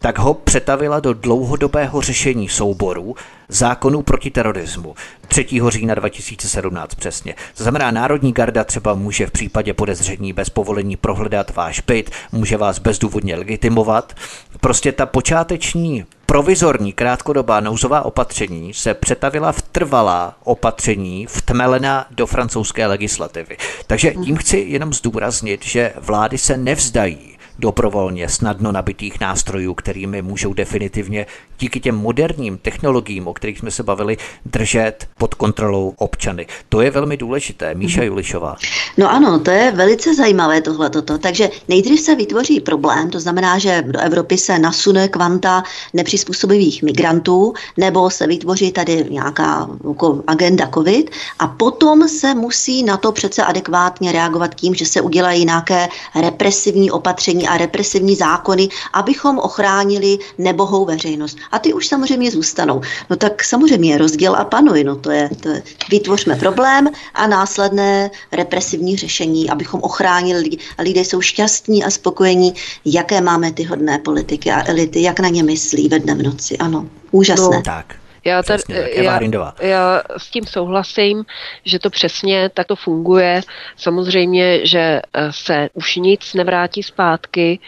[0.00, 3.14] tak ho přetavila do dlouhodobého řešení souboru
[3.48, 4.94] zákonů proti terorismu.
[5.28, 5.46] 3.
[5.68, 7.34] října 2017 přesně.
[7.56, 12.56] To znamená, Národní garda třeba může v případě podezření bez povolení prohledat váš byt, může
[12.56, 14.14] vás bezdůvodně legitimovat.
[14.60, 22.86] Prostě ta počáteční provizorní krátkodobá nouzová opatření se přetavila v trvalá opatření vtmelená do francouzské
[22.86, 23.56] legislativy.
[23.86, 27.29] Takže tím chci jenom zdůraznit, že vlády se nevzdají
[27.60, 31.26] dobrovolně snadno nabitých nástrojů, kterými můžou definitivně
[31.60, 34.16] díky těm moderním technologiím, o kterých jsme se bavili,
[34.46, 36.46] držet pod kontrolou občany.
[36.68, 37.74] To je velmi důležité.
[37.74, 38.06] Míša mhm.
[38.06, 38.56] Julišová.
[38.96, 40.90] No ano, to je velice zajímavé tohle.
[41.20, 45.62] Takže nejdřív se vytvoří problém, to znamená, že do Evropy se nasune kvanta
[45.92, 52.96] nepřizpůsobivých migrantů, nebo se vytvoří tady nějaká jako agenda COVID a potom se musí na
[52.96, 59.38] to přece adekvátně reagovat tím, že se udělají nějaké represivní opatření a represivní zákony, abychom
[59.38, 61.38] ochránili nebohou veřejnost.
[61.52, 62.80] A ty už samozřejmě zůstanou.
[63.10, 64.84] No tak samozřejmě rozděl a panuj.
[64.84, 70.58] No to je, to je vytvořme problém a následné represivní řešení, abychom ochránili lidi.
[70.78, 72.54] A lidé jsou šťastní a spokojení,
[72.84, 76.58] jaké máme ty hodné politiky a elity, jak na ně myslí ve dnem noci.
[76.58, 77.56] Ano, úžasné.
[77.56, 78.00] No, tak.
[78.24, 78.62] Já, tady,
[78.94, 79.20] já,
[79.60, 81.24] já s tím souhlasím,
[81.64, 83.40] že to přesně takto funguje.
[83.76, 87.58] Samozřejmě, že eh, se už nic nevrátí zpátky,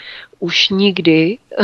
[0.43, 1.39] už nikdy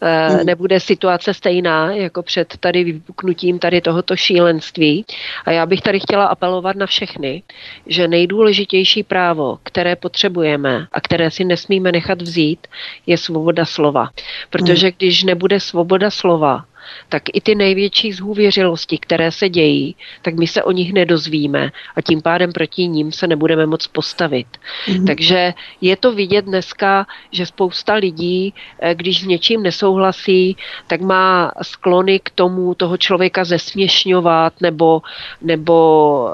[0.00, 0.46] eh, hmm.
[0.46, 5.04] nebude situace stejná jako před tady vypuknutím tady tohoto šílenství.
[5.44, 7.42] A já bych tady chtěla apelovat na všechny,
[7.86, 12.66] že nejdůležitější právo, které potřebujeme a které si nesmíme nechat vzít,
[13.06, 14.08] je svoboda slova.
[14.50, 14.94] Protože hmm.
[14.98, 16.64] když nebude svoboda slova,
[17.08, 22.00] tak i ty největší zhůvěřilosti, které se dějí, tak my se o nich nedozvíme a
[22.00, 24.46] tím pádem proti ním se nebudeme moc postavit.
[24.86, 25.06] Mm-hmm.
[25.06, 30.56] Takže je to vidět dneska, že spousta lidí, eh, když s něčím nesouhlasí,
[30.86, 35.02] tak má sklony k tomu toho člověka zesměšňovat nebo,
[35.42, 36.28] nebo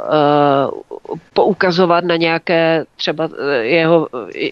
[1.08, 4.08] uh, poukazovat na nějaké, třeba eh, jeho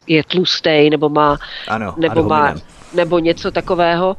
[0.06, 2.54] je tlustej, nebo má, ano, nebo, má
[2.94, 4.16] nebo něco takového.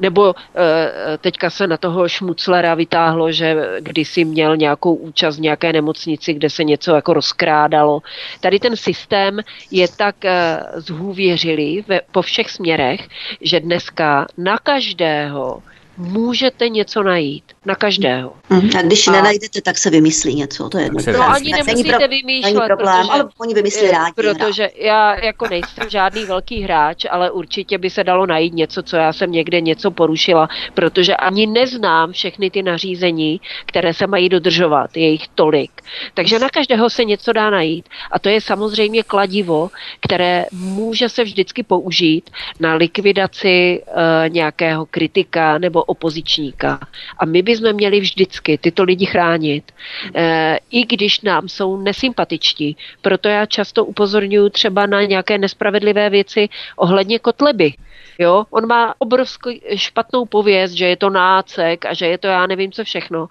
[0.00, 5.72] Nebo eh, teďka se na toho Šmuclera vytáhlo, že kdysi měl nějakou účast v nějaké
[5.72, 8.00] nemocnici, kde se něco jako rozkrádalo.
[8.40, 9.40] Tady ten systém
[9.70, 13.08] je tak eh, zhůvěřilý po všech směrech,
[13.40, 15.62] že dneska na každého
[15.96, 17.44] můžete něco najít.
[17.66, 18.32] Na každého.
[18.50, 19.12] Mm, a když a...
[19.12, 20.68] nenajdete, tak se vymyslí něco.
[20.68, 21.00] To je jedno.
[21.12, 22.08] No ani nemusíte pro...
[22.08, 24.12] vymýšlet, problém, protože, ale oni vymyslí rádi.
[24.14, 28.96] Protože já jako nejsem žádný velký hráč, ale určitě by se dalo najít něco, co
[28.96, 34.96] já jsem někde něco porušila, protože ani neznám všechny ty nařízení, které se mají dodržovat.
[34.96, 35.70] Je jich tolik.
[36.14, 37.88] Takže na každého se něco dá najít.
[38.10, 42.30] A to je samozřejmě kladivo, které může se vždycky použít
[42.60, 43.94] na likvidaci uh,
[44.28, 46.80] nějakého kritika nebo opozičníka.
[47.18, 49.72] A my bychom měli vždycky tyto lidi chránit,
[50.14, 52.76] e, i když nám jsou nesympatičtí.
[53.02, 57.72] Proto já často upozorňuji třeba na nějaké nespravedlivé věci ohledně kotleby.
[58.18, 62.46] Jo, on má obrovskou špatnou pověst, že je to nácek a že je to já
[62.46, 63.28] nevím co všechno,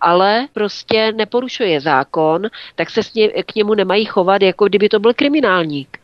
[0.00, 2.42] ale prostě neporušuje zákon,
[2.74, 3.00] tak se
[3.46, 5.98] k němu nemají chovat, jako kdyby to byl kriminálník.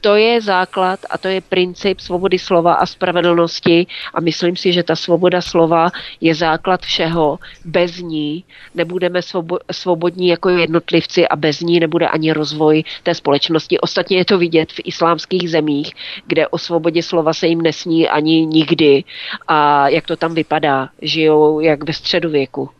[0.00, 4.82] To je základ a to je princip svobody slova a spravedlnosti a myslím si, že
[4.82, 5.90] ta svoboda slova
[6.20, 7.38] je základ všeho.
[7.64, 8.44] Bez ní
[8.74, 9.20] nebudeme
[9.72, 13.80] svobodní jako jednotlivci a bez ní nebude ani rozvoj té společnosti.
[13.80, 15.92] Ostatně je to vidět v islámských zemích,
[16.26, 19.04] kde o svobodě slova se jim nesní ani nikdy
[19.48, 20.88] a jak to tam vypadá.
[21.02, 22.70] Žijou jak ve středověku.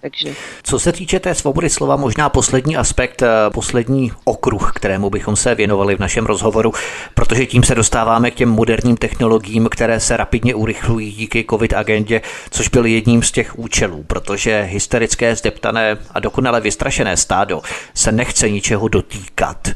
[0.00, 0.34] Takže.
[0.62, 5.54] Co se týče té svobody slova, možná poslední aspekt, eh, poslední okruh, kterému bychom se
[5.54, 6.72] věnovali v našem rozhovoru,
[7.14, 12.20] protože tím se dostáváme k těm moderním technologiím, které se rapidně urychlují díky COVID agendě,
[12.50, 17.62] což byl jedním z těch účelů, protože hysterické, zdeptané a dokonale vystrašené stádo
[17.94, 19.68] se nechce ničeho dotýkat.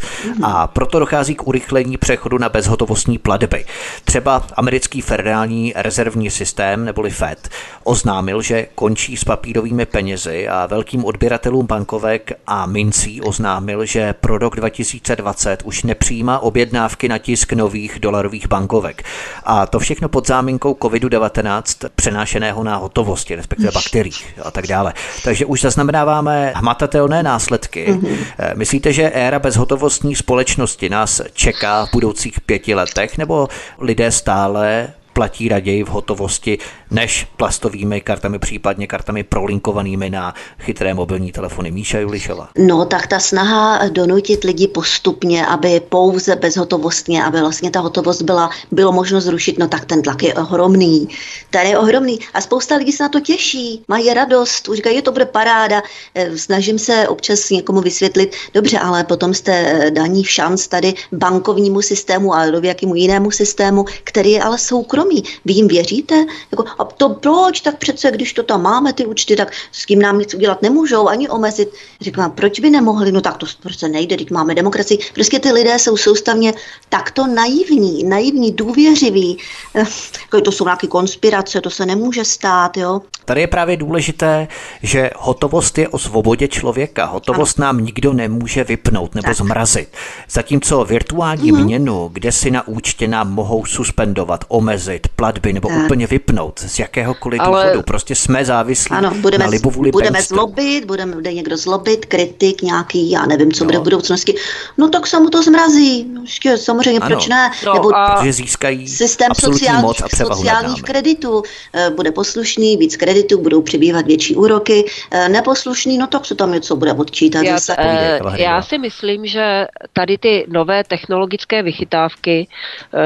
[0.43, 3.65] A proto dochází k urychlení přechodu na bezhotovostní platby.
[4.05, 7.49] Třeba americký federální rezervní systém, neboli FED,
[7.85, 14.39] oznámil, že končí s papírovými penězi a velkým odběratelům bankovek a mincí oznámil, že pro
[14.39, 19.03] rok 2020 už nepřijímá objednávky na tisk nových dolarových bankovek.
[19.45, 24.95] A to všechno pod záminkou COVID-19 přenášeného na hotovosti, respektive bakteriích a tak dále.
[25.25, 27.87] Takže už zaznamenáváme hmatatelné následky.
[27.89, 28.17] Mm-hmm.
[28.55, 33.49] Myslíte, že éra bezhotovostní společnosti nás čeká v budoucích pěti letech, nebo
[33.79, 34.89] lidé stále
[35.19, 36.59] platí raději v hotovosti
[36.91, 41.71] než plastovými kartami, případně kartami prolinkovanými na chytré mobilní telefony.
[41.71, 42.49] Míša Julišová.
[42.59, 48.51] No, tak ta snaha donutit lidi postupně, aby pouze bezhotovostně, aby vlastně ta hotovost byla,
[48.71, 51.09] bylo možno zrušit, no tak ten tlak je ohromný.
[51.51, 55.03] Ten je ohromný a spousta lidí se na to těší, mají radost, už říkají, je
[55.03, 55.83] to bude paráda.
[56.15, 60.95] Eh, snažím se občas někomu vysvětlit, dobře, ale potom jste eh, daní v šanc tady
[61.13, 65.08] bankovnímu systému a do jakému jinému systému, který je ale soukromý.
[65.45, 66.15] Vy jim věříte?
[66.51, 67.61] Jako, a to proč?
[67.61, 71.09] Tak přece, když to tam máme, ty účty, tak s kým nám nic udělat nemůžou,
[71.09, 71.69] ani omezit.
[72.01, 73.13] Říkám, proč by nemohli?
[73.13, 74.99] No tak to prostě nejde, teď máme demokracii.
[75.15, 76.55] Prostě ty lidé jsou soustavně
[76.89, 79.39] takto naivní, naivní, důvěřiví.
[79.75, 79.85] Eh,
[80.23, 83.01] jako to jsou nějaké konspirace, to se nemůže stát, jo.
[83.25, 84.49] Tady je právě důležité,
[84.83, 87.05] že hotovost je o svobodě člověka.
[87.05, 87.67] Hotovost ano.
[87.67, 89.37] nám nikdo nemůže vypnout nebo tak.
[89.37, 89.89] zmrazit.
[90.31, 91.65] Zatímco virtuální mm-hmm.
[91.65, 95.85] měnu, kde si na účtě nám mohou suspendovat, omezit platby nebo tak.
[95.85, 97.65] úplně vypnout z jakéhokoliv Ale...
[97.65, 97.83] důvodu.
[97.83, 103.11] Prostě jsme závislí ano, budeme, na libovůli Budeme zlobit, budeme, bude někdo zlobit, kritik nějaký,
[103.11, 103.67] já nevím, co no.
[103.67, 104.35] bude v budoucnosti.
[104.79, 106.05] No tak se mu to zmrazí.
[106.13, 107.17] No, ještě, samozřejmě, ano.
[107.17, 107.51] proč ne?
[107.67, 108.15] No, nebo a...
[108.17, 111.43] Protože získají systém sociálních, moc a sociálních kreditů.
[111.75, 114.85] Eh, bude poslušný, víc kreditů, budou přibývat větší úroky.
[115.11, 117.43] Eh, neposlušný, no tak se tam něco bude odčítat.
[117.43, 117.77] Já, zase.
[118.25, 122.49] Uh, já si myslím, že tady ty nové technologické vychytávky
[122.95, 123.01] uh,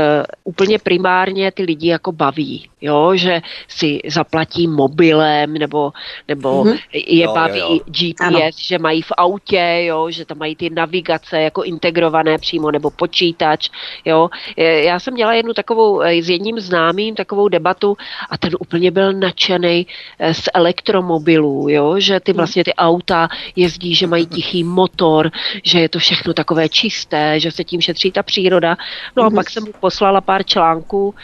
[0.44, 5.92] úplně primárně ty lidi jako baví, jo, že si zaplatí mobilem nebo,
[6.28, 6.78] nebo mm-hmm.
[6.92, 7.78] je jo, baví jo.
[7.86, 8.50] GPS, ano.
[8.56, 13.70] že mají v autě, jo, že tam mají ty navigace jako integrované přímo nebo počítač,
[14.04, 14.30] jo.
[14.56, 17.96] Já jsem měla jednu takovou s jedním známým takovou debatu
[18.30, 19.86] a ten úplně byl nadšený
[20.32, 22.36] z elektromobilů, jo, že ty mhm.
[22.36, 25.30] vlastně ty auta jezdí, že mají tichý motor,
[25.64, 28.76] že je to všechno takové čisté, že se tím šetří ta příroda.
[29.16, 29.34] No a mm.
[29.34, 31.14] pak jsem mu poslala pár článků,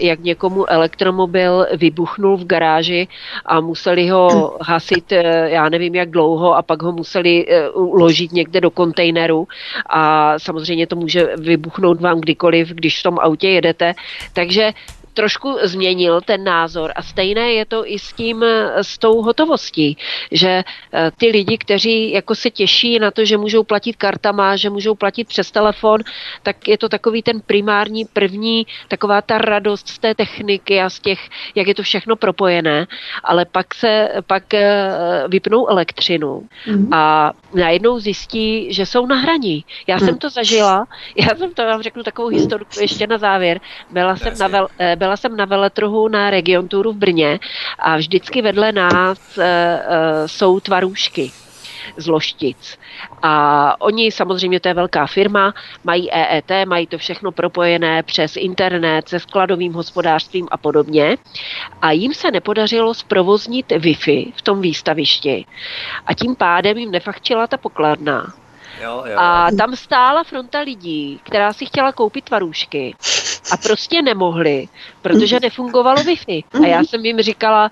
[0.00, 3.08] jak někomu elektromobil vybuchnul v garáži
[3.46, 8.32] a museli ho hasit, eh, já nevím jak dlouho, a pak ho museli eh, uložit
[8.32, 9.48] někde do kontejneru
[9.86, 13.94] a samozřejmě to může vybuchnout vám kdykoliv, když v tom autě jedete.
[14.32, 14.72] Takže
[15.20, 18.44] trošku změnil ten názor a stejné je to i s tím,
[18.80, 19.96] s tou hotovostí,
[20.32, 24.70] že eh, ty lidi, kteří jako se těší na to, že můžou platit kartama, že
[24.70, 26.00] můžou platit přes telefon,
[26.42, 31.00] tak je to takový ten primární první, taková ta radost z té techniky a z
[31.00, 31.20] těch,
[31.54, 32.86] jak je to všechno propojené,
[33.24, 36.88] ale pak se, pak eh, vypnou elektřinu mm-hmm.
[36.96, 39.64] a najednou zjistí, že jsou na hraní.
[39.86, 40.00] Já mm.
[40.00, 40.86] jsem to zažila,
[41.16, 43.60] já jsem to vám řeknu takovou historiku ještě na závěr.
[43.90, 47.38] Byla jsem na, vel, eh, byla jsem na veletrhu na Region Touru v Brně
[47.78, 51.30] a vždycky vedle nás e, e, jsou tvarůžky
[51.96, 52.78] z Loštic.
[53.22, 55.54] A oni samozřejmě, to je velká firma,
[55.84, 61.16] mají EET, mají to všechno propojené přes internet, se skladovým hospodářstvím a podobně.
[61.82, 65.44] A jim se nepodařilo zprovoznit Wi-Fi v tom výstavišti.
[66.06, 68.32] A tím pádem jim nefachčila ta pokladna.
[68.82, 69.18] Jo, jo.
[69.18, 72.94] A tam stála fronta lidí, která si chtěla koupit tvarůžky
[73.52, 74.68] a prostě nemohli,
[75.02, 76.44] protože nefungovalo Wi-Fi.
[76.62, 77.70] A já jsem jim říkala,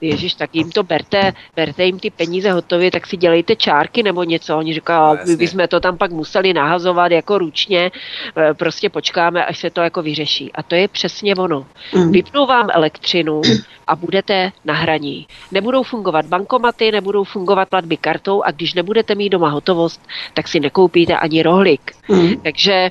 [0.00, 4.24] Ježíš, tak jim to berte, berte jim ty peníze hotově, tak si dělejte čárky nebo
[4.24, 4.58] něco.
[4.58, 7.90] Oni říkají, no, my bychom to tam pak museli nahazovat jako ručně,
[8.36, 10.52] e, prostě počkáme, až se to jako vyřeší.
[10.52, 11.66] A to je přesně ono.
[11.94, 12.12] Mm.
[12.12, 13.40] Vypnou vám elektřinu
[13.86, 15.26] a budete na hraní.
[15.52, 20.00] Nebudou fungovat bankomaty, nebudou fungovat platby kartou a když nebudete mít doma hotovost,
[20.34, 21.92] tak si nekoupíte ani rohlik.
[22.08, 22.40] Mm.
[22.40, 22.90] Takže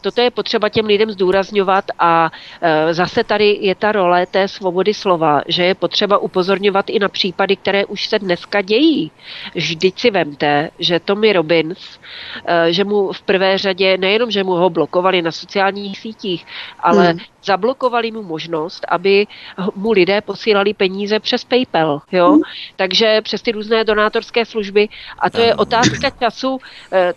[0.00, 2.30] toto je potřeba těm lidem zdůrazňovat a
[2.60, 7.08] eh, zase tady je ta role té svobody slova, že je potřeba upozorňovat i na
[7.08, 9.10] případy, které už se dneska dějí.
[9.54, 11.98] Vždyť si vemte, že Tommy Robbins,
[12.46, 16.46] eh, že mu v prvé řadě nejenom, že mu ho blokovali na sociálních sítích,
[16.80, 17.18] ale hmm.
[17.44, 19.26] zablokovali mu možnost, aby
[19.74, 22.02] mu lidé posílali peníze přes PayPal.
[22.12, 22.32] Jo?
[22.32, 22.42] Hmm.
[22.76, 24.88] Takže přes ty různé donátorské služby.
[25.18, 26.58] A to je otázka času.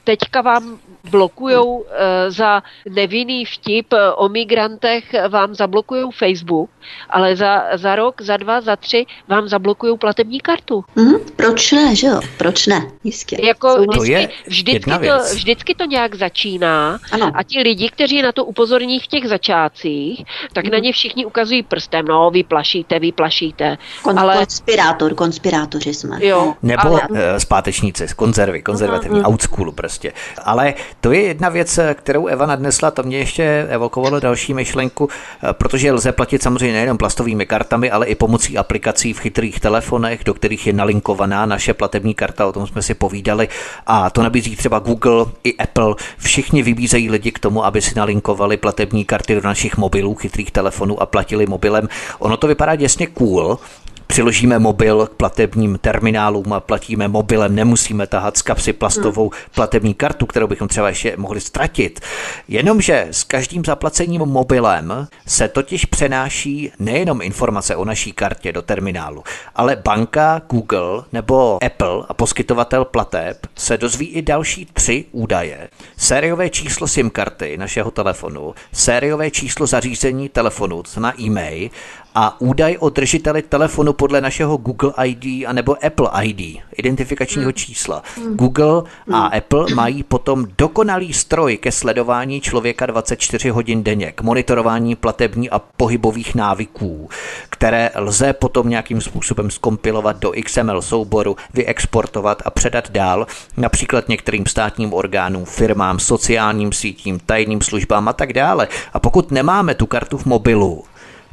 [0.03, 0.79] Teďka vám
[1.09, 1.85] blokujou
[2.27, 6.69] za nevinný vtip o migrantech vám zablokují Facebook,
[7.09, 10.83] ale za, za rok, za dva, za tři vám zablokují platební kartu.
[10.95, 12.19] Mm, proč ne, že jo?
[12.37, 12.91] Proč ne?
[13.03, 13.37] Jistě.
[13.43, 17.31] Jako vždycky, to je vždycky, to, vždycky to nějak začíná ano.
[17.35, 20.71] a ti lidi, kteří na to upozorní v těch začátcích, tak mm.
[20.71, 23.77] na ně všichni ukazují prstem, no, vy plašíte, vy plašíte.
[24.01, 24.37] Kon, ale...
[24.37, 26.25] Konspirátor, konspirátoři jsme.
[26.25, 27.01] Jo, Nebo ale...
[27.39, 29.25] zpátečníci z konzervy, konzervativní, mm.
[29.25, 30.13] out school prostě.
[30.43, 35.09] Ale to je jedna věc, která kterou Eva nadnesla, to mě ještě evokovalo další myšlenku,
[35.09, 40.23] eh, protože lze platit samozřejmě nejenom plastovými kartami, ale i pomocí aplikací v chytrých telefonech,
[40.23, 43.47] do kterých je nalinkovaná naše platební karta, o tom jsme si povídali.
[43.87, 45.95] A to nabízí třeba Google i Apple.
[46.17, 51.01] Všichni vybízejí lidi k tomu, aby si nalinkovali platební karty do našich mobilů, chytrých telefonů
[51.01, 51.89] a platili mobilem.
[52.19, 53.59] Ono to vypadá děsně cool,
[54.07, 60.25] přiložíme mobil k platebním terminálům a platíme mobilem, nemusíme tahat z kapsy plastovou platební kartu,
[60.25, 61.99] kterou bychom třeba ještě mohli ztratit.
[62.47, 69.23] Jenomže s každým zaplacením mobilem se totiž přenáší nejenom informace o naší kartě do terminálu,
[69.55, 75.69] ale banka, Google nebo Apple a poskytovatel plateb se dozví i další tři údaje.
[75.97, 81.69] Sériové číslo SIM karty našeho telefonu, sériové číslo zařízení telefonu, to znamená e-mail
[82.15, 87.53] a údaj o držiteli telefonu podle našeho Google ID a nebo Apple ID, identifikačního hmm.
[87.53, 88.03] čísla.
[88.17, 88.35] Hmm.
[88.35, 89.29] Google a hmm.
[89.37, 95.59] Apple mají potom dokonalý stroj ke sledování člověka 24 hodin denně, k monitorování platební a
[95.59, 97.09] pohybových návyků,
[97.49, 103.27] které lze potom nějakým způsobem skompilovat do XML souboru, vyexportovat a předat dál,
[103.57, 108.67] například některým státním orgánům, firmám, sociálním sítím, tajným službám a tak dále.
[108.93, 110.83] A pokud nemáme tu kartu v mobilu,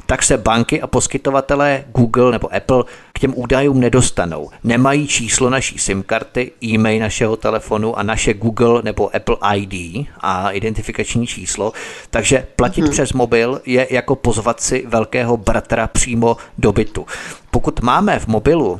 [0.05, 4.49] tak se banky a poskytovatelé Google nebo Apple k těm údajům nedostanou.
[4.63, 10.51] Nemají číslo naší SIM karty, e-mail našeho telefonu a naše Google nebo Apple ID a
[10.51, 11.73] identifikační číslo,
[12.09, 12.91] takže platit hmm.
[12.91, 17.05] přes mobil je jako pozvat si velkého bratra přímo do bytu.
[17.51, 18.79] Pokud máme v mobilu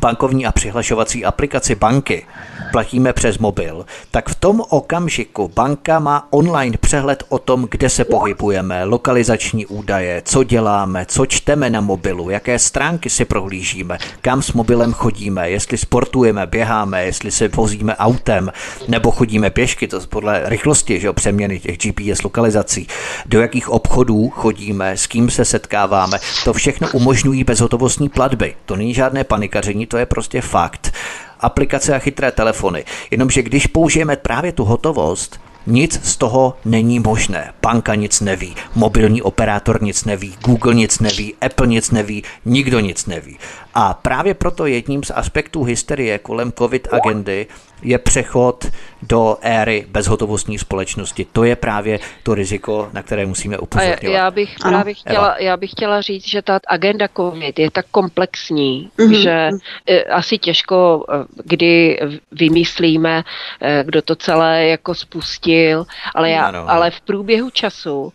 [0.00, 2.26] bankovní a přihlašovací aplikaci banky.
[2.72, 8.04] Platíme přes mobil, tak v tom okamžiku banka má online přehled o tom, kde se
[8.04, 14.52] pohybujeme, lokalizační údaje, co děláme, co čteme na mobilu, jaké stránky si prohlížíme, kam s
[14.52, 18.52] mobilem chodíme, jestli sportujeme, běháme, jestli se vozíme autem,
[18.88, 22.86] nebo chodíme pěšky, to podle rychlosti, že jo, přeměny těch GPS lokalizací,
[23.26, 28.54] do jakých obchodů chodíme, s kým se setkáváme, to všechno umožňují bezhotovostní platby.
[28.66, 30.92] To není žádné panikaření, to je prostě fakt.
[31.40, 32.84] Aplikace a chytré telefony.
[33.10, 37.52] Jenomže když použijeme právě tu hotovost, nic z toho není možné.
[37.62, 43.06] Banka nic neví, mobilní operátor nic neví, Google nic neví, Apple nic neví, nikdo nic
[43.06, 43.38] neví.
[43.74, 47.46] A právě proto jedním z aspektů hysterie kolem COVID agendy
[47.82, 48.66] je přechod
[49.02, 51.26] do éry bezhotovostní společnosti.
[51.32, 54.04] To je právě to riziko, na které musíme upozorňovat.
[54.04, 54.72] A já bych ano.
[54.72, 59.12] právě chtěla, já bych chtěla říct, že ta agenda COVID je tak komplexní, mm-hmm.
[59.12, 59.50] že
[59.86, 61.12] e, asi těžko, e,
[61.44, 62.00] kdy
[62.32, 63.24] vymyslíme,
[63.60, 66.70] e, kdo to celé jako spustil, ale, já, ano.
[66.70, 68.12] ale v průběhu času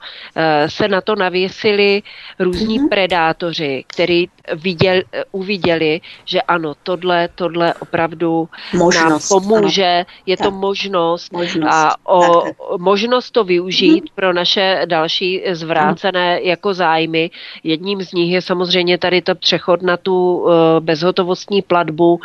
[0.67, 2.03] se na to navěsili
[2.39, 2.89] různí mm-hmm.
[2.89, 5.01] predátoři, který viděl,
[5.31, 10.05] uviděli, že ano, tohle, tohle opravdu možnost, nám pomůže, ano.
[10.25, 12.79] je to možnost, možnost a o tak, tak.
[12.79, 14.15] možnost to využít hmm.
[14.15, 16.45] pro naše další zvrácené hmm.
[16.45, 17.29] jako zájmy.
[17.63, 22.13] Jedním z nich je samozřejmě tady to přechod na tu uh, bezhotovostní platbu.
[22.13, 22.19] Uh,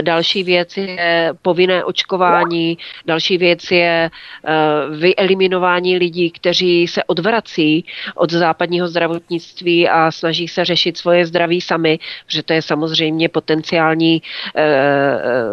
[0.00, 7.84] další věc je povinné očkování, další věc je uh, vyeliminování lidí, kteří se odvrací
[8.14, 14.22] od západního zdravotnictví a snaží se řešit svoje zdraví sami, protože to je samozřejmě potenciální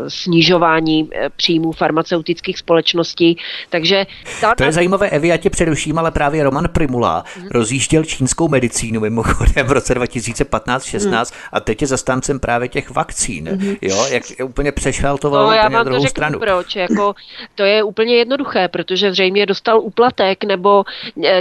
[0.07, 3.37] snižování příjmů farmaceutických společností.
[3.69, 4.05] Takže
[4.41, 4.55] ta...
[4.55, 7.47] To je zajímavé, Evi, já tě přeruším, ale právě Roman Primula hmm.
[7.51, 11.23] rozjížděl čínskou medicínu mimochodem v roce 2015-16 hmm.
[11.51, 13.49] a teď je zastáncem právě těch vakcín.
[13.49, 13.75] Hmm.
[13.81, 16.39] Jo, jak úplně přešel to no, já vám to řeknu stranu.
[16.39, 16.75] proč.
[16.75, 17.15] Jako,
[17.55, 20.83] to je úplně jednoduché, protože zřejmě dostal úplatek nebo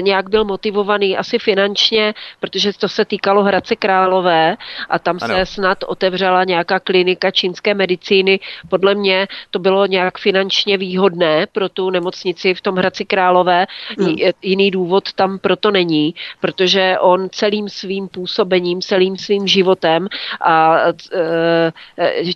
[0.00, 4.56] nějak byl motivovaný asi finančně, protože to se týkalo Hradce Králové
[4.88, 5.34] a tam ano.
[5.34, 8.40] se snad otevřela nějaká klinika čínské medicíny.
[8.68, 13.66] Podle mě to bylo nějak finančně výhodné pro tu nemocnici v tom Hradci Králové.
[13.98, 14.16] Hmm.
[14.42, 20.08] Jiný důvod tam proto není, protože on celým svým působením, celým svým životem
[20.44, 20.78] a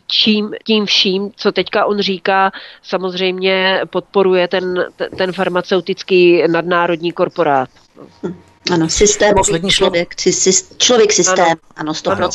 [0.07, 4.85] čím, tím vším, co teďka on říká, samozřejmě podporuje ten,
[5.17, 7.69] ten farmaceutický nadnárodní korporát.
[8.23, 8.52] Hmm.
[8.71, 10.57] Ano, systém, Poslední člověk, slovo...
[10.77, 12.13] člověk systém, ano, ano 100%.
[12.13, 12.31] Ano.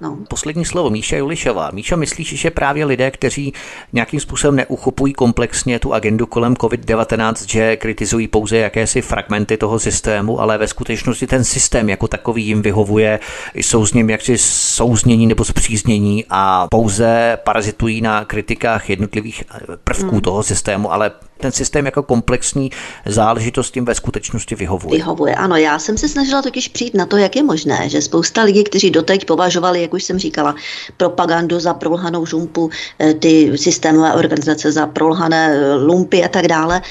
[0.00, 0.18] No.
[0.28, 1.70] Poslední slovo, Míša Julišová.
[1.70, 3.52] Míša, myslíš, že právě lidé, kteří
[3.92, 10.40] nějakým způsobem neuchopují komplexně tu agendu kolem COVID-19, že kritizují pouze jakési fragmenty toho systému,
[10.40, 13.20] ale ve skutečnosti ten systém jako takový jim vyhovuje,
[13.54, 19.44] jsou s ním jaksi souznění nebo zpříznění a pouze parazitují na kritikách jednotlivých
[19.84, 20.20] prvků hmm.
[20.20, 22.70] toho systému, ale ten systém jako komplexní
[23.06, 24.98] záležitost tím ve skutečnosti vyhovuje.
[24.98, 25.56] Vyhovuje, ano.
[25.56, 28.90] Já jsem se snažila totiž přijít na to, jak je možné, že spousta lidí, kteří
[28.90, 30.54] doteď považovali, jak už jsem říkala,
[30.96, 36.82] propagandu za prolhanou žumpu, eh, ty systémové organizace za prolhané eh, lumpy a tak dále,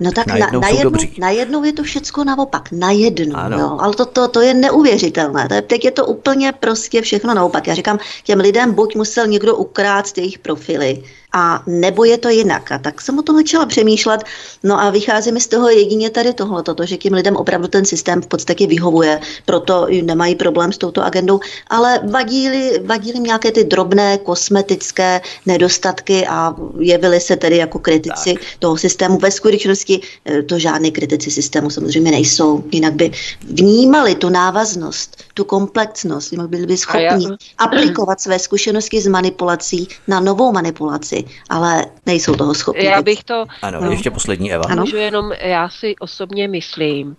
[0.00, 3.58] No tak najednou, na, najednou, najednou je to všecko naopak, najednou, ano.
[3.58, 7.34] jo, ale to, to, to je neuvěřitelné, to je, teď je to úplně prostě všechno
[7.34, 7.66] naopak.
[7.66, 12.72] Já říkám, těm lidem buď musel někdo ukrát jejich profily, a nebo je to jinak.
[12.72, 14.24] A tak jsem o tom začala přemýšlet.
[14.62, 17.84] No a vychází mi z toho jedině tady tohle, to, že těm lidem opravdu ten
[17.84, 21.40] systém v podstatě vyhovuje, proto nemají problém s touto agendou,
[21.70, 28.42] ale vadí-li, vadí nějaké ty drobné kosmetické nedostatky a jevili se tedy jako kritici tak.
[28.58, 29.18] toho systému.
[29.18, 33.10] Ve skutečnosti eh, to žádný kritici systému samozřejmě nejsou, jinak by
[33.42, 37.36] vnímali tu návaznost, tu komplexnost, byli by schopni já...
[37.58, 41.15] aplikovat své zkušenosti z manipulací na novou manipulaci
[41.48, 42.84] ale nejsou toho schopni.
[42.84, 43.44] Já bych to...
[43.62, 43.90] Ano, no.
[43.90, 44.64] ještě poslední Eva.
[44.68, 44.82] Ano.
[44.82, 47.16] Můžu jenom, já si osobně myslím,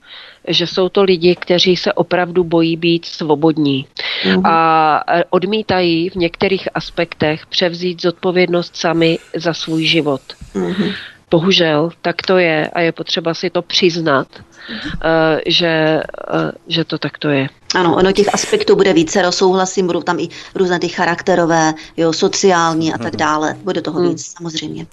[0.47, 3.87] že jsou to lidi, kteří se opravdu bojí být svobodní
[4.25, 4.45] mm.
[4.45, 10.21] a odmítají v některých aspektech převzít zodpovědnost sami za svůj život.
[10.53, 10.73] Mm.
[11.31, 14.79] Bohužel, tak to je a je potřeba si to přiznat, uh,
[15.45, 17.49] že, uh, že to takto je.
[17.75, 22.93] Ano, ono těch aspektů bude více, souhlasím, budou tam i různé ty charakterové, jo, sociální
[22.93, 23.55] a tak dále.
[23.63, 24.09] Bude toho hmm.
[24.09, 24.85] víc, samozřejmě.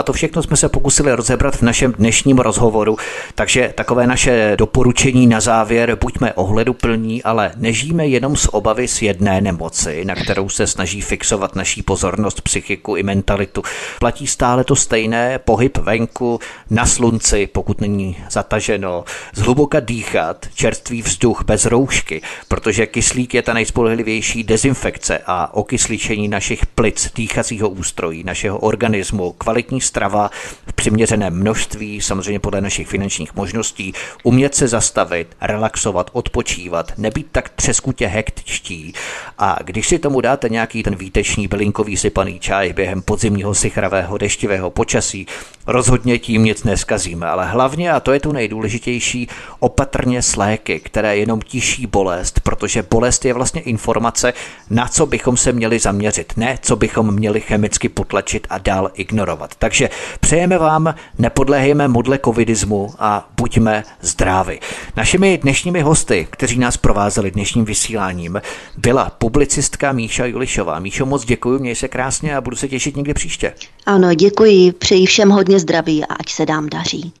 [0.00, 2.96] A to všechno jsme se pokusili rozebrat v našem dnešním rozhovoru,
[3.34, 9.40] takže takové naše doporučení na závěr, buďme ohleduplní, ale nežijeme jenom z obavy z jedné
[9.40, 13.62] nemoci, na kterou se snaží fixovat naší pozornost, psychiku i mentalitu.
[13.98, 16.40] Platí stále to stejné, pohyb venku,
[16.70, 19.04] na slunci, pokud není zataženo,
[19.34, 26.66] zhluboka dýchat, čerstvý vzduch bez roušky, protože kyslík je ta nejspolehlivější dezinfekce a okysličení našich
[26.66, 30.30] plic, dýchacího ústrojí, našeho organismu, kvalitní strava
[30.66, 33.92] v přiměřeném množství, samozřejmě podle našich finančních možností,
[34.22, 38.92] umět se zastavit, relaxovat, odpočívat, nebýt tak třeskutě hektičtí.
[39.38, 44.70] A když si tomu dáte nějaký ten výtečný bylinkový sypaný čaj během podzimního sichravého deštivého
[44.70, 45.26] počasí,
[45.66, 51.16] rozhodně tím nic neskazíme, ale hlavně, a to je to nejdůležitější, opatrně s léky, které
[51.16, 54.32] jenom tiší bolest, protože bolest je vlastně informace,
[54.70, 59.54] na co bychom se měli zaměřit, ne co bychom měli chemicky potlačit a dál ignorovat.
[59.58, 59.90] Takže takže
[60.20, 64.60] přejeme vám, nepodléhejme modle covidismu a buďme zdraví.
[64.96, 68.42] Našimi dnešními hosty, kteří nás provázeli dnešním vysíláním,
[68.76, 70.78] byla publicistka Míša Julišová.
[70.78, 73.54] Míšo, moc děkuji, měj se krásně a budu se těšit někdy příště.
[73.86, 77.12] Ano, děkuji, přeji všem hodně zdraví a ať se dám daří.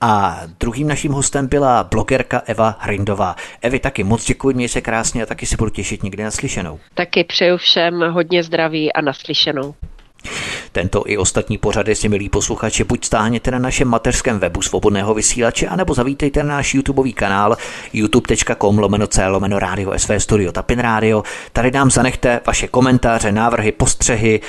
[0.00, 3.36] A druhým naším hostem byla blogerka Eva Hrindová.
[3.62, 6.78] Evi, taky moc děkuji, měj se krásně a taky si budu těšit někdy naslyšenou.
[6.94, 9.74] Taky přeju všem hodně zdraví a naslyšenou.
[10.72, 15.66] Tento i ostatní pořady si, milí posluchači, buď stáhněte na našem mateřském webu svobodného vysílače,
[15.66, 17.56] anebo zavítejte na náš YouTubeový kanál
[17.92, 21.22] youtube.com lomeno c lomeno rádio SV Studio Tapin Radio.
[21.52, 24.40] Tady nám zanechte vaše komentáře, návrhy, postřehy,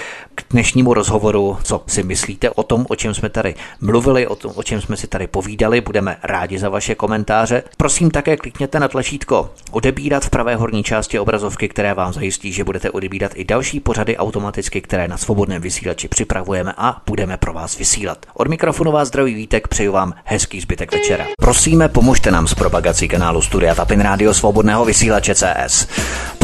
[0.42, 4.52] k dnešnímu rozhovoru, co si myslíte o tom, o čem jsme tady mluvili, o tom,
[4.56, 5.82] o čem jsme si tady povídali.
[5.82, 7.64] Budeme rádi za vaše komentáře.
[7.78, 12.64] Prosím také klikněte na tlačítko odebírat v pravé horní části obrazovky, které vám zajistí, že
[12.64, 17.78] budete odebírat i další pořady automaticky, které na svobodném vysílači připravujeme a budeme pro vás
[17.78, 18.26] vysílat.
[18.34, 21.26] Od mikrofonu vás zdraví Vítek, přeju vám hezký zbytek večera.
[21.40, 25.88] Prosíme, pomožte nám s propagací kanálu Studia Tapin Radio Svobodného vysílače CS.